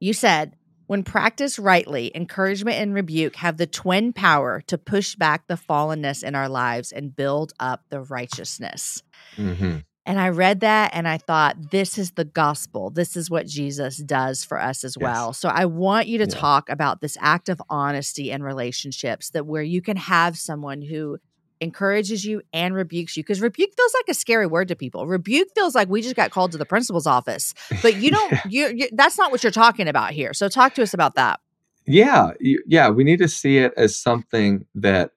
You 0.00 0.12
said, 0.12 0.56
when 0.88 1.04
practiced 1.04 1.58
rightly, 1.60 2.10
encouragement 2.14 2.76
and 2.78 2.92
rebuke 2.92 3.36
have 3.36 3.56
the 3.56 3.68
twin 3.68 4.12
power 4.12 4.60
to 4.66 4.76
push 4.76 5.14
back 5.14 5.46
the 5.46 5.54
fallenness 5.54 6.24
in 6.24 6.34
our 6.34 6.48
lives 6.48 6.90
and 6.90 7.14
build 7.14 7.52
up 7.60 7.84
the 7.88 8.00
righteousness. 8.02 9.02
Mhm. 9.36 9.84
And 10.04 10.18
I 10.18 10.30
read 10.30 10.60
that 10.60 10.90
and 10.94 11.06
I 11.06 11.18
thought, 11.18 11.70
this 11.70 11.96
is 11.96 12.12
the 12.12 12.24
gospel. 12.24 12.90
This 12.90 13.16
is 13.16 13.30
what 13.30 13.46
Jesus 13.46 13.98
does 13.98 14.44
for 14.44 14.60
us 14.60 14.82
as 14.82 14.96
Yes. 14.98 15.04
well. 15.04 15.32
So 15.32 15.48
I 15.48 15.64
want 15.66 16.08
you 16.08 16.18
to 16.18 16.26
Yeah. 16.26 16.34
talk 16.40 16.68
about 16.68 17.00
this 17.00 17.16
act 17.20 17.48
of 17.48 17.62
honesty 17.70 18.30
in 18.30 18.42
relationships 18.42 19.30
that 19.30 19.46
where 19.46 19.62
you 19.62 19.80
can 19.80 19.96
have 19.96 20.36
someone 20.36 20.82
who 20.82 21.18
encourages 21.60 22.24
you 22.24 22.42
and 22.52 22.74
rebukes 22.74 23.16
you 23.16 23.22
because 23.22 23.40
rebuke 23.40 23.70
feels 23.76 23.94
like 23.94 24.08
a 24.08 24.14
scary 24.14 24.46
word 24.48 24.66
to 24.68 24.74
people. 24.74 25.06
Rebuke 25.06 25.48
feels 25.54 25.76
like 25.76 25.88
we 25.88 26.02
just 26.02 26.16
got 26.16 26.32
called 26.32 26.50
to 26.52 26.58
the 26.58 26.66
principal's 26.66 27.06
office, 27.06 27.54
but 27.80 27.94
you 27.94 28.10
don't. 28.10 28.34
you 28.44 28.72
you 28.74 28.88
that's 28.92 29.16
not 29.16 29.30
what 29.30 29.44
you're 29.44 29.52
talking 29.52 29.86
about 29.86 30.10
here. 30.10 30.34
So 30.34 30.48
talk 30.48 30.74
to 30.74 30.82
us 30.82 30.92
about 30.92 31.14
that. 31.14 31.38
Yeah, 31.86 32.32
yeah, 32.40 32.90
we 32.90 33.04
need 33.04 33.18
to 33.18 33.28
see 33.28 33.58
it 33.58 33.72
as 33.76 33.96
something 33.96 34.66
that 34.74 35.12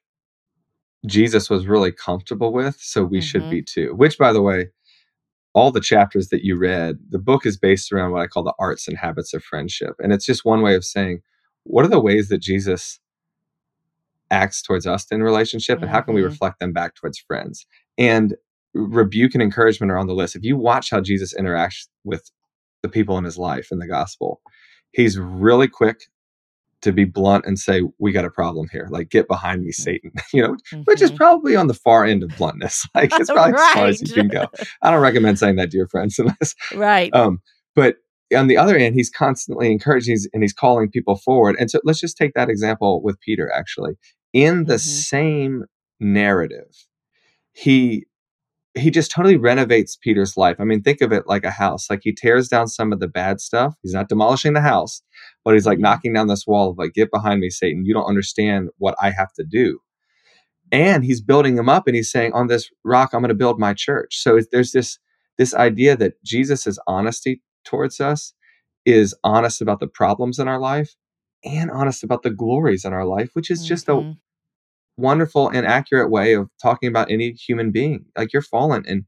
Jesus 1.06 1.50
was 1.50 1.68
really 1.68 1.92
comfortable 1.92 2.54
with, 2.54 2.78
so 2.80 3.04
we 3.04 3.22
should 3.22 3.44
Mhm. 3.44 3.50
be 3.50 3.62
too. 3.64 3.94
Which, 3.96 4.18
by 4.18 4.34
the 4.34 4.42
way, 4.42 4.70
all 5.54 5.72
the 5.72 5.82
chapters 5.82 6.30
that 6.30 6.44
you 6.44 6.58
read, 6.58 7.00
the 7.10 7.20
book 7.20 7.46
is 7.46 7.58
based 7.58 7.92
around 7.92 8.12
what 8.12 8.22
I 8.22 8.28
call 8.28 8.44
the 8.44 8.54
arts 8.60 8.88
and 8.88 8.98
habits 8.98 9.34
of 9.34 9.44
friendship, 9.44 9.96
and 10.00 10.14
it's 10.14 10.26
just 10.26 10.46
one 10.46 10.62
way 10.62 10.76
of 10.76 10.86
saying 10.86 11.22
what 11.64 11.86
are 11.86 11.90
the 11.90 12.00
ways 12.02 12.30
that 12.30 12.40
Jesus 12.40 13.00
acts 14.32 14.62
towards 14.62 14.88
us 14.88 15.06
in 15.12 15.24
relationship, 15.24 15.82
and 15.82 15.92
how 15.92 16.02
can 16.02 16.14
we 16.16 16.22
Mhm. 16.22 16.26
reflect 16.26 16.60
them 16.60 16.74
back 16.74 16.96
towards 16.96 17.20
friends? 17.20 17.66
And 17.98 18.36
rebuke 18.74 19.34
and 19.34 19.44
encouragement 19.44 19.92
are 19.92 19.98
on 19.98 20.08
the 20.08 20.14
list. 20.16 20.36
If 20.36 20.44
you 20.44 20.58
watch 20.58 20.90
how 20.90 21.02
Jesus 21.02 21.34
interacts 21.34 21.88
with 22.04 22.30
the 22.84 22.90
people 22.90 23.18
in 23.18 23.24
his 23.24 23.38
life 23.38 23.70
in 23.72 23.80
the 23.80 23.88
gospel, 23.88 24.42
he's 24.92 25.18
really 25.20 25.68
quick 25.68 26.08
to 26.82 26.92
be 26.92 27.06
blunt 27.06 27.46
and 27.46 27.58
say, 27.58 27.82
"We 28.00 28.12
got 28.12 28.26
a 28.26 28.30
problem 28.30 28.68
here. 28.72 28.88
Like, 28.92 29.10
get 29.10 29.28
behind 29.28 29.64
me, 29.64 29.72
Satan." 29.72 30.12
you 30.34 30.42
know, 30.44 30.56
which 30.86 31.02
is 31.02 31.12
Mhm. 31.12 31.16
probably 31.18 31.56
on 31.56 31.68
the 31.68 31.74
far 31.74 32.06
end 32.06 32.24
of 32.24 32.36
bluntness. 32.36 32.86
Like, 32.96 33.12
it's 33.14 33.30
probably 33.32 33.54
as 33.54 33.74
far 33.74 33.88
as 33.88 34.02
you 34.02 34.14
can 34.14 34.28
go. 34.28 34.48
I 34.82 34.92
don't 34.92 35.02
recommend 35.02 35.40
saying 35.40 35.56
that 35.58 35.72
to 35.72 35.78
your 35.78 35.88
friends 35.88 36.20
unless. 36.20 36.54
right. 36.74 37.14
Um, 37.14 37.40
but 37.76 37.98
on 38.36 38.48
the 38.48 38.58
other 38.58 38.76
end, 38.76 38.96
he's 38.96 39.10
constantly 39.10 39.72
encouraging 39.72 40.18
and 40.34 40.44
he's 40.44 40.54
calling 40.54 40.90
people 40.90 41.16
forward. 41.16 41.56
And 41.60 41.70
so, 41.72 41.80
let's 41.84 42.00
just 42.00 42.18
take 42.18 42.34
that 42.36 42.50
example 42.50 43.02
with 43.04 43.20
Peter. 43.22 43.52
Actually, 43.52 43.94
in 44.34 44.66
the 44.66 44.76
Mhm. 44.76 44.80
same 44.80 45.64
narrative, 46.00 46.88
he 47.54 48.06
he 48.78 48.92
just 48.92 49.10
totally 49.10 49.38
renovates 49.38 49.96
Peter's 49.96 50.36
life. 50.36 50.58
I 50.60 50.66
mean, 50.66 50.82
think 50.82 51.00
of 51.00 51.14
it 51.14 51.28
like 51.28 51.46
a 51.46 51.50
house. 51.50 51.90
Like 51.90 52.02
he 52.04 52.12
tears 52.14 52.50
down 52.50 52.68
some 52.68 52.92
of 52.92 53.00
the 53.00 53.08
bad 53.08 53.40
stuff. 53.40 53.74
He's 53.82 53.94
not 53.94 54.10
demolishing 54.10 54.52
the 54.52 54.60
house, 54.60 55.02
but 55.46 55.56
he's 55.56 55.68
like 55.68 55.80
Mhm. 55.80 55.84
knocking 55.84 56.14
down 56.14 56.28
this 56.28 56.48
wall 56.48 56.72
of 56.72 56.80
like, 56.80 56.94
get 56.94 57.12
behind 57.12 57.42
me, 57.42 57.52
Satan. 57.52 57.86
You 57.86 57.94
don't 57.94 58.08
understand 58.10 58.70
what 58.80 58.96
I 59.02 59.12
have 59.12 59.34
to 59.36 59.46
do. 59.46 59.80
And 60.72 61.06
he's 61.06 61.22
building 61.22 61.58
him 61.58 61.70
up 61.70 61.88
and 61.88 61.96
he's 61.96 62.12
saying, 62.12 62.34
on 62.34 62.48
this 62.48 62.72
rock, 62.84 63.12
I'm 63.14 63.22
going 63.22 63.30
to 63.30 63.36
build 63.36 63.60
my 63.60 63.74
church. 63.74 64.18
So 64.18 64.40
there's 64.52 64.74
this 64.74 65.00
this 65.38 65.54
idea 65.56 65.98
that 65.98 66.24
Jesus' 66.24 66.80
honesty 66.88 67.42
towards 67.66 68.02
us 68.02 68.34
is 68.86 69.16
honest 69.24 69.62
about 69.62 69.80
the 69.82 69.88
problems 69.88 70.40
in 70.40 70.48
our 70.48 70.60
life 70.60 70.96
and 71.46 71.72
honest 71.72 72.04
about 72.04 72.24
the 72.24 72.32
glories 72.32 72.86
in 72.86 72.94
our 72.94 73.06
life, 73.06 73.32
which 73.34 73.52
is 73.52 73.66
just 73.66 73.90
a 73.90 73.94
Mhm. 73.94 74.18
wonderful 74.98 75.50
and 75.50 75.66
accurate 75.68 76.12
way 76.12 76.34
of 76.34 76.50
talking 76.62 76.90
about 76.90 77.12
any 77.12 77.32
human 77.34 77.72
being. 77.72 78.06
Like 78.18 78.34
you're 78.34 78.42
fallen. 78.42 78.86
And 78.88 79.06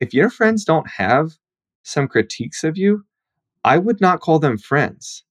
if 0.00 0.14
your 0.14 0.30
friends 0.30 0.64
don't 0.64 0.88
have 0.90 1.38
some 1.84 2.08
critiques 2.08 2.64
of 2.64 2.76
you, 2.78 3.04
I 3.64 3.78
would 3.78 4.00
not 4.00 4.20
call 4.20 4.38
them 4.40 4.58
friends. 4.58 5.24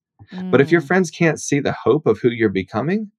But 0.51 0.61
if 0.61 0.71
your 0.71 0.81
Mm. 0.81 0.87
friends 0.87 1.11
can't 1.11 1.39
see 1.39 1.59
the 1.59 1.71
hope 1.73 2.05
of 2.07 2.19
who 2.19 2.29
you're 2.29 2.49
becoming, 2.49 3.11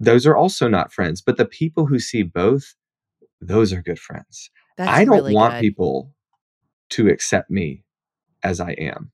those 0.00 0.26
are 0.26 0.36
also 0.36 0.68
not 0.68 0.92
friends. 0.92 1.22
But 1.22 1.36
the 1.36 1.44
people 1.46 1.86
who 1.86 1.98
see 1.98 2.22
both, 2.22 2.74
those 3.40 3.72
are 3.72 3.82
good 3.82 3.98
friends. 3.98 4.50
That's 4.76 4.90
I 4.90 5.04
don't 5.04 5.14
really 5.14 5.34
want 5.34 5.54
good. 5.54 5.60
people 5.60 6.14
to 6.90 7.08
accept 7.08 7.50
me 7.50 7.84
as 8.42 8.60
I 8.60 8.72
am. 8.72 9.10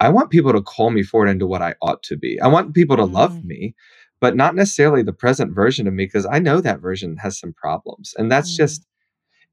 I 0.00 0.08
want 0.08 0.30
people 0.30 0.52
to 0.52 0.62
call 0.62 0.90
me 0.90 1.02
forward 1.02 1.28
into 1.28 1.46
what 1.46 1.62
I 1.62 1.74
ought 1.82 2.02
to 2.04 2.16
be. 2.16 2.40
I 2.40 2.48
want 2.48 2.74
people 2.74 2.96
to 2.96 3.04
love 3.04 3.32
Mm. 3.32 3.44
me, 3.44 3.74
but 4.20 4.34
not 4.36 4.54
necessarily 4.54 5.02
the 5.02 5.12
present 5.12 5.54
version 5.54 5.86
of 5.86 5.94
me 5.94 6.06
because 6.06 6.26
I 6.26 6.38
know 6.38 6.60
that 6.60 6.80
version 6.80 7.16
has 7.18 7.38
some 7.38 7.52
problems. 7.52 8.14
And 8.16 8.30
that's 8.30 8.54
Mm. 8.54 8.56
just 8.56 8.86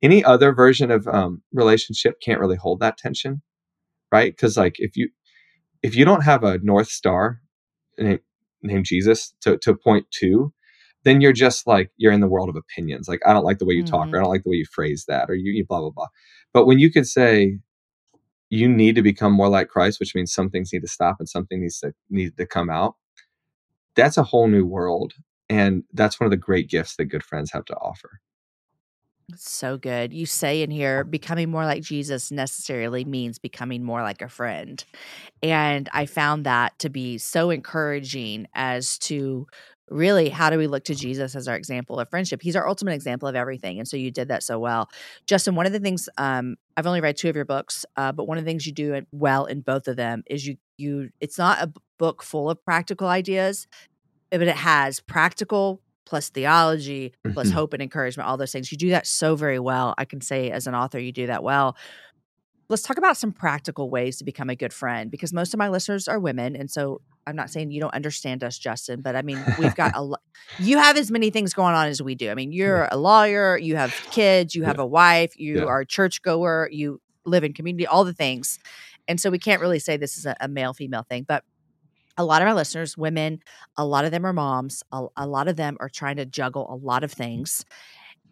any 0.02 0.24
other 0.24 0.54
version 0.54 0.92
of 0.92 1.08
um, 1.08 1.42
relationship 1.54 2.20
can't 2.22 2.40
really 2.40 2.56
hold 2.56 2.80
that 2.80 2.98
tension, 2.98 3.42
right? 4.12 4.32
Because 4.34 4.58
like 4.58 4.76
if 4.80 4.96
you 4.96 5.10
if 5.84 5.96
you 5.96 6.06
don't 6.06 6.24
have 6.24 6.44
a 6.44 6.60
north 6.60 6.90
star 6.90 7.42
named, 7.98 8.22
named 8.64 8.86
Jesus 8.86 9.34
to 9.42 9.58
to 9.60 9.76
point 9.76 10.08
to, 10.20 10.54
then 11.04 11.22
you're 11.22 11.34
just 11.34 11.68
like 11.68 11.92
you're 11.98 12.14
in 12.14 12.22
the 12.22 12.28
world 12.30 12.50
of 12.50 12.56
opinions. 12.56 13.08
Like 13.10 13.22
I 13.26 13.34
don't 13.34 13.46
like 13.46 13.60
the 13.60 13.66
way 13.66 13.76
you 13.76 13.84
talk, 13.84 14.10
Mhm. 14.10 14.14
or 14.14 14.18
I 14.20 14.22
don't 14.22 14.32
like 14.32 14.44
the 14.44 14.52
way 14.52 14.58
you 14.58 14.66
phrase 14.72 15.06
that, 15.08 15.30
or 15.30 15.36
you, 15.36 15.52
you 15.54 15.66
blah 15.66 15.82
blah 15.82 15.92
blah. 15.92 16.08
But 16.54 16.66
when 16.68 16.80
you 16.80 16.92
could 16.92 17.08
say 17.08 17.60
you 18.52 18.70
need 18.70 18.96
to 18.96 19.04
become 19.04 19.34
more 19.34 19.50
like 19.50 19.70
Christ, 19.70 20.00
which 20.00 20.16
means 20.16 20.34
some 20.34 20.50
things 20.52 20.72
need 20.74 20.82
to 20.84 20.90
stop 20.90 21.18
and 21.20 21.30
something 21.30 21.62
needs 21.62 21.80
to 21.82 21.94
need 22.12 22.38
to 22.38 22.48
come 22.48 22.72
out. 22.72 22.96
That's 23.96 24.18
a 24.18 24.24
whole 24.24 24.48
new 24.48 24.66
world, 24.66 25.14
and 25.50 25.84
that's 25.94 26.20
one 26.20 26.28
of 26.28 26.32
the 26.32 26.38
great 26.38 26.70
gifts 26.70 26.96
that 26.98 27.06
good 27.06 27.24
friends 27.24 27.52
have 27.54 27.66
to 27.66 27.76
offer. 27.78 28.22
So 29.36 29.78
good. 29.78 30.14
You 30.14 30.26
say 30.26 30.62
in 30.62 30.72
here, 30.72 31.04
becoming 31.04 31.52
more 31.52 31.66
like 31.66 31.84
Jesus 31.84 32.32
necessarily 32.32 33.04
means 33.04 33.40
becoming 33.40 33.84
more 33.84 34.02
like 34.02 34.22
a 34.22 34.30
friend. 34.30 34.82
And 35.44 35.90
I 35.92 36.06
found 36.06 36.46
that 36.46 36.80
to 36.80 36.90
be 36.90 37.18
so 37.18 37.50
encouraging 37.50 38.48
as 38.54 38.98
to 39.00 39.48
really 39.90 40.30
how 40.30 40.50
do 40.50 40.58
we 40.58 40.68
look 40.68 40.86
to 40.86 40.96
Jesus 40.96 41.36
as 41.36 41.48
our 41.48 41.58
example 41.58 42.00
of 42.00 42.10
friendship? 42.10 42.42
He's 42.42 42.56
our 42.56 42.68
ultimate 42.68 42.94
example 42.94 43.28
of 43.28 43.36
everything. 43.36 43.80
And 43.80 43.88
so 43.88 43.98
you 43.98 44.12
did 44.12 44.30
that 44.30 44.44
so 44.44 44.60
well. 44.60 44.90
Justin, 45.26 45.56
one 45.56 45.66
of 45.66 45.74
the 45.74 45.80
things 45.80 46.08
um, 46.18 46.56
I've 46.78 46.88
only 46.88 47.02
read 47.02 47.18
two 47.18 47.30
of 47.30 47.36
your 47.36 47.46
books, 47.46 47.86
uh, 47.98 48.14
but 48.14 48.28
one 48.28 48.38
of 48.38 48.46
the 48.46 48.50
things 48.50 48.66
you 48.66 48.74
do 48.74 49.02
well 49.12 49.46
in 49.46 49.60
both 49.60 49.90
of 49.90 49.98
them 49.98 50.24
is 50.28 50.48
you 50.48 50.58
you 50.78 51.10
it's 51.20 51.38
not 51.38 51.62
a 51.62 51.74
book 51.98 52.24
full 52.24 52.50
of 52.50 52.64
practical 52.64 53.08
ideas, 53.08 53.68
but 54.32 54.42
it 54.42 54.56
has 54.56 55.00
practical 55.02 55.82
plus 56.08 56.30
theology 56.30 57.14
plus 57.34 57.50
Mhm. 57.50 57.54
hope 57.54 57.74
and 57.74 57.84
encouragement 57.84 58.28
all 58.28 58.38
those 58.38 58.52
things 58.52 58.72
you 58.72 58.78
do 58.78 58.90
that 58.90 59.06
so 59.06 59.36
very 59.36 59.60
well 59.60 59.94
i 59.98 60.06
can 60.06 60.22
say 60.22 60.50
as 60.50 60.66
an 60.68 60.74
author 60.74 61.00
you 61.00 61.12
do 61.12 61.28
that 61.28 61.44
well 61.44 61.76
let's 62.70 62.82
talk 62.84 62.98
about 62.98 63.16
some 63.18 63.32
practical 63.32 63.90
ways 63.90 64.18
to 64.18 64.24
become 64.26 64.50
a 64.50 64.56
good 64.56 64.74
friend 64.74 65.10
because 65.12 65.32
most 65.34 65.54
of 65.54 65.58
my 65.58 65.70
listeners 65.70 66.08
are 66.08 66.20
women 66.20 66.56
and 66.56 66.70
so 66.70 67.02
i'm 67.26 67.36
not 67.36 67.50
saying 67.50 67.72
you 67.72 67.80
don't 67.80 67.94
understand 67.94 68.44
us 68.44 68.58
justin 68.58 69.02
but 69.02 69.16
i 69.16 69.22
mean 69.22 69.48
we've 69.56 69.76
got 69.76 69.92
a 69.96 70.04
lot 70.04 70.20
you 70.58 70.78
have 70.78 70.98
as 70.98 71.12
many 71.12 71.30
things 71.30 71.54
going 71.54 71.76
on 71.76 71.88
as 71.88 72.02
we 72.02 72.16
do 72.16 72.30
i 72.30 72.36
mean 72.36 72.52
you're 72.60 72.88
a 72.92 72.98
lawyer 72.98 73.58
you 73.58 73.76
have 73.76 73.94
kids 74.12 74.56
you 74.56 74.64
have 74.64 74.78
Yeah. 74.78 74.84
a 74.84 74.88
wife 74.88 75.38
you 75.40 75.60
Yeah. 75.60 75.66
are 75.66 75.82
a 75.82 75.86
churchgoer 75.86 76.70
you 76.72 77.00
live 77.26 77.44
in 77.44 77.54
community 77.54 77.86
all 77.88 78.04
the 78.06 78.14
things 78.14 78.58
and 79.08 79.20
so 79.22 79.30
we 79.30 79.40
can't 79.40 79.62
really 79.62 79.80
say 79.80 79.96
this 79.98 80.18
is 80.18 80.26
a, 80.26 80.36
a 80.42 80.48
male 80.48 80.74
female 80.74 81.06
thing 81.10 81.26
but 81.28 81.44
a 82.18 82.26
lot 82.26 82.42
of 82.42 82.48
our 82.48 82.54
listeners, 82.56 82.98
women, 82.98 83.40
a 83.78 83.86
lot 83.86 84.06
of 84.06 84.12
them 84.12 84.26
are 84.26 84.34
moms. 84.34 84.84
A, 84.92 85.06
a 85.16 85.28
lot 85.28 85.48
of 85.48 85.56
them 85.56 85.78
are 85.80 85.90
trying 85.90 86.18
to 86.18 86.26
juggle 86.26 86.68
a 86.72 86.76
lot 86.76 87.04
of 87.04 87.12
things. 87.12 87.64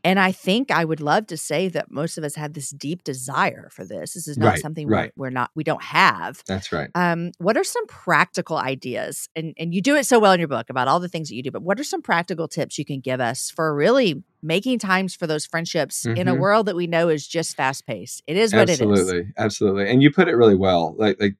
And 0.03 0.19
I 0.19 0.31
think 0.31 0.69
I 0.69 0.85
would 0.85 1.01
love 1.01 1.25
to 1.27 1.37
say 1.37 1.67
that 1.69 1.89
most 1.89 2.19
of 2.19 2.23
us 2.23 2.35
have 2.35 2.53
this 2.53 2.69
deep 2.69 3.03
desire 3.03 3.69
for 3.71 3.83
this. 3.83 4.13
This 4.13 4.27
is 4.27 4.37
not 4.37 4.49
Right, 4.53 4.59
something 4.59 4.87
right. 4.87 5.11
We're, 5.15 5.25
we're 5.27 5.31
not, 5.31 5.49
we 5.55 5.63
don't 5.63 5.81
have. 5.81 6.43
That's 6.45 6.71
right. 6.71 6.89
Um, 6.93 7.31
what 7.39 7.57
are 7.57 7.63
some 7.63 7.87
practical 7.87 8.55
ideas? 8.57 9.27
And 9.35 9.55
and 9.57 9.73
you 9.73 9.81
do 9.81 9.95
it 9.95 10.05
so 10.05 10.19
well 10.19 10.31
in 10.33 10.39
your 10.39 10.47
book 10.47 10.69
about 10.69 10.87
all 10.87 10.99
the 10.99 11.09
things 11.09 11.29
that 11.29 11.35
you 11.35 11.41
do, 11.41 11.49
but 11.49 11.63
what 11.63 11.79
are 11.79 11.83
some 11.83 12.03
practical 12.03 12.47
tips 12.47 12.77
you 12.77 12.85
can 12.85 12.99
give 12.99 13.19
us 13.19 13.49
for 13.49 13.73
really 13.75 14.23
making 14.43 14.77
times 14.77 15.15
for 15.15 15.25
those 15.25 15.45
friendships 15.47 16.05
in 16.05 16.27
a 16.27 16.35
Mhm. 16.35 16.39
world 16.39 16.67
that 16.67 16.75
we 16.75 16.85
know 16.85 17.09
is 17.09 17.27
just 17.27 17.57
fast 17.57 17.87
paced? 17.87 18.21
It 18.27 18.37
is 18.37 18.53
what 18.53 18.69
it 18.69 18.73
is. 18.73 18.81
absolutely 18.81 19.33
absolutely 19.37 19.89
and 19.89 20.03
you 20.03 20.11
put 20.11 20.27
it 20.27 20.35
really 20.35 20.55
well 20.55 20.93
like 20.99 21.17
like 21.19 21.35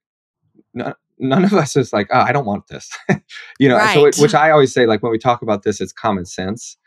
not 0.73 0.97
none 1.19 1.43
of 1.45 1.53
us 1.53 1.75
is 1.75 1.93
like, 1.93 2.07
oh, 2.11 2.19
I 2.19 2.31
don't 2.31 2.45
want 2.45 2.67
this. 2.67 2.89
you 3.59 3.69
know, 3.69 3.77
so 3.93 4.05
it, 4.05 4.17
which 4.17 4.33
I 4.33 4.51
always 4.51 4.73
say, 4.73 4.85
like 4.85 5.01
when 5.03 5.11
we 5.11 5.17
talk 5.19 5.41
about 5.41 5.63
this, 5.63 5.81
it's 5.81 5.93
common 5.93 6.25
sense, 6.25 6.77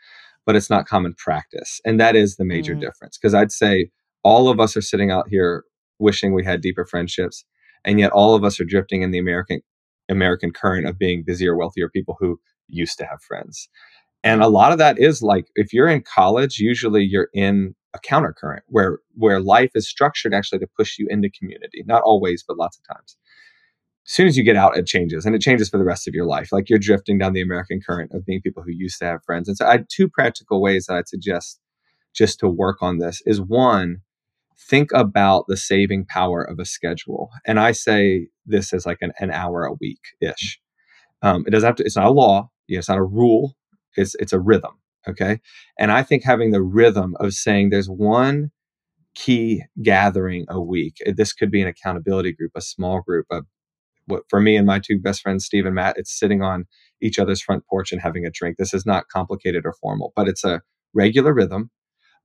but 0.45 0.55
it's 0.55 0.69
not 0.69 0.87
common 0.87 1.13
practice. 1.15 1.79
And 1.85 1.99
that 1.99 2.15
is 2.15 2.35
the 2.37 2.45
major 2.45 2.75
Mm. 2.75 2.81
difference. 2.81 3.17
Because 3.17 3.33
I'd 3.33 3.51
say 3.51 3.89
all 4.23 4.49
of 4.49 4.59
us 4.59 4.75
are 4.77 4.81
sitting 4.81 5.11
out 5.11 5.27
here 5.29 5.63
wishing 5.99 6.33
we 6.33 6.43
had 6.45 6.61
deeper 6.61 6.85
friendships, 6.85 7.43
and 7.85 7.99
yet 7.99 8.11
all 8.11 8.35
of 8.35 8.43
us 8.43 8.59
are 8.59 8.65
drifting 8.65 9.01
in 9.01 9.11
the 9.11 9.19
American 9.19 9.61
American 10.09 10.51
current 10.51 10.87
of 10.87 10.97
being 10.97 11.23
busier, 11.25 11.55
wealthier 11.55 11.89
people 11.89 12.17
who 12.19 12.39
used 12.67 12.97
to 12.97 13.05
have 13.05 13.21
friends. 13.21 13.69
And 14.23 14.41
a 14.41 14.47
lot 14.49 14.71
of 14.71 14.77
that 14.79 14.99
is 14.99 15.21
like 15.21 15.47
if 15.55 15.71
you're 15.73 15.87
in 15.87 16.01
college, 16.03 16.59
usually 16.59 17.03
you're 17.03 17.29
in 17.33 17.75
a 17.93 17.99
countercurrent 17.99 18.61
where 18.67 18.99
where 19.15 19.39
life 19.39 19.71
is 19.75 19.87
structured 19.89 20.33
actually 20.33 20.59
to 20.59 20.67
push 20.77 20.99
you 20.99 21.07
into 21.09 21.29
community. 21.29 21.83
Not 21.85 22.03
always, 22.03 22.43
but 22.47 22.57
lots 22.57 22.77
of 22.77 22.95
times. 22.95 23.17
As 24.09 24.15
soon 24.15 24.27
as 24.27 24.35
you 24.35 24.43
get 24.43 24.55
out, 24.55 24.75
it 24.75 24.87
changes 24.87 25.23
and 25.23 25.35
it 25.35 25.41
changes 25.41 25.69
for 25.69 25.77
the 25.77 25.83
rest 25.83 26.07
of 26.07 26.15
your 26.15 26.25
life. 26.25 26.51
Like 26.51 26.67
you're 26.67 26.79
drifting 26.79 27.19
down 27.19 27.33
the 27.33 27.43
American 27.43 27.79
current 27.79 28.11
of 28.11 28.25
being 28.25 28.41
people 28.41 28.63
who 28.63 28.71
used 28.71 28.97
to 28.99 29.05
have 29.05 29.23
friends. 29.23 29.47
And 29.47 29.55
so 29.55 29.67
I 29.67 29.73
had 29.73 29.85
two 29.87 30.09
practical 30.09 30.63
ways 30.63 30.87
that 30.87 30.95
I'd 30.95 31.07
suggest 31.07 31.59
just 32.15 32.39
to 32.39 32.49
work 32.49 32.77
on 32.81 32.97
this 32.97 33.21
is 33.27 33.39
one, 33.39 33.97
think 34.59 34.89
about 34.95 35.45
the 35.47 35.55
saving 35.55 36.05
power 36.05 36.41
of 36.41 36.57
a 36.57 36.65
schedule. 36.65 37.29
And 37.45 37.59
I 37.59 37.71
say 37.71 38.29
this 38.47 38.73
as 38.73 38.83
like 38.83 38.97
an, 39.01 39.11
an 39.19 39.29
hour 39.29 39.63
a 39.63 39.73
week 39.79 40.01
ish. 40.19 40.59
Um, 41.21 41.43
it 41.45 41.51
doesn't 41.51 41.67
have 41.67 41.75
to, 41.75 41.83
it's 41.83 41.95
not 41.95 42.07
a 42.07 42.11
law, 42.11 42.49
it's 42.67 42.89
not 42.89 42.97
a 42.97 43.03
rule, 43.03 43.55
it's, 43.95 44.15
it's 44.15 44.33
a 44.33 44.39
rhythm. 44.39 44.71
Okay. 45.07 45.39
And 45.77 45.91
I 45.91 46.01
think 46.01 46.23
having 46.23 46.49
the 46.49 46.63
rhythm 46.63 47.15
of 47.19 47.33
saying 47.33 47.69
there's 47.69 47.89
one 47.89 48.49
key 49.13 49.65
gathering 49.83 50.47
a 50.49 50.59
week, 50.59 50.95
this 51.15 51.31
could 51.31 51.51
be 51.51 51.61
an 51.61 51.67
accountability 51.67 52.33
group, 52.33 52.53
a 52.55 52.61
small 52.61 53.01
group, 53.01 53.27
a 53.31 53.41
what 54.09 54.23
for 54.29 54.39
me 54.41 54.57
and 54.57 54.67
my 54.67 54.79
two 54.79 54.99
best 54.99 55.21
friends, 55.21 55.45
Steve 55.45 55.65
and 55.65 55.75
Matt, 55.75 55.97
it's 55.97 56.17
sitting 56.17 56.41
on 56.41 56.65
each 57.01 57.19
other's 57.19 57.41
front 57.41 57.63
porch 57.69 57.91
and 57.91 58.01
having 58.01 58.25
a 58.25 58.31
drink. 58.31 58.57
This 58.57 58.73
is 58.73 58.85
not 58.85 59.07
complicated 59.07 59.65
or 59.65 59.73
formal, 59.73 60.11
but 60.15 60.27
it's 60.27 60.43
a 60.43 60.61
regular 60.93 61.33
rhythm 61.33 61.69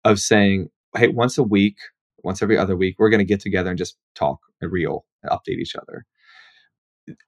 of 0.04 0.18
saying, 0.18 0.68
hey, 0.96 1.08
once 1.08 1.38
a 1.38 1.42
week, 1.42 1.76
once 2.22 2.42
every 2.42 2.58
other 2.58 2.76
week, 2.76 2.96
we're 2.98 3.10
going 3.10 3.18
to 3.18 3.24
get 3.24 3.40
together 3.40 3.70
and 3.70 3.78
just 3.78 3.96
talk 4.14 4.38
and 4.60 4.72
reel 4.72 5.04
and 5.22 5.30
update 5.30 5.58
each 5.58 5.76
other. 5.76 6.04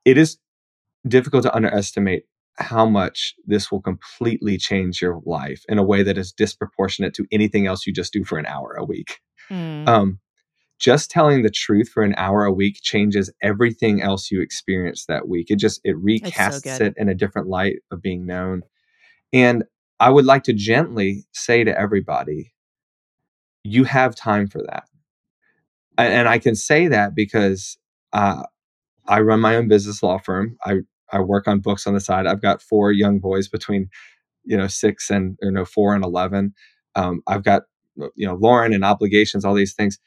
It 0.04 0.16
is 0.16 0.38
difficult 1.06 1.42
to 1.44 1.54
underestimate 1.54 2.24
how 2.58 2.86
much 2.86 3.34
this 3.44 3.70
will 3.70 3.82
completely 3.82 4.56
change 4.56 5.02
your 5.02 5.20
life 5.26 5.62
in 5.68 5.78
a 5.78 5.84
way 5.84 6.02
that 6.02 6.16
is 6.16 6.32
disproportionate 6.32 7.14
to 7.14 7.26
anything 7.30 7.66
else 7.66 7.86
you 7.86 7.92
just 7.92 8.12
do 8.12 8.24
for 8.24 8.38
an 8.38 8.46
hour 8.46 8.72
a 8.72 8.84
week. 8.84 9.20
Mm. 9.50 9.86
Um, 9.86 10.18
just 10.78 11.10
telling 11.10 11.42
the 11.42 11.50
truth 11.50 11.88
for 11.88 12.02
an 12.02 12.14
hour 12.16 12.44
a 12.44 12.52
week 12.52 12.78
changes 12.82 13.32
everything 13.42 14.02
else 14.02 14.30
you 14.30 14.40
experience 14.40 15.06
that 15.06 15.28
week. 15.28 15.50
It 15.50 15.56
just 15.56 15.80
it 15.84 15.96
recasts 15.96 16.62
good. 16.62 16.88
it 16.88 16.94
in 16.96 17.08
a 17.08 17.14
different 17.14 17.48
light 17.48 17.76
of 17.90 18.02
being 18.02 18.26
known. 18.26 18.62
And 19.32 19.64
I 19.98 20.10
would 20.10 20.26
like 20.26 20.44
to 20.44 20.52
gently 20.52 21.24
say 21.32 21.64
to 21.64 21.78
everybody, 21.78 22.52
you 23.64 23.84
have 23.84 24.14
time 24.14 24.46
for 24.46 24.62
that. 24.62 24.84
And, 25.98 26.12
and 26.12 26.28
I 26.28 26.38
can 26.38 26.54
say 26.54 26.88
that 26.88 27.14
because 27.14 27.78
uh, 28.12 28.44
I 29.08 29.20
run 29.20 29.40
my 29.40 29.56
own 29.56 29.68
business 29.68 30.02
law 30.02 30.18
firm. 30.18 30.56
I 30.64 30.80
I 31.12 31.20
work 31.20 31.46
on 31.46 31.60
books 31.60 31.86
on 31.86 31.94
the 31.94 32.00
side. 32.00 32.26
I've 32.26 32.42
got 32.42 32.60
four 32.60 32.92
young 32.92 33.18
boys 33.18 33.48
between 33.48 33.88
you 34.44 34.56
know 34.56 34.66
six 34.66 35.10
and 35.10 35.38
or 35.42 35.50
no 35.50 35.64
four 35.64 35.94
and 35.94 36.04
eleven. 36.04 36.54
Um, 36.94 37.22
I've 37.26 37.44
got 37.44 37.62
you 38.14 38.26
know 38.26 38.34
Lauren 38.34 38.72
and 38.72 38.84
obligations, 38.84 39.44
all 39.44 39.54
these 39.54 39.74
things. 39.74 39.98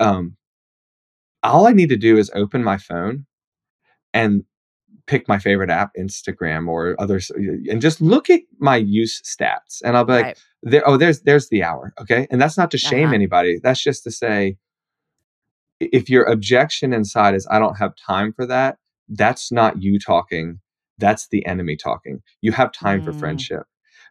Um, 0.00 0.36
all 1.42 1.66
I 1.66 1.72
need 1.72 1.90
to 1.90 1.96
do 1.96 2.16
is 2.16 2.30
open 2.34 2.64
my 2.64 2.78
phone 2.78 3.26
and 4.14 4.44
pick 5.06 5.28
my 5.28 5.38
favorite 5.38 5.70
app, 5.70 5.90
Instagram 5.98 6.68
or 6.68 6.96
others, 6.98 7.30
and 7.30 7.80
just 7.80 8.00
look 8.00 8.30
at 8.30 8.40
my 8.58 8.76
use 8.76 9.20
stats, 9.22 9.82
and 9.84 9.96
I'll 9.96 10.04
be 10.04 10.12
like, 10.14 10.24
Right. 10.24 10.38
there. 10.62 10.88
Oh, 10.88 10.96
there's 10.96 11.20
there's 11.22 11.48
the 11.50 11.62
hour. 11.62 11.92
Okay, 12.00 12.26
and 12.30 12.40
that's 12.40 12.56
not 12.58 12.70
to 12.72 12.78
shame 12.78 13.06
Uh-huh. 13.06 13.14
anybody. 13.14 13.60
That's 13.62 13.82
just 13.82 14.04
to 14.04 14.10
say, 14.10 14.56
if 15.80 16.08
your 16.08 16.24
objection 16.24 16.92
inside 16.92 17.34
is 17.34 17.46
I 17.50 17.58
don't 17.58 17.76
have 17.78 17.94
time 17.96 18.32
for 18.32 18.46
that, 18.46 18.78
that's 19.08 19.52
not 19.52 19.82
you 19.82 19.98
talking. 19.98 20.60
That's 20.98 21.28
the 21.28 21.44
enemy 21.46 21.76
talking. 21.76 22.22
You 22.40 22.52
have 22.52 22.72
time 22.72 23.02
for 23.02 23.12
Mm. 23.12 23.18
friendship, 23.18 23.64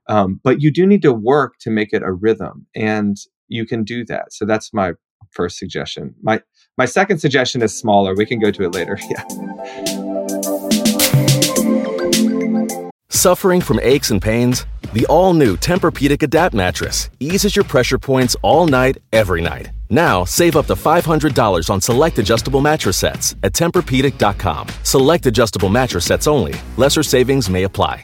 um, 0.08 0.40
but 0.44 0.62
you 0.62 0.72
do 0.72 0.86
need 0.86 1.02
to 1.04 1.14
work 1.14 1.54
to 1.62 1.70
make 1.72 1.94
it 1.94 2.04
a 2.04 2.12
rhythm, 2.12 2.68
and 2.76 3.18
you 3.48 3.66
can 3.66 3.84
do 3.84 4.06
that. 4.06 4.34
So 4.34 4.46
that's 4.46 4.74
my 4.74 4.94
first 5.34 5.58
suggestion. 5.58 6.16
My 6.22 6.42
my 6.78 6.86
second 6.86 7.20
suggestion 7.20 7.62
is 7.62 7.78
smaller. 7.78 8.16
We 8.16 8.26
can 8.26 8.40
go 8.40 8.52
to 8.52 8.64
it 8.64 8.74
later. 8.74 8.98
Yeah. 9.10 9.24
Suffering 13.10 13.62
from 13.62 13.80
aches 13.82 14.12
and 14.12 14.22
pains? 14.22 14.66
The 14.92 15.06
all 15.06 15.34
new 15.34 15.56
Tempur-Pedic 15.56 16.24
Adapt 16.24 16.54
mattress 16.54 17.10
eases 17.22 17.56
your 17.56 17.64
pressure 17.64 17.98
points 17.98 18.36
all 18.42 18.68
night, 18.68 18.98
every 19.14 19.40
night. 19.40 19.70
Now, 19.90 20.26
save 20.26 20.56
up 20.58 20.66
to 20.68 20.76
$500 20.76 21.70
on 21.70 21.80
select 21.80 22.20
adjustable 22.20 22.60
mattress 22.60 22.98
sets 22.98 23.36
at 23.44 23.54
TempurPedic.com. 23.54 24.68
Select 24.84 25.26
adjustable 25.26 25.70
mattress 25.70 26.06
sets 26.06 26.28
only. 26.28 26.56
Lesser 26.76 27.04
savings 27.04 27.50
may 27.50 27.64
apply. 27.64 28.04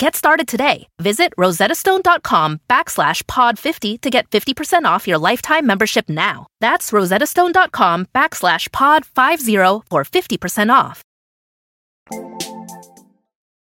Get 0.00 0.16
started 0.16 0.48
today. 0.48 0.88
Visit 0.98 1.34
rosettastone.com 1.36 2.60
backslash 2.70 3.22
pod50 3.24 4.00
to 4.00 4.08
get 4.08 4.30
50% 4.30 4.84
off 4.86 5.06
your 5.06 5.18
lifetime 5.18 5.66
membership 5.66 6.08
now. 6.08 6.46
That's 6.58 6.90
rosettastone.com 6.90 8.06
backslash 8.14 8.70
pod50 8.70 9.82
for 9.90 10.04
50% 10.04 10.72
off. 10.72 11.04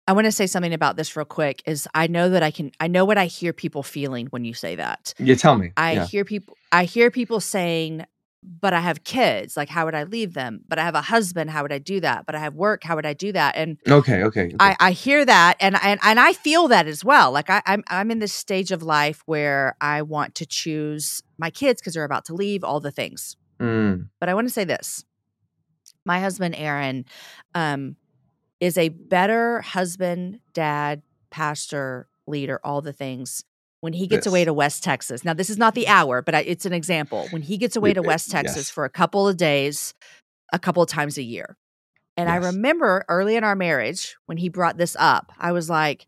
I 0.09 0.13
want 0.15 0.25
to 0.25 0.33
say 0.33 0.47
something 0.47 0.73
about 0.73 0.97
this 0.97 1.15
real 1.15 1.27
quick. 1.27 1.63
Is 1.67 1.87
I 1.95 2.07
know 2.07 2.31
that 2.31 2.43
I 2.43 2.51
can. 2.51 2.73
I 2.81 2.89
know 2.89 3.05
what 3.05 3.19
I 3.19 3.27
hear 3.27 3.53
people 3.53 3.83
feeling 3.83 4.27
when 4.29 4.47
you 4.47 4.55
say 4.55 4.75
that. 4.77 5.13
You 5.19 5.37
tell 5.37 5.57
me. 5.59 5.73
I 5.77 5.93
Yeah. 5.93 6.07
hear 6.07 6.25
people. 6.25 6.57
I 6.73 6.85
hear 6.85 7.11
people 7.11 7.41
saying, 7.41 8.07
"But 8.43 8.73
I 8.73 8.81
have 8.81 9.05
kids. 9.05 9.57
Like, 9.57 9.69
how 9.69 9.85
would 9.85 9.95
I 9.95 10.05
leave 10.05 10.35
them? 10.35 10.63
But 10.69 10.79
I 10.79 10.85
have 10.85 10.95
a 10.95 11.03
husband. 11.03 11.51
How 11.51 11.63
would 11.63 11.73
I 11.73 11.79
do 11.79 12.01
that? 12.01 12.27
But 12.27 12.35
I 12.35 12.41
have 12.41 12.55
work. 12.55 12.85
How 12.85 12.97
would 12.97 13.07
I 13.07 13.15
do 13.15 13.33
that?" 13.33 13.57
And 13.57 13.79
Okay. 13.89 14.23
Okay. 14.25 14.47
okay. 14.47 14.57
I, 14.59 14.77
I 14.81 14.91
hear 14.93 15.25
that, 15.25 15.57
and 15.61 15.77
and 15.83 16.01
and 16.03 16.21
I 16.21 16.33
feel 16.33 16.69
that 16.69 16.87
as 16.87 17.05
well. 17.05 17.31
Like 17.33 17.51
I, 17.51 17.63
I'm 17.67 17.83
I'm 17.89 18.11
in 18.11 18.19
this 18.19 18.33
stage 18.33 18.71
of 18.73 18.83
life 18.83 19.23
where 19.27 19.77
I 19.81 20.03
want 20.03 20.35
to 20.37 20.47
choose 20.47 21.23
my 21.39 21.51
kids 21.51 21.81
because 21.81 21.95
they're 21.95 22.05
about 22.05 22.25
to 22.27 22.35
leave, 22.35 22.65
all 22.65 22.81
the 22.81 22.91
things. 22.91 23.37
Mm, 23.61 24.09
But 24.21 24.29
I 24.29 24.35
want 24.35 24.47
to 24.49 24.53
say 24.53 24.65
this: 24.65 25.05
my 26.05 26.21
husband 26.21 26.55
Aaron 26.57 27.05
um, 27.55 27.97
is 28.61 28.77
a 28.79 28.89
better 28.91 29.61
husband, 29.61 30.41
dad, 30.53 31.03
pastor, 31.31 32.09
leader, 32.27 32.61
all 32.65 32.81
the 32.83 32.93
things. 32.93 33.45
When 33.83 33.93
he 33.93 34.07
gets 34.07 34.27
away 34.29 34.45
to 34.45 34.53
West 34.53 34.85
Texas, 34.85 35.25
now 35.25 35.35
this 35.35 35.51
is 35.51 35.59
not 35.59 35.75
the 35.75 35.89
hour, 35.89 36.23
but 36.23 36.37
I, 36.37 36.41
it's 36.41 36.65
an 36.65 36.73
example. 36.73 37.27
When 37.31 37.43
he 37.43 37.59
gets 37.59 37.75
away 37.75 37.93
to 37.93 38.01
uh, 38.01 38.05
West 38.05 38.31
Texas 38.31 38.57
yes. 38.57 38.71
for 38.71 38.85
a 38.85 38.89
couple 38.89 39.27
of 39.27 39.37
days, 39.37 39.93
a 40.53 40.59
couple 40.61 40.85
of 40.85 40.89
times 40.89 41.19
a 41.19 41.23
year, 41.23 41.57
and 42.17 42.29
I 42.29 42.37
remember 42.37 43.05
early 43.09 43.37
in 43.37 43.45
our 43.45 43.57
marriage 43.57 44.17
when 44.27 44.39
he 44.39 44.49
brought 44.49 44.77
this 44.77 44.97
up, 44.99 45.33
I 45.39 45.53
was 45.53 45.69
like, 45.69 46.07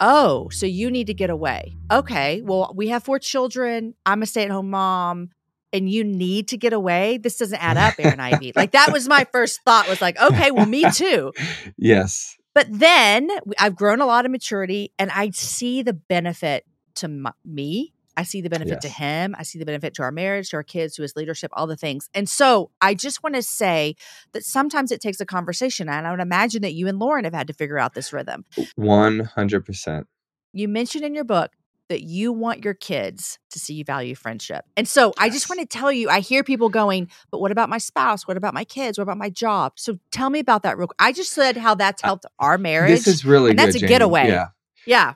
Oh, 0.00 0.48
so 0.50 0.66
you 0.66 0.90
need 0.90 1.08
to 1.08 1.14
get 1.14 1.30
away. 1.30 1.76
Okay. 1.90 2.42
Well, 2.42 2.72
we 2.76 2.88
have 2.88 3.02
four 3.02 3.18
children. 3.18 3.94
I'm 4.06 4.22
a 4.22 4.26
stay 4.26 4.44
at 4.44 4.50
home 4.50 4.70
mom 4.70 5.30
and 5.72 5.90
you 5.90 6.04
need 6.04 6.48
to 6.48 6.56
get 6.56 6.72
away. 6.72 7.18
This 7.18 7.36
doesn't 7.38 7.62
add 7.62 7.76
up, 7.76 7.94
Aaron 7.98 8.20
Ivey. 8.20 8.52
Like 8.54 8.72
that 8.72 8.92
was 8.92 9.08
my 9.08 9.26
first 9.32 9.60
thought 9.64 9.88
was 9.88 10.00
like, 10.00 10.20
okay, 10.20 10.50
well, 10.50 10.66
me 10.66 10.88
too. 10.92 11.32
yes. 11.76 12.36
But 12.54 12.66
then 12.70 13.30
I've 13.58 13.76
grown 13.76 14.00
a 14.00 14.06
lot 14.06 14.24
of 14.24 14.30
maturity 14.30 14.92
and 14.98 15.10
I 15.10 15.30
see 15.30 15.82
the 15.82 15.92
benefit 15.92 16.64
to 16.98 17.32
me. 17.44 17.92
I 18.16 18.24
see 18.24 18.40
the 18.40 18.50
benefit 18.50 18.80
to 18.80 18.88
him. 18.88 19.36
I 19.38 19.44
see 19.44 19.60
the 19.60 19.64
benefit 19.64 19.94
to 19.94 20.02
our 20.02 20.10
marriage, 20.10 20.50
to 20.50 20.56
our 20.56 20.64
kids, 20.64 20.96
to 20.96 21.02
his 21.02 21.14
leadership, 21.14 21.52
all 21.54 21.68
the 21.68 21.76
things. 21.76 22.10
And 22.14 22.28
so 22.28 22.72
I 22.80 22.94
just 22.94 23.22
want 23.22 23.36
to 23.36 23.42
say 23.42 23.94
that 24.32 24.44
sometimes 24.44 24.90
it 24.90 25.00
takes 25.00 25.20
a 25.20 25.26
conversation. 25.26 25.88
And 25.88 26.04
I 26.04 26.10
would 26.10 26.18
imagine 26.18 26.62
that 26.62 26.74
you 26.74 26.88
and 26.88 26.98
Lauren 26.98 27.24
have 27.24 27.32
had 27.32 27.46
to 27.46 27.52
figure 27.52 27.78
out 27.78 27.94
this 27.94 28.12
rhythm. 28.12 28.44
One 28.74 29.20
hundred 29.20 29.64
percent. 29.64 30.08
You 30.52 30.66
mentioned 30.66 31.04
in 31.04 31.14
your 31.14 31.22
book 31.22 31.52
that 31.88 32.02
you 32.02 32.32
want 32.32 32.64
your 32.64 32.74
kids 32.74 33.38
to 33.50 33.60
see 33.60 33.74
you 33.74 33.84
value 33.84 34.14
friendship. 34.16 34.64
And 34.76 34.88
so 34.88 35.14
I 35.16 35.30
just 35.30 35.48
want 35.48 35.60
to 35.60 35.66
tell 35.66 35.92
you, 35.92 36.10
I 36.10 36.20
hear 36.20 36.42
people 36.42 36.68
going, 36.68 37.08
but 37.30 37.40
what 37.40 37.52
about 37.52 37.68
my 37.68 37.78
spouse? 37.78 38.26
What 38.26 38.36
about 38.36 38.52
my 38.52 38.64
kids? 38.64 38.98
What 38.98 39.04
about 39.04 39.16
my 39.16 39.30
job? 39.30 39.74
So 39.76 39.98
tell 40.10 40.28
me 40.28 40.38
about 40.38 40.64
that 40.64 40.76
real 40.76 40.88
quick. 40.88 40.96
I 40.98 41.12
just 41.12 41.32
said 41.32 41.56
how 41.56 41.76
that's 41.76 42.02
helped 42.02 42.26
our 42.38 42.58
marriage. 42.58 42.90
This 42.90 43.06
is 43.06 43.24
really 43.24 43.50
and 43.50 43.58
good. 43.58 43.66
that's 43.66 43.76
a 43.76 43.78
Jamie. 43.78 43.88
getaway. 43.88 44.28
Yeah. 44.28 44.48
yeah. 44.86 45.14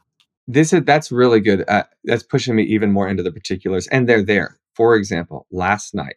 This 0.49 0.73
is 0.73 0.83
that's 0.85 1.13
really 1.13 1.41
good. 1.41 1.65
Uh, 1.69 1.85
that's 2.05 2.23
pushing 2.23 2.57
me 2.57 2.65
even 2.65 2.93
more 2.93 3.09
into 3.09 3.23
the 3.23 3.33
particulars, 3.33 3.87
and 3.89 4.09
they're 4.09 4.25
there. 4.25 4.59
for 4.75 4.97
example, 4.97 5.47
last 5.53 5.95
night, 5.95 6.17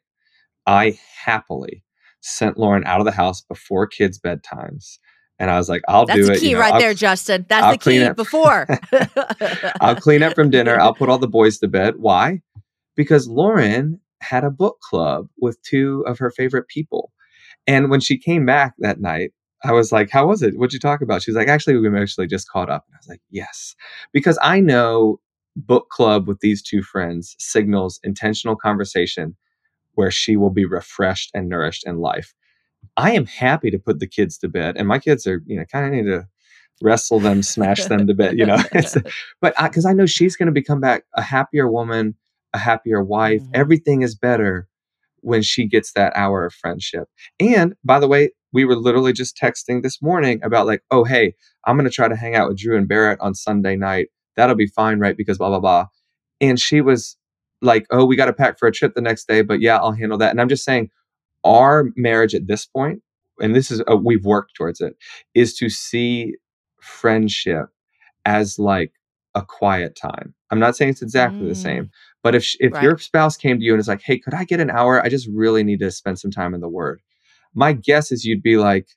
I 0.66 0.98
happily 1.24 1.84
sent 2.22 2.58
Lauren 2.58 2.84
out 2.86 3.00
of 3.00 3.06
the 3.06 3.12
house 3.12 3.42
before 3.42 3.86
kids' 3.88 4.20
bedtimes. 4.20 4.98
And 5.38 5.52
I 5.52 5.58
was 5.58 5.68
like, 5.68 5.82
I'll 5.90 6.06
That's 6.06 6.18
do 6.20 6.26
the 6.28 6.32
it. 6.34 6.40
key 6.40 6.50
you 6.52 6.56
know, 6.56 6.62
right 6.62 6.74
I'll- 6.74 6.80
there, 6.80 6.94
Justin. 6.94 7.46
That's 7.50 7.64
I'll 7.66 7.72
the 7.74 7.78
key 7.78 8.10
before. 8.16 8.66
I'll 9.82 9.96
clean 9.98 10.24
up 10.24 10.34
from 10.34 10.50
dinner. 10.50 10.80
I'll 10.80 10.94
put 10.96 11.10
all 11.10 11.18
the 11.18 11.28
boys 11.28 11.58
to 11.60 11.68
bed. 11.68 11.96
Why? 11.98 12.42
Because 12.96 13.28
Lauren 13.28 14.00
had 14.22 14.44
a 14.46 14.50
book 14.50 14.78
club 14.80 15.28
with 15.40 15.62
two 15.62 16.04
of 16.08 16.18
her 16.20 16.32
favorite 16.32 16.68
people. 16.70 17.12
And 17.68 17.90
when 17.90 18.00
she 18.00 18.18
came 18.18 18.46
back 18.46 18.74
that 18.80 19.00
night, 19.02 19.32
I 19.66 19.72
was 19.72 19.92
like, 19.92 20.10
How 20.10 20.28
was 20.28 20.42
it? 20.42 20.58
What'd 20.58 20.74
you 20.74 20.80
talk 20.80 21.02
about? 21.02 21.22
She's 21.24 21.36
like, 21.36 21.48
Actually, 21.48 21.78
we 21.78 22.00
actually 22.00 22.28
just 22.28 22.50
caught 22.50 22.70
up. 22.70 22.86
And 22.88 22.96
I 22.96 23.00
was 23.00 23.08
like, 23.08 23.22
Yes. 23.30 23.76
Because 24.14 24.38
I 24.42 24.60
know 24.60 25.20
book 25.56 25.90
club 25.90 26.28
with 26.28 26.40
these 26.42 26.62
two 26.62 26.84
friends 26.84 27.36
signals 27.40 28.00
intentional 28.04 28.56
conversation 28.58 29.36
where 29.94 30.12
she 30.12 30.36
will 30.36 30.50
be 30.50 30.66
refreshed 30.66 31.32
and 31.34 31.48
nourished 31.48 31.88
in 31.88 32.00
life. 32.00 32.34
I 32.98 33.12
am 33.12 33.26
happy 33.26 33.72
to 33.72 33.80
put 33.80 34.00
the 34.00 34.08
kids 34.08 34.38
to 34.40 34.50
bed, 34.50 34.76
and 34.78 34.88
my 34.88 35.00
kids 35.00 35.26
are, 35.26 35.42
you 35.46 35.58
know, 35.58 35.66
kind 35.66 35.86
of 35.86 35.92
need 35.92 36.10
to 36.10 36.28
wrestle 36.82 37.20
them, 37.20 37.42
smash 37.42 37.86
them 37.86 38.06
to 38.08 38.14
bed, 38.14 38.38
you 38.38 38.46
know. 38.46 38.58
But 39.42 39.56
because 39.62 39.86
I, 39.86 39.94
know 39.94 40.06
she's 40.06 40.36
going 40.36 40.48
to 40.48 40.52
become 40.52 40.82
back 40.82 41.04
a 41.16 41.22
happier 41.22 41.70
woman, 41.70 42.16
a 42.54 42.58
happier 42.58 43.04
wife. 43.04 43.42
Mhm. 43.42 43.50
Everything 43.54 44.02
is 44.02 44.16
better 44.16 44.68
when 45.22 45.42
she 45.42 45.68
gets 45.68 45.94
that 45.94 46.14
hour 46.16 46.46
of 46.46 46.54
friendship. 46.54 47.08
And 47.40 47.76
by 47.84 48.00
the 48.00 48.08
way, 48.08 48.32
we 48.56 48.66
were 48.66 48.78
literally 48.78 49.14
just 49.14 49.38
texting 49.38 49.84
this 49.84 50.02
morning 50.02 50.42
about 50.44 50.68
like, 50.68 50.84
oh 50.92 51.04
hey, 51.06 51.36
I'm 51.66 51.78
to 51.84 51.92
try 51.92 52.08
to 52.10 52.18
hang 52.18 52.36
out 52.36 52.50
with 52.50 52.58
Drew 52.60 52.78
and 52.78 52.88
Barrett 52.88 53.20
on 53.22 53.36
Sunday 53.36 53.78
night. 53.78 54.10
That'll 54.38 54.56
be 54.56 54.68
fine, 54.68 55.00
right? 55.00 55.18
Because 55.18 55.38
blah 55.40 55.50
blah 55.50 55.62
blah. 55.62 55.88
And 56.42 56.60
she 56.60 56.82
was 56.82 57.18
like, 57.62 57.88
oh, 57.92 58.06
we 58.06 58.18
got 58.18 58.26
to 58.28 58.34
pack 58.34 58.60
for 58.60 58.68
a 58.68 58.74
trip 58.74 58.96
the 58.96 59.02
next 59.02 59.28
day, 59.28 59.44
but 59.44 59.62
yeah, 59.62 59.78
I'll 59.78 59.94
handle 59.94 60.18
that. 60.20 60.32
And 60.32 60.42
I'm 60.42 60.50
just 60.50 60.66
saying, 60.66 60.90
our 61.46 61.86
marriage 61.98 62.36
at 62.36 62.48
this 62.48 62.66
point, 62.68 63.02
and 63.42 63.56
this 63.56 63.72
is 63.72 63.84
uh, 63.92 63.98
we've 63.98 64.26
worked 64.26 64.56
towards 64.56 64.82
it, 64.82 64.96
is 65.36 65.56
to 65.58 65.70
see 65.70 66.36
friendship 66.82 67.68
as 68.26 68.60
like 68.60 68.94
a 69.36 69.44
quiet 69.46 69.96
time. 69.96 70.34
I'm 70.52 70.60
not 70.60 70.78
saying 70.78 70.92
it's 70.92 71.02
exactly 71.04 71.48
the 71.48 71.54
Mm. 71.54 71.58
same, 71.58 71.92
but 72.24 72.36
if 72.36 72.56
if 72.62 72.74
Right. 72.74 72.84
your 72.84 72.98
spouse 73.00 73.38
came 73.38 73.60
to 73.60 73.66
you 73.66 73.74
and 73.74 73.80
is 73.82 73.88
like, 73.90 74.02
"Hey, 74.04 74.20
could 74.20 74.34
I 74.36 74.46
get 74.46 74.60
an 74.62 74.72
hour? 74.72 75.02
I 75.04 75.10
just 75.10 75.28
really 75.30 75.64
need 75.64 75.80
to 75.82 75.92
spend 75.92 76.20
some 76.20 76.32
time 76.32 76.54
in 76.56 76.62
the 76.62 76.70
Word." 76.70 77.02
My 77.56 77.74
guess 77.74 78.12
is 78.12 78.26
you'd 78.26 78.44
be 78.44 78.58
like, 78.58 78.88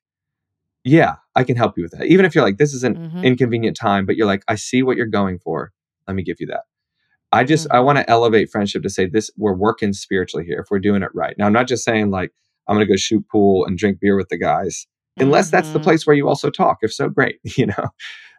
"Yeah, 0.85 1.17
I 1.37 1.45
can 1.45 1.57
help 1.57 1.77
you 1.79 1.85
with 1.85 1.93
that." 1.93 2.07
Even 2.07 2.25
if 2.27 2.35
you're 2.35 2.45
like, 2.45 2.59
"This 2.59 2.75
is 2.75 2.85
an 2.85 2.99
Mhm. 2.99 3.25
inconvenient 3.25 3.77
time," 3.77 4.07
but 4.07 4.17
you're 4.17 4.27
like, 4.27 4.43
"I 4.49 4.57
see 4.57 4.83
what 4.83 4.97
you're 4.97 5.07
going 5.07 5.39
for. 5.39 5.73
Let 6.09 6.15
me 6.17 6.23
give 6.25 6.39
you 6.41 6.47
that." 6.49 6.63
I 7.33 7.45
just 7.45 7.67
I 7.71 7.81
Mhm. 7.81 7.85
want 7.85 7.99
to 7.99 8.11
elevate 8.11 8.51
friendship 8.51 8.83
to 8.85 8.91
say 8.91 9.07
this: 9.07 9.31
we're 9.37 9.55
working 9.55 9.93
spiritually 9.93 10.47
here 10.47 10.61
if 10.61 10.69
we're 10.71 10.79
doing 10.81 11.03
it 11.03 11.11
right. 11.15 11.37
Now, 11.39 11.47
I'm 11.47 11.53
not 11.53 11.69
just 11.69 11.85
saying 11.85 12.11
like 12.11 12.33
I'm 12.69 12.77
going 12.77 12.87
to 12.87 12.93
go 12.93 12.97
shoot 12.97 13.25
pool 13.31 13.67
and 13.67 13.79
drink 13.79 14.01
beer 14.01 14.17
with 14.17 14.29
the 14.31 14.39
guys, 14.39 14.87
unless 15.21 15.51
that's 15.51 15.73
the 15.73 15.81
Mhm. 15.81 15.85
place 15.85 16.07
where 16.07 16.17
you 16.17 16.29
also 16.29 16.51
talk. 16.51 16.79
If 16.83 16.93
so, 16.95 17.09
great. 17.11 17.41
You 17.59 17.67
know, 17.69 17.89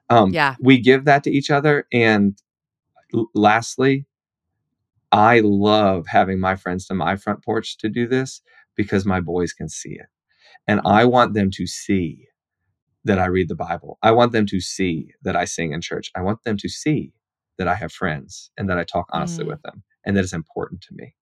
um, 0.10 0.32
Yeah. 0.34 0.56
we 0.62 0.80
give 0.80 1.06
that 1.06 1.24
to 1.26 1.32
each 1.32 1.52
other. 1.52 1.88
And 1.94 2.38
l- 3.14 3.30
lastly, 3.36 4.06
I 5.12 5.42
love 5.44 6.08
having 6.08 6.40
my 6.40 6.56
friends 6.56 6.86
to 6.88 6.94
my 6.96 7.16
front 7.16 7.44
porch 7.44 7.78
to 7.80 7.90
do 7.90 8.08
this 8.08 8.42
because 8.80 9.06
my 9.06 9.20
boys 9.20 9.52
can 9.52 9.68
see 9.68 9.96
it, 10.04 10.08
and 10.66 10.80
I 10.86 11.04
want 11.04 11.34
them 11.34 11.50
to 11.60 11.68
see 11.68 12.28
that 13.04 13.20
I 13.20 13.26
read 13.26 13.50
the 13.50 13.56
Bible. 13.56 13.98
I 14.02 14.12
want 14.12 14.32
them 14.32 14.46
to 14.48 14.60
see 14.62 15.12
that 15.24 15.36
I 15.36 15.46
sing 15.46 15.74
in 15.74 15.82
church. 15.82 16.12
I 16.16 16.22
want 16.22 16.44
them 16.46 16.58
to 16.58 16.70
see 16.70 17.12
that 17.58 17.68
I 17.68 17.76
have 17.76 17.92
friends 17.92 18.52
and 18.58 18.70
that 18.70 18.78
I 18.80 18.86
talk 18.86 19.08
honestly 19.12 19.46
Mm. 19.46 19.50
with 19.50 19.62
them 19.64 19.84
and 20.06 20.16
that 20.16 20.24
it's 20.24 20.34
important 20.34 20.82
to 20.84 20.94
me. 20.94 21.14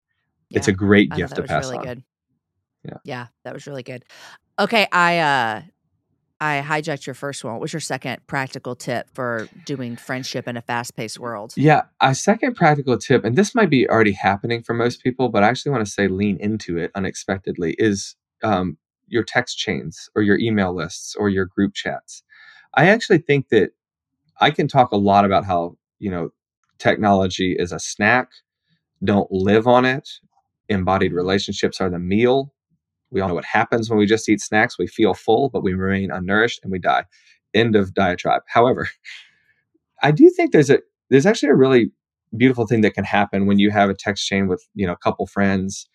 It's 0.51 0.67
a 0.67 0.71
Yeah. 0.71 0.77
great 0.87 1.09
I 1.11 1.15
gift 1.17 1.29
that 1.31 1.35
to 1.37 1.41
was 1.43 1.49
pass 1.49 1.65
really 1.65 1.77
on. 1.77 1.87
good. 1.87 2.03
Yeah. 2.83 2.97
Yeah, 3.03 3.27
that 3.43 3.53
was 3.53 3.65
really 3.67 3.83
good. 3.83 4.05
Okay, 4.59 4.87
I 4.91 5.19
uh 5.19 5.61
I 6.39 6.63
hijacked 6.65 7.07
your 7.07 7.15
first 7.15 7.43
one. 7.43 7.53
What 7.53 7.61
was 7.61 7.73
your 7.73 7.79
second 7.79 8.25
practical 8.27 8.75
tip 8.75 9.09
for 9.13 9.47
doing 9.65 9.95
friendship 9.95 10.47
in 10.47 10.55
a 10.55 10.61
fast-paced 10.61 11.19
world? 11.19 11.53
Yeah, 11.57 11.83
a 11.99 12.13
second 12.13 12.55
practical 12.55 12.97
tip, 12.97 13.25
and 13.25 13.35
this 13.35 13.55
might 13.55 13.71
be 13.71 13.89
already 13.89 14.11
happening 14.11 14.61
for 14.61 14.73
most 14.73 15.01
people, 15.01 15.29
but 15.29 15.43
I 15.43 15.47
actually 15.47 15.71
want 15.71 15.85
to 15.85 15.91
say 15.91 16.07
lean 16.07 16.37
into 16.39 16.77
it 16.77 16.91
unexpectedly, 16.93 17.75
is 17.79 18.15
um, 18.43 18.77
your 19.07 19.23
text 19.23 19.57
chains 19.57 20.09
or 20.15 20.21
your 20.21 20.37
email 20.37 20.75
lists 20.75 21.15
or 21.15 21.29
your 21.29 21.45
group 21.45 21.73
chats. 21.73 22.21
I 22.75 22.89
actually 22.89 23.19
think 23.19 23.49
that 23.49 23.71
I 24.39 24.51
can 24.51 24.67
talk 24.67 24.91
a 24.91 24.97
lot 24.97 25.25
about 25.25 25.45
how, 25.45 25.77
you 25.97 26.11
know, 26.11 26.29
technology 26.77 27.55
is 27.57 27.71
a 27.71 27.79
snack. 27.79 28.29
Don't 29.03 29.31
live 29.31 29.65
on 29.65 29.85
it. 29.85 30.07
Embodied 30.69 31.13
relationships 31.13 31.81
are 31.81 31.89
the 31.89 31.97
meal. 31.97 32.53
We 33.11 33.21
all 33.21 33.29
know 33.29 33.35
what 33.35 33.45
happens 33.45 33.89
when 33.89 33.99
we 33.99 34.05
just 34.05 34.27
eat 34.29 34.41
snacks. 34.41 34.77
We 34.77 34.87
feel 34.87 35.13
full, 35.13 35.49
but 35.49 35.63
we 35.63 35.73
remain 35.73 36.09
unnourished 36.09 36.59
and 36.63 36.71
we 36.71 36.79
die. 36.79 37.05
End 37.53 37.75
of 37.75 37.93
diatribe. 37.93 38.43
However, 38.47 38.89
I 40.03 40.11
do 40.11 40.29
think 40.29 40.51
there's 40.51 40.69
a 40.69 40.79
there's 41.09 41.25
actually 41.25 41.49
a 41.49 41.55
really 41.55 41.91
beautiful 42.35 42.67
thing 42.67 42.81
that 42.81 42.93
can 42.93 43.05
happen 43.05 43.45
when 43.45 43.59
you 43.59 43.71
have 43.71 43.89
a 43.89 43.95
text 43.95 44.27
chain 44.27 44.47
with 44.47 44.65
you 44.75 44.85
know 44.85 44.93
a 44.93 44.97
couple 44.97 45.25
friends 45.27 45.87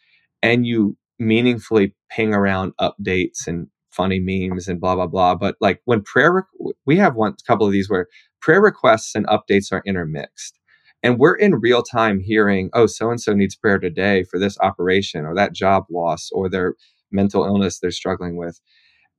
and 0.42 0.66
you 0.66 0.96
meaningfully 1.18 1.94
ping 2.10 2.34
around 2.34 2.72
updates 2.80 3.46
and 3.46 3.68
funny 3.90 4.18
memes 4.18 4.66
and 4.66 4.80
blah 4.80 4.94
blah 4.94 5.06
blah 5.06 5.34
but 5.34 5.56
like 5.60 5.80
when 5.84 6.00
prayer 6.00 6.32
requ- 6.32 6.72
we 6.86 6.96
have 6.96 7.14
one 7.14 7.34
couple 7.46 7.66
of 7.66 7.72
these 7.72 7.90
where 7.90 8.06
prayer 8.40 8.60
requests 8.62 9.14
and 9.14 9.26
updates 9.26 9.70
are 9.70 9.82
intermixed 9.86 10.58
and 11.02 11.18
we're 11.18 11.34
in 11.34 11.56
real 11.56 11.82
time 11.82 12.18
hearing 12.18 12.70
oh 12.72 12.86
so 12.86 13.10
and 13.10 13.20
so 13.20 13.34
needs 13.34 13.54
prayer 13.54 13.78
today 13.78 14.24
for 14.24 14.38
this 14.38 14.58
operation 14.60 15.26
or 15.26 15.34
that 15.34 15.52
job 15.52 15.84
loss 15.90 16.30
or 16.32 16.48
their 16.48 16.74
mental 17.12 17.44
illness 17.44 17.78
they're 17.80 17.90
struggling 17.90 18.36
with. 18.36 18.60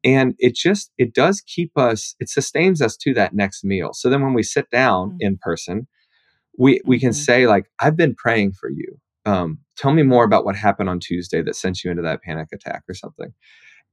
And 0.04 0.36
it 0.40 0.56
just 0.56 0.92
it 0.98 1.14
does 1.14 1.42
keep 1.42 1.78
us 1.78 2.16
it 2.20 2.30
sustains 2.30 2.82
us 2.82 2.98
to 2.98 3.14
that 3.16 3.34
next 3.36 3.64
meal. 3.64 3.94
So 3.94 4.10
then 4.10 4.22
when 4.24 4.34
we 4.34 4.44
sit 4.44 4.70
down 4.72 5.12
Mm. 5.12 5.18
in 5.22 5.38
person 5.42 5.88
we 6.58 6.82
we 6.86 7.00
can 7.00 7.12
Mhm. 7.12 7.16
say 7.16 7.48
like 7.48 7.66
i've 7.80 7.98
been 7.98 8.16
praying 8.16 8.54
for 8.54 8.70
you. 8.70 9.00
Um, 9.26 9.60
tell 9.78 9.94
me 9.94 10.04
more 10.04 10.26
about 10.26 10.46
what 10.46 10.56
happened 10.56 10.90
on 10.90 11.00
tuesday 11.00 11.42
that 11.44 11.56
sent 11.56 11.84
you 11.84 11.92
into 11.92 12.04
that 12.04 12.22
panic 12.24 12.50
attack 12.54 12.84
or 12.90 12.94
something. 12.96 13.34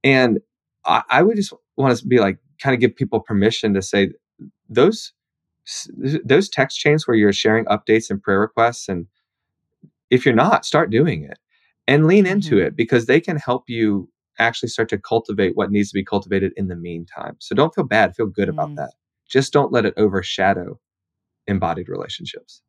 And 0.04 0.40
i, 0.86 1.02
I 1.10 1.22
would 1.22 1.36
just 1.36 1.52
want 1.76 1.96
to 1.98 2.06
be 2.06 2.18
like 2.20 2.38
kind 2.62 2.74
of 2.74 2.80
give 2.80 2.96
people 2.96 3.20
permission 3.20 3.74
to 3.74 3.82
say 3.82 4.10
those 4.68 5.12
those 6.24 6.48
text 6.48 6.78
chains 6.78 7.06
where 7.08 7.16
you're 7.16 7.32
sharing 7.32 7.64
updates 7.66 8.10
and 8.10 8.22
prayer 8.22 8.40
requests 8.40 8.88
and 8.88 9.06
if 10.10 10.24
you're 10.26 10.34
not 10.34 10.64
start 10.66 10.90
doing 10.90 11.24
it 11.24 11.38
and 11.90 12.06
lean 12.06 12.24
into 12.24 12.54
Mhm. 12.56 12.66
it 12.66 12.76
because 12.76 13.04
they 13.06 13.20
can 13.20 13.36
help 13.36 13.64
you 13.68 14.08
actually 14.38 14.68
start 14.70 14.88
to 14.88 14.98
cultivate 14.98 15.56
what 15.56 15.70
needs 15.70 15.90
to 15.90 15.94
be 15.94 16.04
cultivated 16.04 16.52
in 16.56 16.68
the 16.68 16.76
meantime 16.76 17.36
so 17.40 17.54
don't 17.54 17.74
feel 17.74 17.84
bad 17.84 18.14
feel 18.16 18.26
good 18.26 18.48
about 18.48 18.70
Mm. 18.70 18.76
that 18.76 18.92
just 19.28 19.52
don't 19.52 19.72
let 19.72 19.84
it 19.84 19.92
overshadow 19.98 20.78
embodied 21.46 21.88
relationships 21.90 22.62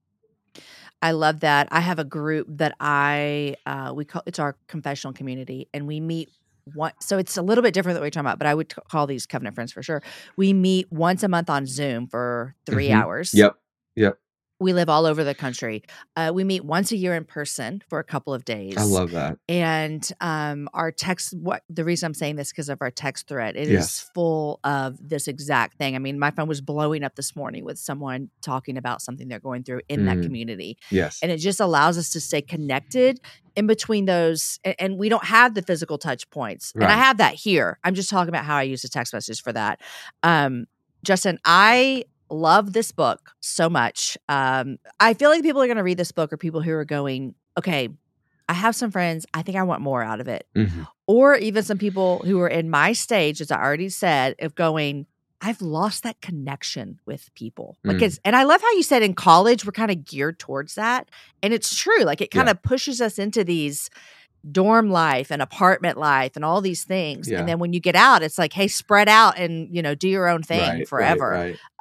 I 1.03 1.11
love 1.11 1.39
that. 1.39 1.67
I 1.72 1.80
have 1.80 1.97
a 1.97 2.03
group 2.03 2.45
that 2.57 2.76
I 2.80 3.55
uh 3.65 3.91
we 3.95 4.05
call 4.05 4.22
it's 4.28 4.38
our 4.39 4.55
confessional 4.67 5.13
community 5.13 5.67
and 5.74 5.88
we 5.88 5.99
meet 5.99 6.30
one 6.76 6.91
so 6.99 7.17
it's 7.17 7.38
a 7.38 7.41
little 7.41 7.63
bit 7.63 7.74
different 7.74 7.95
than 7.95 8.01
what 8.01 8.05
we're 8.05 8.11
talking 8.11 8.28
about, 8.28 8.38
but 8.38 8.45
I 8.47 8.53
would 8.53 8.69
call 8.91 9.07
these 9.07 9.26
covenant 9.26 9.55
friends 9.55 9.72
for 9.72 9.82
sure. 9.82 10.03
We 10.38 10.53
meet 10.53 10.91
once 10.91 11.24
a 11.24 11.28
month 11.28 11.49
on 11.49 11.65
Zoom 11.65 12.05
for 12.07 12.55
3 12.67 12.89
Mhm. 12.89 13.01
hours. 13.01 13.34
yep 13.34 13.55
yep 13.95 14.19
We 14.62 14.74
live 14.74 14.89
all 14.89 15.05
over 15.07 15.24
the 15.24 15.34
country. 15.36 15.84
Uh, 16.16 16.32
we 16.34 16.43
meet 16.43 16.64
once 16.64 16.91
a 16.91 16.95
year 16.95 17.16
in 17.16 17.26
person 17.26 17.82
for 17.89 17.97
a 17.99 18.03
couple 18.03 18.34
of 18.34 18.45
days. 18.45 18.78
i 18.78 18.84
love 18.84 19.12
that 19.12 19.38
and 19.49 20.09
um, 20.22 20.70
our 20.74 20.91
text 20.91 21.34
what 21.36 21.64
the 21.70 21.84
reason 21.84 22.05
i'm 22.07 22.14
saying 22.14 22.36
this 22.36 22.51
because 22.51 22.70
of 22.70 22.78
our 22.82 22.91
text 22.91 23.28
thread 23.28 23.55
it 23.55 23.64
is 23.68 23.72
Yes. 23.72 24.09
full 24.14 24.59
of 24.64 24.97
this 25.01 25.28
exact 25.28 25.78
thing 25.78 25.95
i 25.95 25.99
mean 25.99 26.20
my 26.20 26.30
phone 26.32 26.47
was 26.47 26.62
blowing 26.62 27.03
up 27.03 27.16
this 27.16 27.36
morning 27.36 27.66
with 27.66 27.80
someone 27.80 28.30
talking 28.41 28.78
about 28.78 29.01
something 29.01 29.28
they're 29.28 29.39
going 29.39 29.64
through 29.64 29.82
in 29.89 30.05
that 30.05 30.18
Mm. 30.18 30.24
community 30.24 30.78
yes 30.91 31.20
and 31.24 31.32
it 31.32 31.38
just 31.38 31.59
allows 31.59 31.97
us 31.97 32.12
to 32.12 32.22
stay 32.22 32.41
connected 32.41 33.20
in 33.55 33.66
between 33.68 34.05
those 34.05 34.59
and, 34.64 34.76
and 34.80 34.97
we 34.99 35.09
don't 35.09 35.26
have 35.26 35.53
the 35.55 35.62
physical 35.64 35.97
touch 35.97 36.30
points 36.30 36.72
and 36.76 36.84
i 36.86 36.95
have 36.97 37.18
that 37.18 37.34
here 37.34 37.80
i'm 37.84 37.95
just 37.95 38.09
talking 38.09 38.30
about 38.30 38.45
how 38.45 38.55
i 38.57 38.64
use 38.64 38.84
the 38.84 38.89
text 38.89 39.12
message 39.14 39.41
for 39.41 39.51
that 39.51 39.82
um 40.24 40.66
justin 41.03 41.39
i 41.45 42.03
love 42.32 42.73
this 42.73 42.91
book 42.91 43.32
so 43.41 43.69
much 43.69 44.17
um 44.29 44.77
i 44.99 45.13
feel 45.13 45.29
like 45.29 45.41
people 45.43 45.61
are 45.61 45.67
going 45.67 45.77
to 45.77 45.84
read 45.84 45.97
this 45.97 46.11
book 46.11 46.32
or 46.32 46.38
people 46.38 46.61
who 46.61 46.71
are 46.71 46.86
going 46.86 47.36
okay 47.57 47.89
i 48.49 48.53
have 48.53 48.75
some 48.75 48.89
friends 48.89 49.25
i 49.34 49.41
think 49.41 49.57
i 49.57 49.63
want 49.63 49.82
more 49.82 50.01
out 50.01 50.19
of 50.21 50.27
it 50.27 50.47
Mhm. 50.55 50.88
or 51.07 51.36
even 51.36 51.63
some 51.63 51.77
people 51.77 52.23
who 52.25 52.39
are 52.39 52.47
in 52.47 52.69
my 52.69 52.93
stage 52.93 53.41
as 53.41 53.51
i 53.51 53.61
already 53.61 53.89
said 53.89 54.36
of 54.39 54.55
going 54.55 55.05
I've 55.43 55.59
lost 55.63 56.03
that 56.03 56.21
connection 56.21 56.99
with 57.07 57.34
people. 57.34 57.75
Like 57.84 57.97
Mm. 57.97 58.03
it's, 58.03 58.19
and 58.23 58.36
I 58.36 58.43
love 58.43 58.61
how 58.61 58.71
you 58.73 58.84
said 58.84 59.01
in 59.01 59.15
college 59.15 59.65
we're 59.65 59.71
kind 59.71 59.89
of 59.89 60.05
geared 60.05 60.38
towards 60.38 60.75
that, 60.75 61.09
and 61.41 61.51
it's 61.51 61.75
true. 61.75 62.03
Like 62.03 62.21
it 62.21 62.29
kind 62.29 62.45
Yeah. 62.45 62.51
of 62.51 62.61
pushes 62.61 63.01
us 63.01 63.17
into 63.17 63.43
these 63.43 63.89
dorm 64.49 64.89
life 64.89 65.31
and 65.31 65.41
apartment 65.41 65.97
life 65.97 66.35
and 66.35 66.43
all 66.45 66.61
these 66.61 66.83
things. 66.83 67.29
Yeah. 67.29 67.39
And 67.39 67.47
then 67.47 67.59
when 67.59 67.73
you 67.73 67.79
get 67.79 67.95
out, 67.95 68.23
it's 68.23 68.37
like, 68.37 68.53
hey, 68.53 68.67
spread 68.67 69.07
out 69.09 69.37
and 69.37 69.73
you 69.75 69.81
know 69.81 69.93
do 69.95 70.07
your 70.09 70.27
own 70.27 70.41
thing 70.43 70.59
Right, 70.61 70.77
right, 70.79 70.87
forever. 70.87 71.29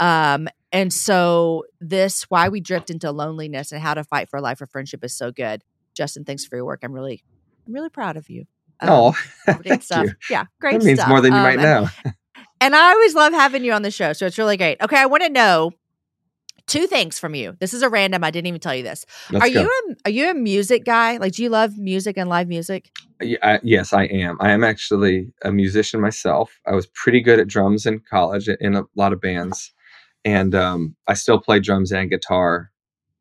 right. 0.00 0.34
Um, 0.34 0.48
and 0.72 0.92
so 0.92 1.64
this 1.80 2.24
why 2.24 2.48
we 2.48 2.60
drift 2.60 2.90
into 2.90 3.10
loneliness 3.10 3.72
and 3.72 3.80
how 3.80 3.94
to 3.94 4.04
fight 4.04 4.28
for 4.28 4.36
a 4.36 4.42
life 4.42 4.60
of 4.60 4.70
friendship 4.70 5.02
is 5.04 5.16
so 5.16 5.32
good. 5.32 5.62
Justin, 5.94 6.24
thanks 6.24 6.44
for 6.44 6.56
your 6.56 6.64
work. 6.64 6.80
I'm 6.82 6.92
really, 6.92 7.22
I'm 7.66 7.72
really 7.72 7.88
proud 7.90 8.16
of 8.16 8.28
you. 8.30 8.44
oh, 8.82 9.14
great 9.62 9.82
stuff. 9.82 10.06
you. 10.06 10.12
Yeah, 10.30 10.44
great 10.60 10.78
That 10.80 10.84
means 10.86 10.98
stuff. 11.00 11.08
more 11.08 11.20
than 11.20 11.32
you 11.32 11.38
Um, 11.38 11.44
might 11.44 11.58
and- 11.58 11.62
know. 11.62 11.88
And 12.62 12.76
I 12.76 12.90
always 12.92 13.14
love 13.14 13.32
having 13.32 13.64
you 13.64 13.72
on 13.72 13.80
the 13.80 13.90
show. 13.90 14.12
So 14.12 14.26
it's 14.26 14.36
really 14.36 14.58
great. 14.58 14.82
Okay, 14.82 14.98
I 14.98 15.06
want 15.06 15.22
to 15.22 15.30
know 15.30 15.72
two 16.70 16.86
things 16.86 17.18
from 17.18 17.34
you. 17.34 17.56
This 17.58 17.74
is 17.74 17.82
a 17.82 17.88
random. 17.88 18.22
I 18.22 18.30
didn't 18.30 18.46
even 18.46 18.60
tell 18.60 18.74
you 18.74 18.84
this. 18.84 19.04
Let's 19.30 19.44
are 19.44 19.52
go. 19.52 19.60
you 19.62 19.66
a 19.66 20.08
are 20.08 20.10
you 20.10 20.30
a 20.30 20.34
music 20.34 20.84
guy? 20.84 21.16
Like, 21.16 21.32
do 21.32 21.42
you 21.42 21.50
love 21.50 21.76
music 21.76 22.16
and 22.16 22.30
live 22.30 22.48
music? 22.48 22.90
I- 23.42 23.60
yes, 23.62 23.92
I 23.92 24.04
am. 24.04 24.38
I 24.40 24.52
am 24.52 24.64
actually 24.64 25.32
a 25.44 25.52
musician 25.52 26.00
myself. 26.00 26.58
I 26.66 26.74
was 26.74 26.86
pretty 26.86 27.20
good 27.20 27.38
at 27.40 27.48
drums 27.48 27.84
in 27.84 28.00
college 28.08 28.48
in 28.48 28.74
a 28.76 28.84
lot 28.96 29.12
of 29.12 29.20
bands, 29.20 29.72
and 30.24 30.54
um, 30.54 30.96
I 31.08 31.14
still 31.14 31.40
play 31.40 31.60
drums 31.60 31.92
and 31.92 32.08
guitar. 32.08 32.70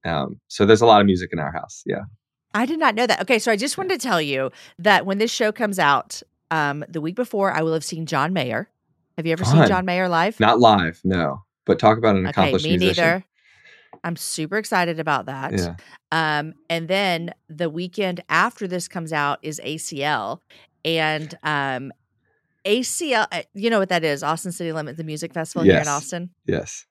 Um, 0.05 0.39
so 0.47 0.65
there's 0.65 0.81
a 0.81 0.85
lot 0.85 1.01
of 1.01 1.07
music 1.07 1.31
in 1.33 1.39
our 1.39 1.51
house. 1.51 1.83
Yeah. 1.85 2.03
I 2.53 2.65
did 2.65 2.79
not 2.79 2.95
know 2.95 3.05
that. 3.05 3.21
Okay, 3.21 3.37
so 3.37 3.51
I 3.51 3.55
just 3.55 3.77
wanted 3.77 3.99
to 3.99 4.07
tell 4.07 4.21
you 4.21 4.51
that 4.79 5.05
when 5.05 5.17
this 5.17 5.31
show 5.31 5.51
comes 5.51 5.77
out, 5.77 6.23
um, 6.51 6.83
the 6.87 7.01
week 7.01 7.15
before, 7.15 7.51
I 7.51 7.61
will 7.61 7.73
have 7.73 7.83
seen 7.83 8.05
John 8.05 8.33
Mayer. 8.33 8.69
Have 9.17 9.25
you 9.25 9.33
ever 9.33 9.43
seen 9.43 9.67
John 9.67 9.85
Mayer 9.85 10.07
live? 10.07 10.39
Not 10.39 10.59
live, 10.59 11.01
no. 11.03 11.43
But 11.65 11.77
talk 11.77 11.97
about 11.97 12.15
an 12.15 12.23
okay, 12.23 12.29
accomplished 12.29 12.65
me 12.65 12.77
musician. 12.77 13.03
neither. 13.03 13.25
I'm 14.03 14.15
super 14.15 14.57
excited 14.57 14.99
about 14.99 15.25
that. 15.27 15.53
Yeah. 15.53 15.75
Um, 16.11 16.53
and 16.69 16.87
then 16.87 17.33
the 17.49 17.69
weekend 17.69 18.23
after 18.29 18.67
this 18.67 18.87
comes 18.87 19.11
out 19.13 19.39
is 19.41 19.59
ACL, 19.63 20.39
and 20.85 21.37
um, 21.43 21.91
ACL. 22.65 23.27
uh, 23.31 23.41
You 23.53 23.69
know 23.69 23.79
what 23.79 23.89
that 23.89 24.03
is? 24.03 24.23
Austin 24.23 24.51
City 24.51 24.71
Limits, 24.71 24.97
the 24.97 25.03
music 25.03 25.33
festival 25.33 25.63
here 25.63 25.79
in 25.81 25.87
Austin. 25.87 26.29
Yes. 26.45 26.85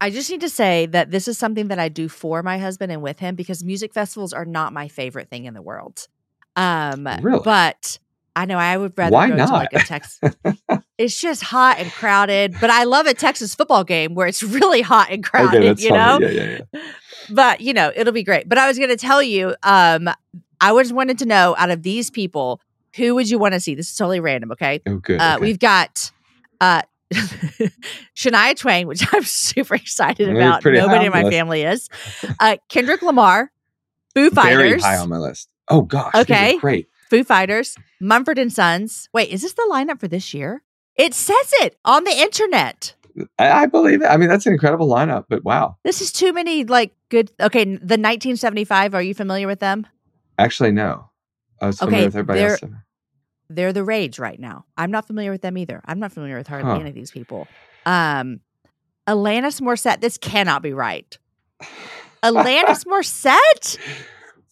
I 0.00 0.10
just 0.10 0.30
need 0.30 0.40
to 0.42 0.48
say 0.48 0.86
that 0.86 1.10
this 1.10 1.26
is 1.26 1.36
something 1.38 1.68
that 1.68 1.78
I 1.80 1.88
do 1.88 2.08
for 2.08 2.42
my 2.44 2.58
husband 2.58 2.92
and 2.92 3.02
with 3.02 3.18
him 3.18 3.34
because 3.34 3.64
music 3.64 3.92
festivals 3.92 4.32
are 4.32 4.44
not 4.44 4.72
my 4.72 4.86
favorite 4.86 5.28
thing 5.28 5.44
in 5.46 5.54
the 5.54 5.62
world. 5.62 6.06
Um, 6.54 7.08
Really? 7.20 7.40
but 7.44 7.98
I 8.38 8.44
know 8.44 8.56
I 8.56 8.76
would 8.76 8.92
rather 8.96 9.12
Why 9.14 9.28
go 9.30 9.36
to 9.36 9.44
like 9.52 9.72
a? 9.72 9.80
Texas. 9.80 10.20
it's 10.96 11.20
just 11.20 11.42
hot 11.42 11.78
and 11.80 11.90
crowded, 11.90 12.54
but 12.60 12.70
I 12.70 12.84
love 12.84 13.06
a 13.06 13.14
Texas 13.14 13.52
football 13.52 13.82
game 13.82 14.14
where 14.14 14.28
it's 14.28 14.44
really 14.44 14.80
hot 14.80 15.10
and 15.10 15.24
crowded. 15.28 15.56
okay, 15.58 15.66
that's 15.68 15.82
you 15.82 15.90
know. 15.90 16.20
Yeah, 16.20 16.28
yeah, 16.28 16.58
yeah. 16.72 16.80
but 17.30 17.60
you 17.60 17.74
know 17.74 17.90
it'll 17.96 18.12
be 18.12 18.22
great. 18.22 18.48
But 18.48 18.58
I 18.58 18.68
was 18.68 18.78
going 18.78 18.90
to 18.90 18.96
tell 18.96 19.20
you, 19.20 19.56
um, 19.64 20.08
I 20.60 20.72
just 20.80 20.92
wanted 20.92 21.18
to 21.18 21.26
know 21.26 21.56
out 21.58 21.70
of 21.70 21.82
these 21.82 22.10
people, 22.10 22.60
who 22.94 23.16
would 23.16 23.28
you 23.28 23.40
want 23.40 23.54
to 23.54 23.60
see? 23.60 23.74
This 23.74 23.90
is 23.90 23.96
totally 23.96 24.20
random. 24.20 24.52
Okay, 24.52 24.80
Oh, 24.86 24.98
good. 24.98 25.20
uh, 25.20 25.34
okay. 25.36 25.44
we've 25.44 25.58
got 25.58 26.12
uh, 26.60 26.82
Shania 28.16 28.56
Twain, 28.56 28.86
which 28.86 29.02
I'm 29.12 29.24
super 29.24 29.74
excited 29.74 30.28
about. 30.28 30.64
Nobody 30.64 31.06
in 31.06 31.12
my 31.12 31.22
list. 31.24 31.32
family 31.34 31.62
is. 31.62 31.88
Uh, 32.40 32.56
Kendrick 32.68 33.02
Lamar, 33.02 33.50
Foo 34.14 34.30
very 34.30 34.70
Fighters, 34.70 34.84
high 34.84 34.96
on 34.98 35.08
my 35.08 35.18
list. 35.18 35.48
Oh 35.68 35.82
gosh. 35.82 36.14
Okay. 36.14 36.56
great. 36.58 36.88
Foo 37.08 37.24
Fighters, 37.24 37.76
Mumford 38.00 38.38
and 38.38 38.52
Sons. 38.52 39.08
Wait, 39.12 39.30
is 39.30 39.42
this 39.42 39.52
the 39.54 39.68
lineup 39.70 40.00
for 40.00 40.08
this 40.08 40.34
year? 40.34 40.62
It 40.96 41.14
says 41.14 41.52
it 41.60 41.76
on 41.84 42.04
the 42.04 42.10
internet. 42.10 42.94
I, 43.38 43.50
I 43.62 43.66
believe 43.66 44.02
it. 44.02 44.06
I 44.06 44.16
mean, 44.16 44.28
that's 44.28 44.46
an 44.46 44.52
incredible 44.52 44.88
lineup. 44.88 45.24
But 45.28 45.44
wow. 45.44 45.76
This 45.84 46.00
is 46.00 46.12
too 46.12 46.32
many 46.32 46.64
like 46.64 46.92
good. 47.08 47.30
Okay, 47.40 47.64
the 47.64 47.96
1975. 47.98 48.94
Are 48.94 49.02
you 49.02 49.14
familiar 49.14 49.46
with 49.46 49.60
them? 49.60 49.86
Actually, 50.38 50.72
no. 50.72 51.10
I 51.60 51.66
was 51.66 51.78
familiar 51.78 51.98
Okay, 51.98 52.06
with 52.06 52.14
everybody 52.16 52.38
they're- 52.40 52.50
else. 52.50 52.62
they're 53.48 53.72
the 53.72 53.82
rage 53.84 54.18
right 54.18 54.38
now. 54.38 54.66
I'm 54.76 54.90
not 54.90 55.06
familiar 55.06 55.30
with 55.32 55.42
them 55.42 55.56
either. 55.58 55.80
I'm 55.84 55.98
not 55.98 56.12
familiar 56.12 56.36
with 56.36 56.46
hardly 56.46 56.70
Huh. 56.70 56.80
any 56.80 56.88
of 56.90 56.94
these 56.94 57.10
people. 57.10 57.48
Um, 57.86 58.40
Alanis 59.08 59.60
Morissette. 59.60 60.00
This 60.00 60.18
cannot 60.18 60.62
be 60.62 60.72
right. 60.72 61.16
Alanis 62.22 62.84
Morissette. 62.84 63.78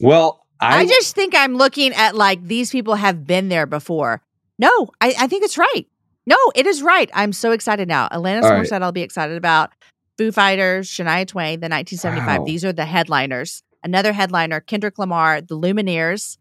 Well, 0.00 0.45
I, 0.60 0.80
I, 0.80 0.86
just 0.86 1.14
think 1.14 1.34
I'm 1.34 1.56
looking 1.56 1.92
at 1.92 2.14
like 2.14 2.42
these 2.42 2.70
people 2.70 2.94
have 2.94 3.26
been 3.26 3.48
there 3.48 3.66
before. 3.66 4.22
No, 4.58 4.88
I, 5.00 5.14
I 5.18 5.26
think 5.26 5.44
it's 5.44 5.58
right. 5.58 5.86
No, 6.26 6.36
it 6.54 6.66
is 6.66 6.82
right. 6.82 7.10
I'm 7.14 7.32
so 7.32 7.52
excited 7.52 7.88
now. 7.88 8.08
Alanis 8.08 8.42
All 8.42 8.50
right. 8.50 8.64
Morissette. 8.64 8.82
I'll 8.82 8.92
be 8.92 9.02
excited 9.02 9.36
about. 9.36 9.70
Foo 10.18 10.32
Fighters, 10.32 10.88
Shania 10.88 11.26
Twain, 11.26 11.60
the 11.60 11.68
1975. 11.68 12.40
Wow. 12.40 12.44
These 12.46 12.64
are 12.64 12.72
the 12.72 12.86
headliners. 12.86 13.62
Another 13.84 14.12
headliner, 14.12 14.60
Kendrick 14.60 14.98
Lamar, 14.98 15.40
the 15.40 15.58
Lumineers, 15.58 16.38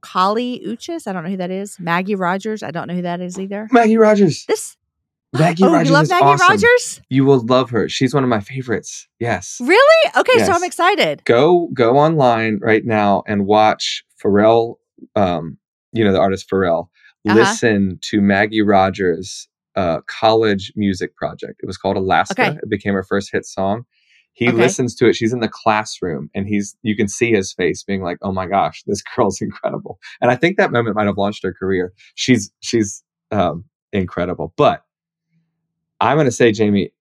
Kali 0.00 0.62
Uchis. 0.64 1.08
I 1.08 1.12
don't 1.12 1.24
know 1.24 1.30
who 1.30 1.36
that 1.38 1.50
is. 1.50 1.78
Maggie 1.80 2.14
Rogers. 2.14 2.62
I 2.62 2.70
don't 2.70 2.86
know 2.86 2.94
who 2.94 3.02
that 3.02 3.20
is 3.20 3.38
either. 3.38 3.68
Maggie 3.72 3.98
Rogers. 3.98 4.46
This 4.46 4.76
Maggie 5.38 5.64
oh, 5.64 5.72
Rogers 5.72 5.88
you 5.88 5.94
love 5.94 6.08
Maggie 6.08 6.24
awesome. 6.24 6.48
Rogers? 6.48 7.00
You 7.08 7.24
will 7.24 7.44
love 7.46 7.70
her. 7.70 7.88
She's 7.88 8.14
one 8.14 8.22
of 8.24 8.28
my 8.30 8.40
favorites. 8.40 9.08
Yes. 9.20 9.58
Really? 9.60 10.10
Okay, 10.16 10.44
so 10.44 10.52
I'm 10.52 10.64
excited. 10.64 11.22
Go 11.24 11.68
go 11.74 11.96
online 11.98 12.58
right 12.62 12.84
now 12.84 13.22
and 13.26 13.46
watch 13.46 14.04
Pharrell. 14.22 14.76
Um, 15.14 15.58
you 15.92 16.04
know 16.04 16.12
the 16.12 16.20
artist 16.20 16.48
Pharrell. 16.50 16.88
Uh-huh. 17.28 17.38
Listen 17.38 17.98
to 18.02 18.20
Maggie 18.20 18.62
Rogers' 18.62 19.48
uh, 19.74 20.00
college 20.06 20.72
music 20.76 21.16
project. 21.16 21.60
It 21.62 21.66
was 21.66 21.76
called 21.76 21.96
Alaska. 21.96 22.50
Okay. 22.50 22.58
It 22.62 22.70
became 22.70 22.94
her 22.94 23.02
first 23.02 23.30
hit 23.32 23.44
song. 23.44 23.84
He 24.32 24.48
Okay. 24.48 24.56
listens 24.56 24.94
to 24.96 25.08
it. 25.08 25.16
She's 25.16 25.32
in 25.32 25.40
the 25.40 25.48
classroom, 25.48 26.28
and 26.34 26.46
he's 26.46 26.76
you 26.82 26.94
can 26.94 27.08
see 27.08 27.32
his 27.32 27.52
face 27.54 27.82
being 27.82 28.02
like, 28.02 28.18
"Oh 28.22 28.32
my 28.32 28.46
gosh, 28.46 28.82
this 28.86 29.02
girl's 29.16 29.40
incredible." 29.40 29.98
And 30.20 30.30
I 30.30 30.36
think 30.36 30.58
that 30.58 30.70
moment 30.72 30.94
might 30.94 31.06
have 31.06 31.16
launched 31.16 31.42
her 31.42 31.54
career. 31.54 31.92
She's 32.14 32.52
she's 32.60 33.02
um, 33.30 33.64
incredible. 33.92 34.52
But 34.56 34.82
I'm 36.00 36.16
going 36.16 36.26
to 36.26 36.30
say, 36.32 36.52
Jamie, 36.52 36.92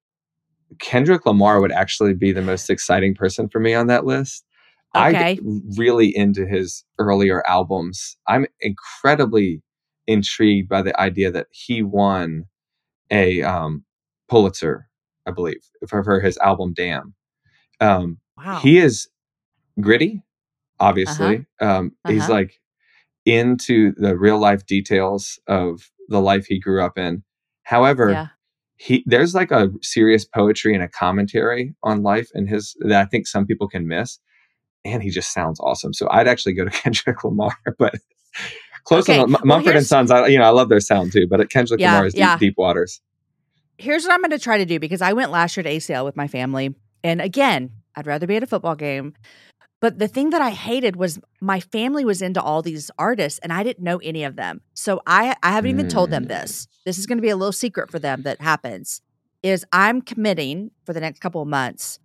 Kendrick 0.79 1.25
Lamar 1.25 1.61
would 1.61 1.71
actually 1.71 2.13
be 2.13 2.31
the 2.31 2.41
most 2.41 2.69
exciting 2.69 3.15
person 3.15 3.47
for 3.49 3.59
me 3.59 3.73
on 3.73 3.87
that 3.87 4.05
list. 4.05 4.45
I 4.93 5.09
Okay. 5.09 5.35
get 5.35 5.43
really 5.77 6.15
into 6.15 6.45
his 6.45 6.83
earlier 6.99 7.45
albums. 7.47 8.17
I'm 8.27 8.47
incredibly 8.61 9.61
intrigued 10.07 10.69
by 10.69 10.81
the 10.81 10.99
idea 10.99 11.31
that 11.31 11.47
he 11.51 11.83
won 11.83 12.45
a 13.11 13.41
um, 13.43 13.83
Pulitzer, 14.29 14.87
I 15.27 15.31
believe, 15.31 15.61
for, 15.87 16.03
for 16.03 16.19
his 16.21 16.37
album 16.39 16.73
"Damn." 16.75 17.13
Um, 17.81 18.19
Wow. 18.37 18.59
He 18.59 18.77
is 18.79 19.07
gritty, 19.81 20.23
obviously. 20.79 21.45
Um, 21.61 21.93
He's 22.07 22.23
Uh-huh. 22.23 22.33
like 22.33 22.61
into 23.25 23.93
the 23.97 24.17
real 24.17 24.39
life 24.39 24.65
details 24.65 25.39
of 25.47 25.89
the 26.09 26.21
life 26.21 26.45
he 26.47 26.59
grew 26.59 26.83
up 26.83 26.97
in. 26.97 27.23
However, 27.63 28.11
yeah. 28.11 28.27
He 28.77 29.03
there's 29.05 29.33
like 29.33 29.51
a 29.51 29.69
serious 29.81 30.25
poetry 30.25 30.73
and 30.73 30.83
a 30.83 30.87
commentary 30.89 31.75
on 31.83 32.03
life 32.03 32.29
and 32.33 32.49
his 32.49 32.75
that 32.81 33.01
I 33.01 33.05
think 33.05 33.27
some 33.27 33.45
people 33.45 33.67
can 33.67 33.87
miss. 33.87 34.19
And 34.83 35.01
he 35.01 35.09
just 35.09 35.33
sounds 35.33 35.59
awesome. 35.61 35.93
So 35.93 36.07
I'd 36.11 36.27
actually 36.27 36.53
go 36.53 36.65
to 36.65 36.69
Kendrick 36.81 37.23
Lamar, 37.23 37.55
but 37.79 37.95
close 38.83 39.09
Okay, 39.09 39.19
on 39.19 39.31
well, 39.31 39.41
Mumford 39.43 39.75
and 39.75 39.85
Sons. 39.85 40.11
I 40.11 40.27
you 40.27 40.37
know 40.37 40.45
I 40.45 40.49
love 40.49 40.69
their 40.69 40.79
sound 40.79 41.11
too, 41.11 41.27
but 41.27 41.49
Kendrick 41.49 41.79
Yeah, 41.79 41.93
Lamar 41.93 42.07
is 42.07 42.13
deep, 42.13 42.39
deep 42.39 42.53
waters. 42.57 43.01
here's 43.77 44.03
what 44.05 44.13
I'm 44.13 44.21
going 44.21 44.31
to 44.31 44.39
try 44.39 44.57
to 44.57 44.65
do 44.65 44.79
because 44.79 45.01
I 45.01 45.13
went 45.13 45.31
last 45.31 45.57
year 45.57 45.63
to 45.63 45.69
ACL 45.69 46.05
with 46.05 46.15
my 46.15 46.27
family. 46.27 46.75
And 47.03 47.21
again, 47.21 47.71
I'd 47.95 48.07
rather 48.07 48.27
be 48.27 48.35
at 48.35 48.43
a 48.43 48.47
football 48.47 48.75
game. 48.75 49.13
But 49.85 49.99
the 49.99 50.07
thing 50.07 50.31
that 50.31 50.41
I 50.41 50.49
hated 50.49 50.95
was 50.95 51.19
my 51.39 51.59
family 51.59 52.05
was 52.05 52.23
into 52.23 52.41
all 52.41 52.63
these 52.63 52.89
artists 52.97 53.37
and 53.43 53.53
I 53.53 53.61
didn't 53.61 53.83
know 53.83 53.99
any 53.99 54.23
of 54.23 54.35
them. 54.35 54.61
So 54.73 54.99
I 55.05 55.35
I 55.43 55.51
haven't 55.51 55.69
even 55.69 55.87
told 55.89 56.09
them 56.09 56.25
Mm. 56.25 56.29
this. 56.29 56.67
This 56.87 56.97
is 56.97 57.05
going 57.05 57.19
to 57.19 57.21
be 57.21 57.29
a 57.29 57.35
little 57.35 57.51
secret 57.51 57.91
for 57.91 57.99
them 57.99 58.23
that 58.23 58.41
happens. 58.41 59.01
Is 59.43 59.63
I'm 59.71 60.01
committing 60.01 60.71
for 60.87 60.93
the 60.93 60.99
next 60.99 61.19
couple 61.19 61.43
of 61.43 61.47
months 61.47 61.99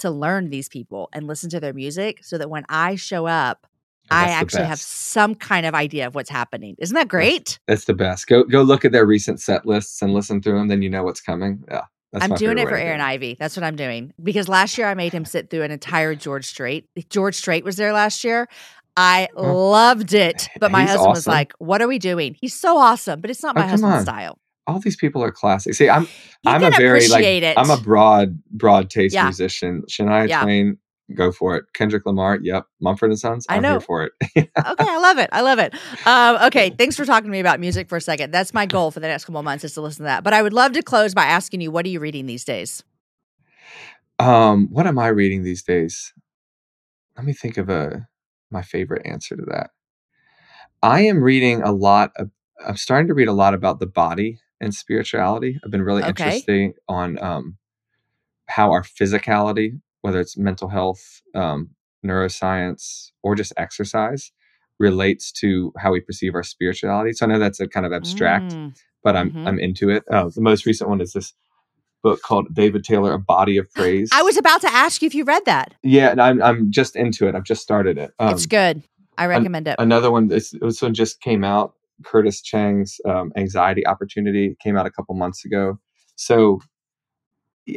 to 0.00 0.10
learn 0.10 0.50
these 0.50 0.68
people 0.68 1.08
and 1.14 1.26
listen 1.26 1.48
to 1.48 1.60
their 1.60 1.72
music 1.72 2.22
so 2.22 2.36
that 2.36 2.50
when 2.50 2.66
I 2.68 2.96
show 2.96 3.24
up, 3.24 3.66
Oh, 4.10 4.16
I 4.16 4.24
actually 4.24 4.64
have 4.66 4.80
some 4.80 5.34
kind 5.34 5.64
of 5.64 5.74
idea 5.74 6.06
of 6.06 6.14
what's 6.14 6.28
happening. 6.28 6.74
Isn't 6.78 6.94
that 6.94 7.08
great? 7.08 7.58
That's 7.66 7.86
the 7.86 7.94
best. 7.94 8.26
Go 8.26 8.44
go 8.44 8.60
look 8.60 8.84
at 8.84 8.92
their 8.92 9.06
recent 9.06 9.40
set 9.40 9.64
lists 9.64 10.02
and 10.02 10.12
listen 10.12 10.42
through 10.42 10.58
them. 10.58 10.68
Then 10.68 10.82
you 10.82 10.90
know 10.90 11.04
what's 11.04 11.22
coming. 11.22 11.64
Yeah, 11.70 11.84
that's 12.14 12.24
I'm 12.24 12.34
doing 12.36 12.58
it 12.58 12.68
for 12.68 12.76
Aaron 12.76 13.00
Ivey. 13.00 13.36
That's 13.38 13.56
what 13.56 13.64
I'm 13.64 13.76
doing. 13.76 14.12
Because 14.22 14.48
last 14.48 14.78
year 14.78 14.86
I 14.88 14.94
made 14.94 15.12
him 15.12 15.24
sit 15.24 15.50
through 15.50 15.62
an 15.62 15.70
entire 15.70 16.14
George 16.14 16.46
Strait. 16.46 16.88
George 17.10 17.34
Strait 17.34 17.64
was 17.64 17.76
there 17.76 17.92
last 17.92 18.24
year. 18.24 18.48
I 18.96 19.28
Huh. 19.36 19.52
loved 19.54 20.14
it. 20.14 20.48
But 20.60 20.70
my 20.70 20.82
He's 20.82 20.90
husband 20.90 21.14
was 21.14 21.26
like, 21.26 21.52
What 21.58 21.82
are 21.82 21.88
we 21.88 21.98
doing? 21.98 22.36
He's 22.40 22.54
so 22.54 22.78
awesome, 22.78 23.20
but 23.20 23.28
it's 23.30 23.42
not 23.42 23.56
Oh, 23.56 23.60
my 23.60 23.62
come 23.62 23.70
husband's 23.70 23.96
on. 23.96 24.02
style. 24.02 24.38
All 24.66 24.78
these 24.80 24.96
people 24.96 25.22
are 25.22 25.30
classic. 25.32 25.74
See, 25.74 25.90
I'm 25.90 26.06
He 26.06 26.48
I'm 26.48 26.62
a 26.64 26.70
very 26.70 27.06
like 27.08 27.24
it. 27.24 27.58
I'm 27.58 27.70
a 27.70 27.76
broad 27.76 28.40
broad 28.50 28.88
taste 28.88 29.14
Yeah. 29.14 29.24
musician. 29.24 29.82
Shania 29.90 30.28
Yeah. 30.28 30.42
Twain, 30.42 30.78
go 31.14 31.32
for 31.32 31.56
it. 31.56 31.64
Kendrick 31.74 32.06
Lamar, 32.06 32.38
yep. 32.42 32.66
Mumford 32.80 33.10
and 33.10 33.18
Sons, 33.18 33.46
I 33.48 33.56
I'm 33.56 33.62
know. 33.62 33.70
here 33.72 33.80
for 33.80 34.04
it. 34.04 34.12
okay, 34.36 34.48
I 34.88 34.98
love 34.98 35.18
it. 35.18 35.28
I 35.32 35.40
love 35.42 35.58
it. 35.58 35.74
Um, 36.06 36.36
okay, 36.46 36.70
thanks 36.70 36.96
for 36.96 37.04
talking 37.04 37.26
to 37.26 37.30
me 37.32 37.40
about 37.40 37.60
music 37.60 37.88
for 37.88 37.96
a 37.96 38.00
second. 38.00 38.30
That's 38.30 38.54
my 38.54 38.66
goal 38.66 38.90
for 38.90 39.00
the 39.00 39.08
next 39.08 39.24
couple 39.24 39.38
of 39.40 39.44
months 39.44 39.64
is 39.64 39.74
to 39.74 39.80
listen 39.80 39.98
to 39.98 40.04
that. 40.04 40.24
But 40.24 40.32
I 40.32 40.42
would 40.42 40.52
love 40.52 40.72
to 40.72 40.82
close 40.82 41.14
by 41.14 41.24
asking 41.24 41.60
you, 41.60 41.70
what 41.70 41.84
are 41.84 41.90
you 41.90 42.00
reading 42.00 42.26
these 42.26 42.44
days? 42.44 42.82
Um, 44.18 44.68
what 44.70 44.86
am 44.86 44.98
I 44.98 45.08
reading 45.08 45.42
these 45.42 45.62
days? 45.62 46.12
Let 47.16 47.26
me 47.26 47.32
think 47.32 47.56
of 47.56 47.68
a 47.68 48.08
my 48.50 48.62
favorite 48.62 49.06
answer 49.06 49.36
to 49.36 49.42
that. 49.46 49.70
I 50.82 51.00
am 51.02 51.22
reading 51.22 51.62
a 51.62 51.72
lot 51.72 52.12
of 52.16 52.30
I'm 52.64 52.76
starting 52.76 53.08
to 53.08 53.14
read 53.14 53.28
a 53.28 53.32
lot 53.32 53.54
about 53.54 53.80
the 53.80 53.86
body 53.86 54.38
and 54.60 54.72
spirituality. 54.74 55.58
I've 55.64 55.70
been 55.70 55.82
really 55.82 56.02
Okay. 56.02 56.10
interested 56.10 56.72
on 56.88 57.22
um 57.22 57.56
how 58.46 58.70
our 58.70 58.82
physicality, 58.82 59.80
whether 60.04 60.20
it's 60.20 60.36
mental 60.36 60.68
health, 60.68 61.22
um, 61.34 61.70
neuroscience 62.04 63.10
or 63.22 63.34
just 63.34 63.52
exercise 63.56 64.32
relates 64.78 65.32
to 65.32 65.72
how 65.78 65.92
we 65.92 66.00
perceive 66.00 66.34
our 66.34 66.42
spirituality. 66.42 67.12
So 67.12 67.24
I 67.24 67.28
know 67.30 67.38
that's 67.38 67.58
a 67.60 67.66
kind 67.66 67.86
of 67.86 67.92
abstract, 67.92 68.52
Mm. 68.54 68.74
but 69.02 69.16
I'm 69.16 69.30
Mhm. 69.30 69.46
I'm 69.48 69.58
into 69.58 69.88
it. 69.88 70.02
Uh, 70.10 70.28
the 70.34 70.40
most 70.42 70.66
recent 70.66 70.90
one 70.90 71.00
is 71.00 71.12
this 71.14 71.32
book 72.02 72.20
called 72.20 72.54
David 72.54 72.84
Taylor, 72.84 73.14
A 73.14 73.18
Body 73.18 73.56
of 73.56 73.72
Praise. 73.72 74.10
I 74.12 74.20
was 74.22 74.36
about 74.36 74.60
to 74.60 74.68
ask 74.70 75.00
you 75.00 75.06
if 75.06 75.14
you 75.14 75.24
read 75.24 75.44
that. 75.46 75.74
yeah, 75.82 76.10
and 76.10 76.20
I'm 76.20 76.42
I'm 76.42 76.70
just 76.70 76.96
into 76.96 77.26
it. 77.28 77.34
I've 77.34 77.44
just 77.44 77.62
started 77.62 77.96
it. 77.96 78.10
Um, 78.18 78.34
it's 78.34 78.44
good. 78.46 78.82
I 79.16 79.24
recommend 79.26 79.68
it. 79.68 79.76
Another 79.78 80.10
one, 80.10 80.26
this, 80.28 80.50
this 80.60 80.82
one 80.82 80.92
just 80.92 81.20
came 81.22 81.44
out. 81.44 81.72
Curtis 82.04 82.42
Chang's 82.42 83.00
um, 83.06 83.32
Anxiety 83.36 83.86
Opportunity 83.86 84.56
came 84.60 84.76
out 84.76 84.86
a 84.86 84.90
couple 84.90 85.14
months 85.14 85.44
ago. 85.46 85.78
So, 86.16 86.60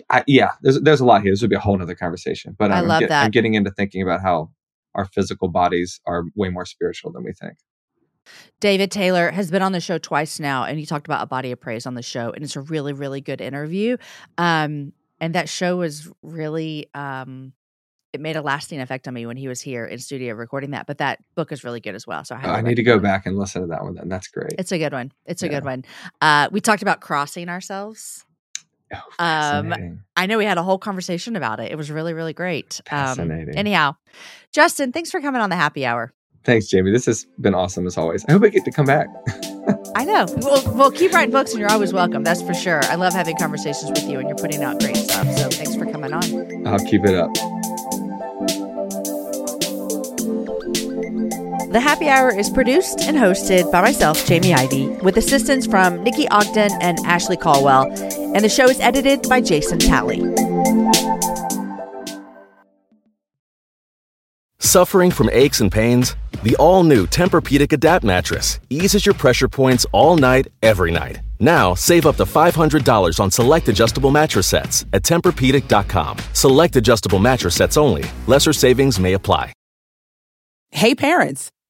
I, 0.10 0.24
yeah, 0.28 0.52
there's 0.62 0.82
there's 0.82 1.00
a 1.00 1.06
lot 1.06 1.22
here. 1.24 1.32
This 1.32 1.42
would 1.42 1.50
be 1.50 1.56
a 1.56 1.60
whole 1.60 1.82
other 1.82 1.96
conversation. 1.96 2.56
But 2.58 2.72
I 2.72 2.80
I'm, 2.80 2.88
love 2.88 3.00
get- 3.02 3.10
that. 3.10 3.24
I'm 3.26 3.32
getting 3.32 3.54
into 3.54 3.72
thinking 3.72 4.02
about 4.02 4.22
how 4.22 4.52
our 4.96 5.06
physical 5.06 5.48
bodies 5.48 6.02
are 6.06 6.24
way 6.36 6.50
more 6.50 6.66
spiritual 6.66 7.12
than 7.12 7.24
we 7.24 7.32
think. 7.34 7.54
David 8.60 8.92
Taylor 8.92 9.32
has 9.32 9.52
been 9.52 9.62
on 9.62 9.72
the 9.72 9.80
show 9.80 9.98
twice 9.98 10.40
now, 10.40 10.64
and 10.66 10.78
he 10.78 10.86
talked 10.86 11.08
about 11.08 11.24
a 11.24 11.28
body 11.28 11.52
of 11.52 11.62
praise 11.62 11.86
on 11.86 11.94
the 11.94 12.02
show, 12.02 12.32
and 12.32 12.44
it's 12.44 12.56
a 12.56 12.62
really, 12.62 12.92
really 12.92 13.22
good 13.22 13.40
interview. 13.40 13.96
Um, 14.38 14.92
and 15.20 15.34
that 15.36 15.48
show 15.48 15.78
was 15.78 16.12
really, 16.22 16.90
um, 16.94 17.54
it 18.12 18.20
made 18.20 18.36
a 18.36 18.42
lasting 18.42 18.82
effect 18.82 19.08
on 19.08 19.14
me 19.14 19.26
when 19.26 19.38
he 19.38 19.48
was 19.48 19.62
here 19.62 19.86
in 19.86 20.00
studio 20.00 20.34
recording 20.34 20.72
that. 20.72 20.88
But 20.88 20.98
that 20.98 21.20
book 21.36 21.52
is 21.52 21.64
really 21.64 21.80
good 21.80 21.96
as 21.96 22.06
well. 22.06 22.26
So 22.26 22.36
I, 22.36 22.42
Oh, 22.44 22.52
I 22.52 22.62
need 22.62 22.76
to 22.76 22.84
go 22.84 23.00
back 23.00 23.26
and 23.26 23.38
listen 23.38 23.62
to 23.62 23.68
that 23.70 23.84
one. 23.84 23.96
Then 23.96 24.10
that's 24.10 24.28
great. 24.28 24.54
It's 24.60 24.72
a 24.72 24.78
good 24.78 24.92
one. 24.94 25.12
It's 25.26 25.44
a 25.44 25.50
good 25.50 25.64
one. 25.64 25.86
Uh, 26.20 26.50
we 26.52 26.60
talked 26.60 26.82
about 26.82 27.00
crossing 27.02 27.48
ourselves. 27.50 28.26
Oh, 28.94 29.00
Um. 29.20 30.02
I 30.16 30.26
know 30.26 30.38
we 30.38 30.46
had 30.46 30.58
a 30.58 30.64
whole 30.64 30.78
conversation 30.80 31.36
about 31.36 31.60
it. 31.60 31.72
It 31.72 31.76
was 31.76 31.92
really, 31.92 32.14
really 32.14 32.34
great. 32.34 32.80
Um, 32.92 32.98
Fascinating. 32.98 33.56
anyhow, 33.58 33.96
Justin, 34.54 34.92
thanks 34.92 35.12
for 35.12 35.20
coming 35.22 35.42
on 35.42 35.50
the 35.50 35.56
happy 35.56 35.86
hour. 35.86 36.14
Thanks, 36.44 36.68
Jamie. 36.68 36.92
This 36.92 37.06
has 37.08 37.26
been 37.42 37.54
awesome 37.54 37.86
as 37.86 37.98
always. 37.98 38.24
I 38.30 38.32
hope 38.32 38.44
I 38.44 38.48
get 38.48 38.64
to 38.66 38.72
come 38.72 38.86
back. 38.86 39.08
I 39.96 40.06
know. 40.06 40.26
Well, 40.38 40.74
well, 40.76 40.92
keep 40.92 41.12
writing 41.12 41.32
books, 41.32 41.52
and 41.52 41.60
you're 41.60 41.72
always 41.72 41.92
welcome. 41.92 42.24
That's 42.24 42.42
for 42.42 42.54
sure. 42.54 42.82
I 42.86 42.96
love 42.96 43.12
having 43.14 43.36
conversations 43.36 43.90
with 43.92 44.10
you, 44.10 44.20
and 44.20 44.30
you're 44.30 44.38
putting 44.38 44.64
out 44.64 44.80
great 44.80 44.96
stuff. 44.96 45.28
So 45.38 45.50
thanks 45.50 45.76
for 45.76 45.86
coming 45.92 46.14
on. 46.14 46.66
I'll 46.68 46.80
keep 46.86 47.04
it 47.04 47.16
up. 47.16 47.32
The 51.70 51.82
Happy 51.82 52.08
Hour 52.08 52.34
is 52.34 52.50
produced 52.50 53.02
and 53.02 53.18
hosted 53.18 53.70
by 53.74 53.82
myself, 53.82 54.26
Jamie 54.26 54.54
Ivey, 54.54 54.88
with 55.04 55.18
assistance 55.18 55.68
from 55.68 56.02
Nikki 56.02 56.26
Ogden 56.30 56.72
and 56.82 56.98
Ashley 57.00 57.36
Caldwell, 57.36 57.92
and 57.92 58.42
the 58.44 58.48
show 58.48 58.70
is 58.70 58.80
edited 58.80 59.28
by 59.28 59.42
Jason 59.42 59.78
Talley. 59.78 60.20
Suffering 64.60 65.12
from 65.12 65.30
aches 65.34 65.60
and 65.60 65.70
pains? 65.70 66.16
The 66.44 66.56
all 66.56 66.84
new 66.84 67.06
Tempur-Pedic 67.06 67.74
Adapt 67.74 68.06
mattress 68.06 68.62
eases 68.70 69.06
your 69.06 69.16
pressure 69.16 69.50
points 69.50 69.86
all 69.92 70.16
night, 70.16 70.48
every 70.64 70.92
night. 70.92 71.20
Now, 71.40 71.74
save 71.74 72.06
up 72.06 72.16
to 72.16 72.24
$500 72.24 73.20
on 73.20 73.30
select 73.30 73.68
adjustable 73.68 74.12
mattress 74.12 74.48
sets 74.48 74.86
at 74.94 75.04
TempurPedic.com. 75.04 76.18
Select 76.32 76.78
adjustable 76.78 77.20
mattress 77.20 77.56
sets 77.56 77.76
only. 77.76 78.06
Lesser 78.26 78.54
savings 78.54 79.00
may 79.00 79.14
apply. 79.14 79.52
Hey 80.72 80.96
parents, 80.96 81.50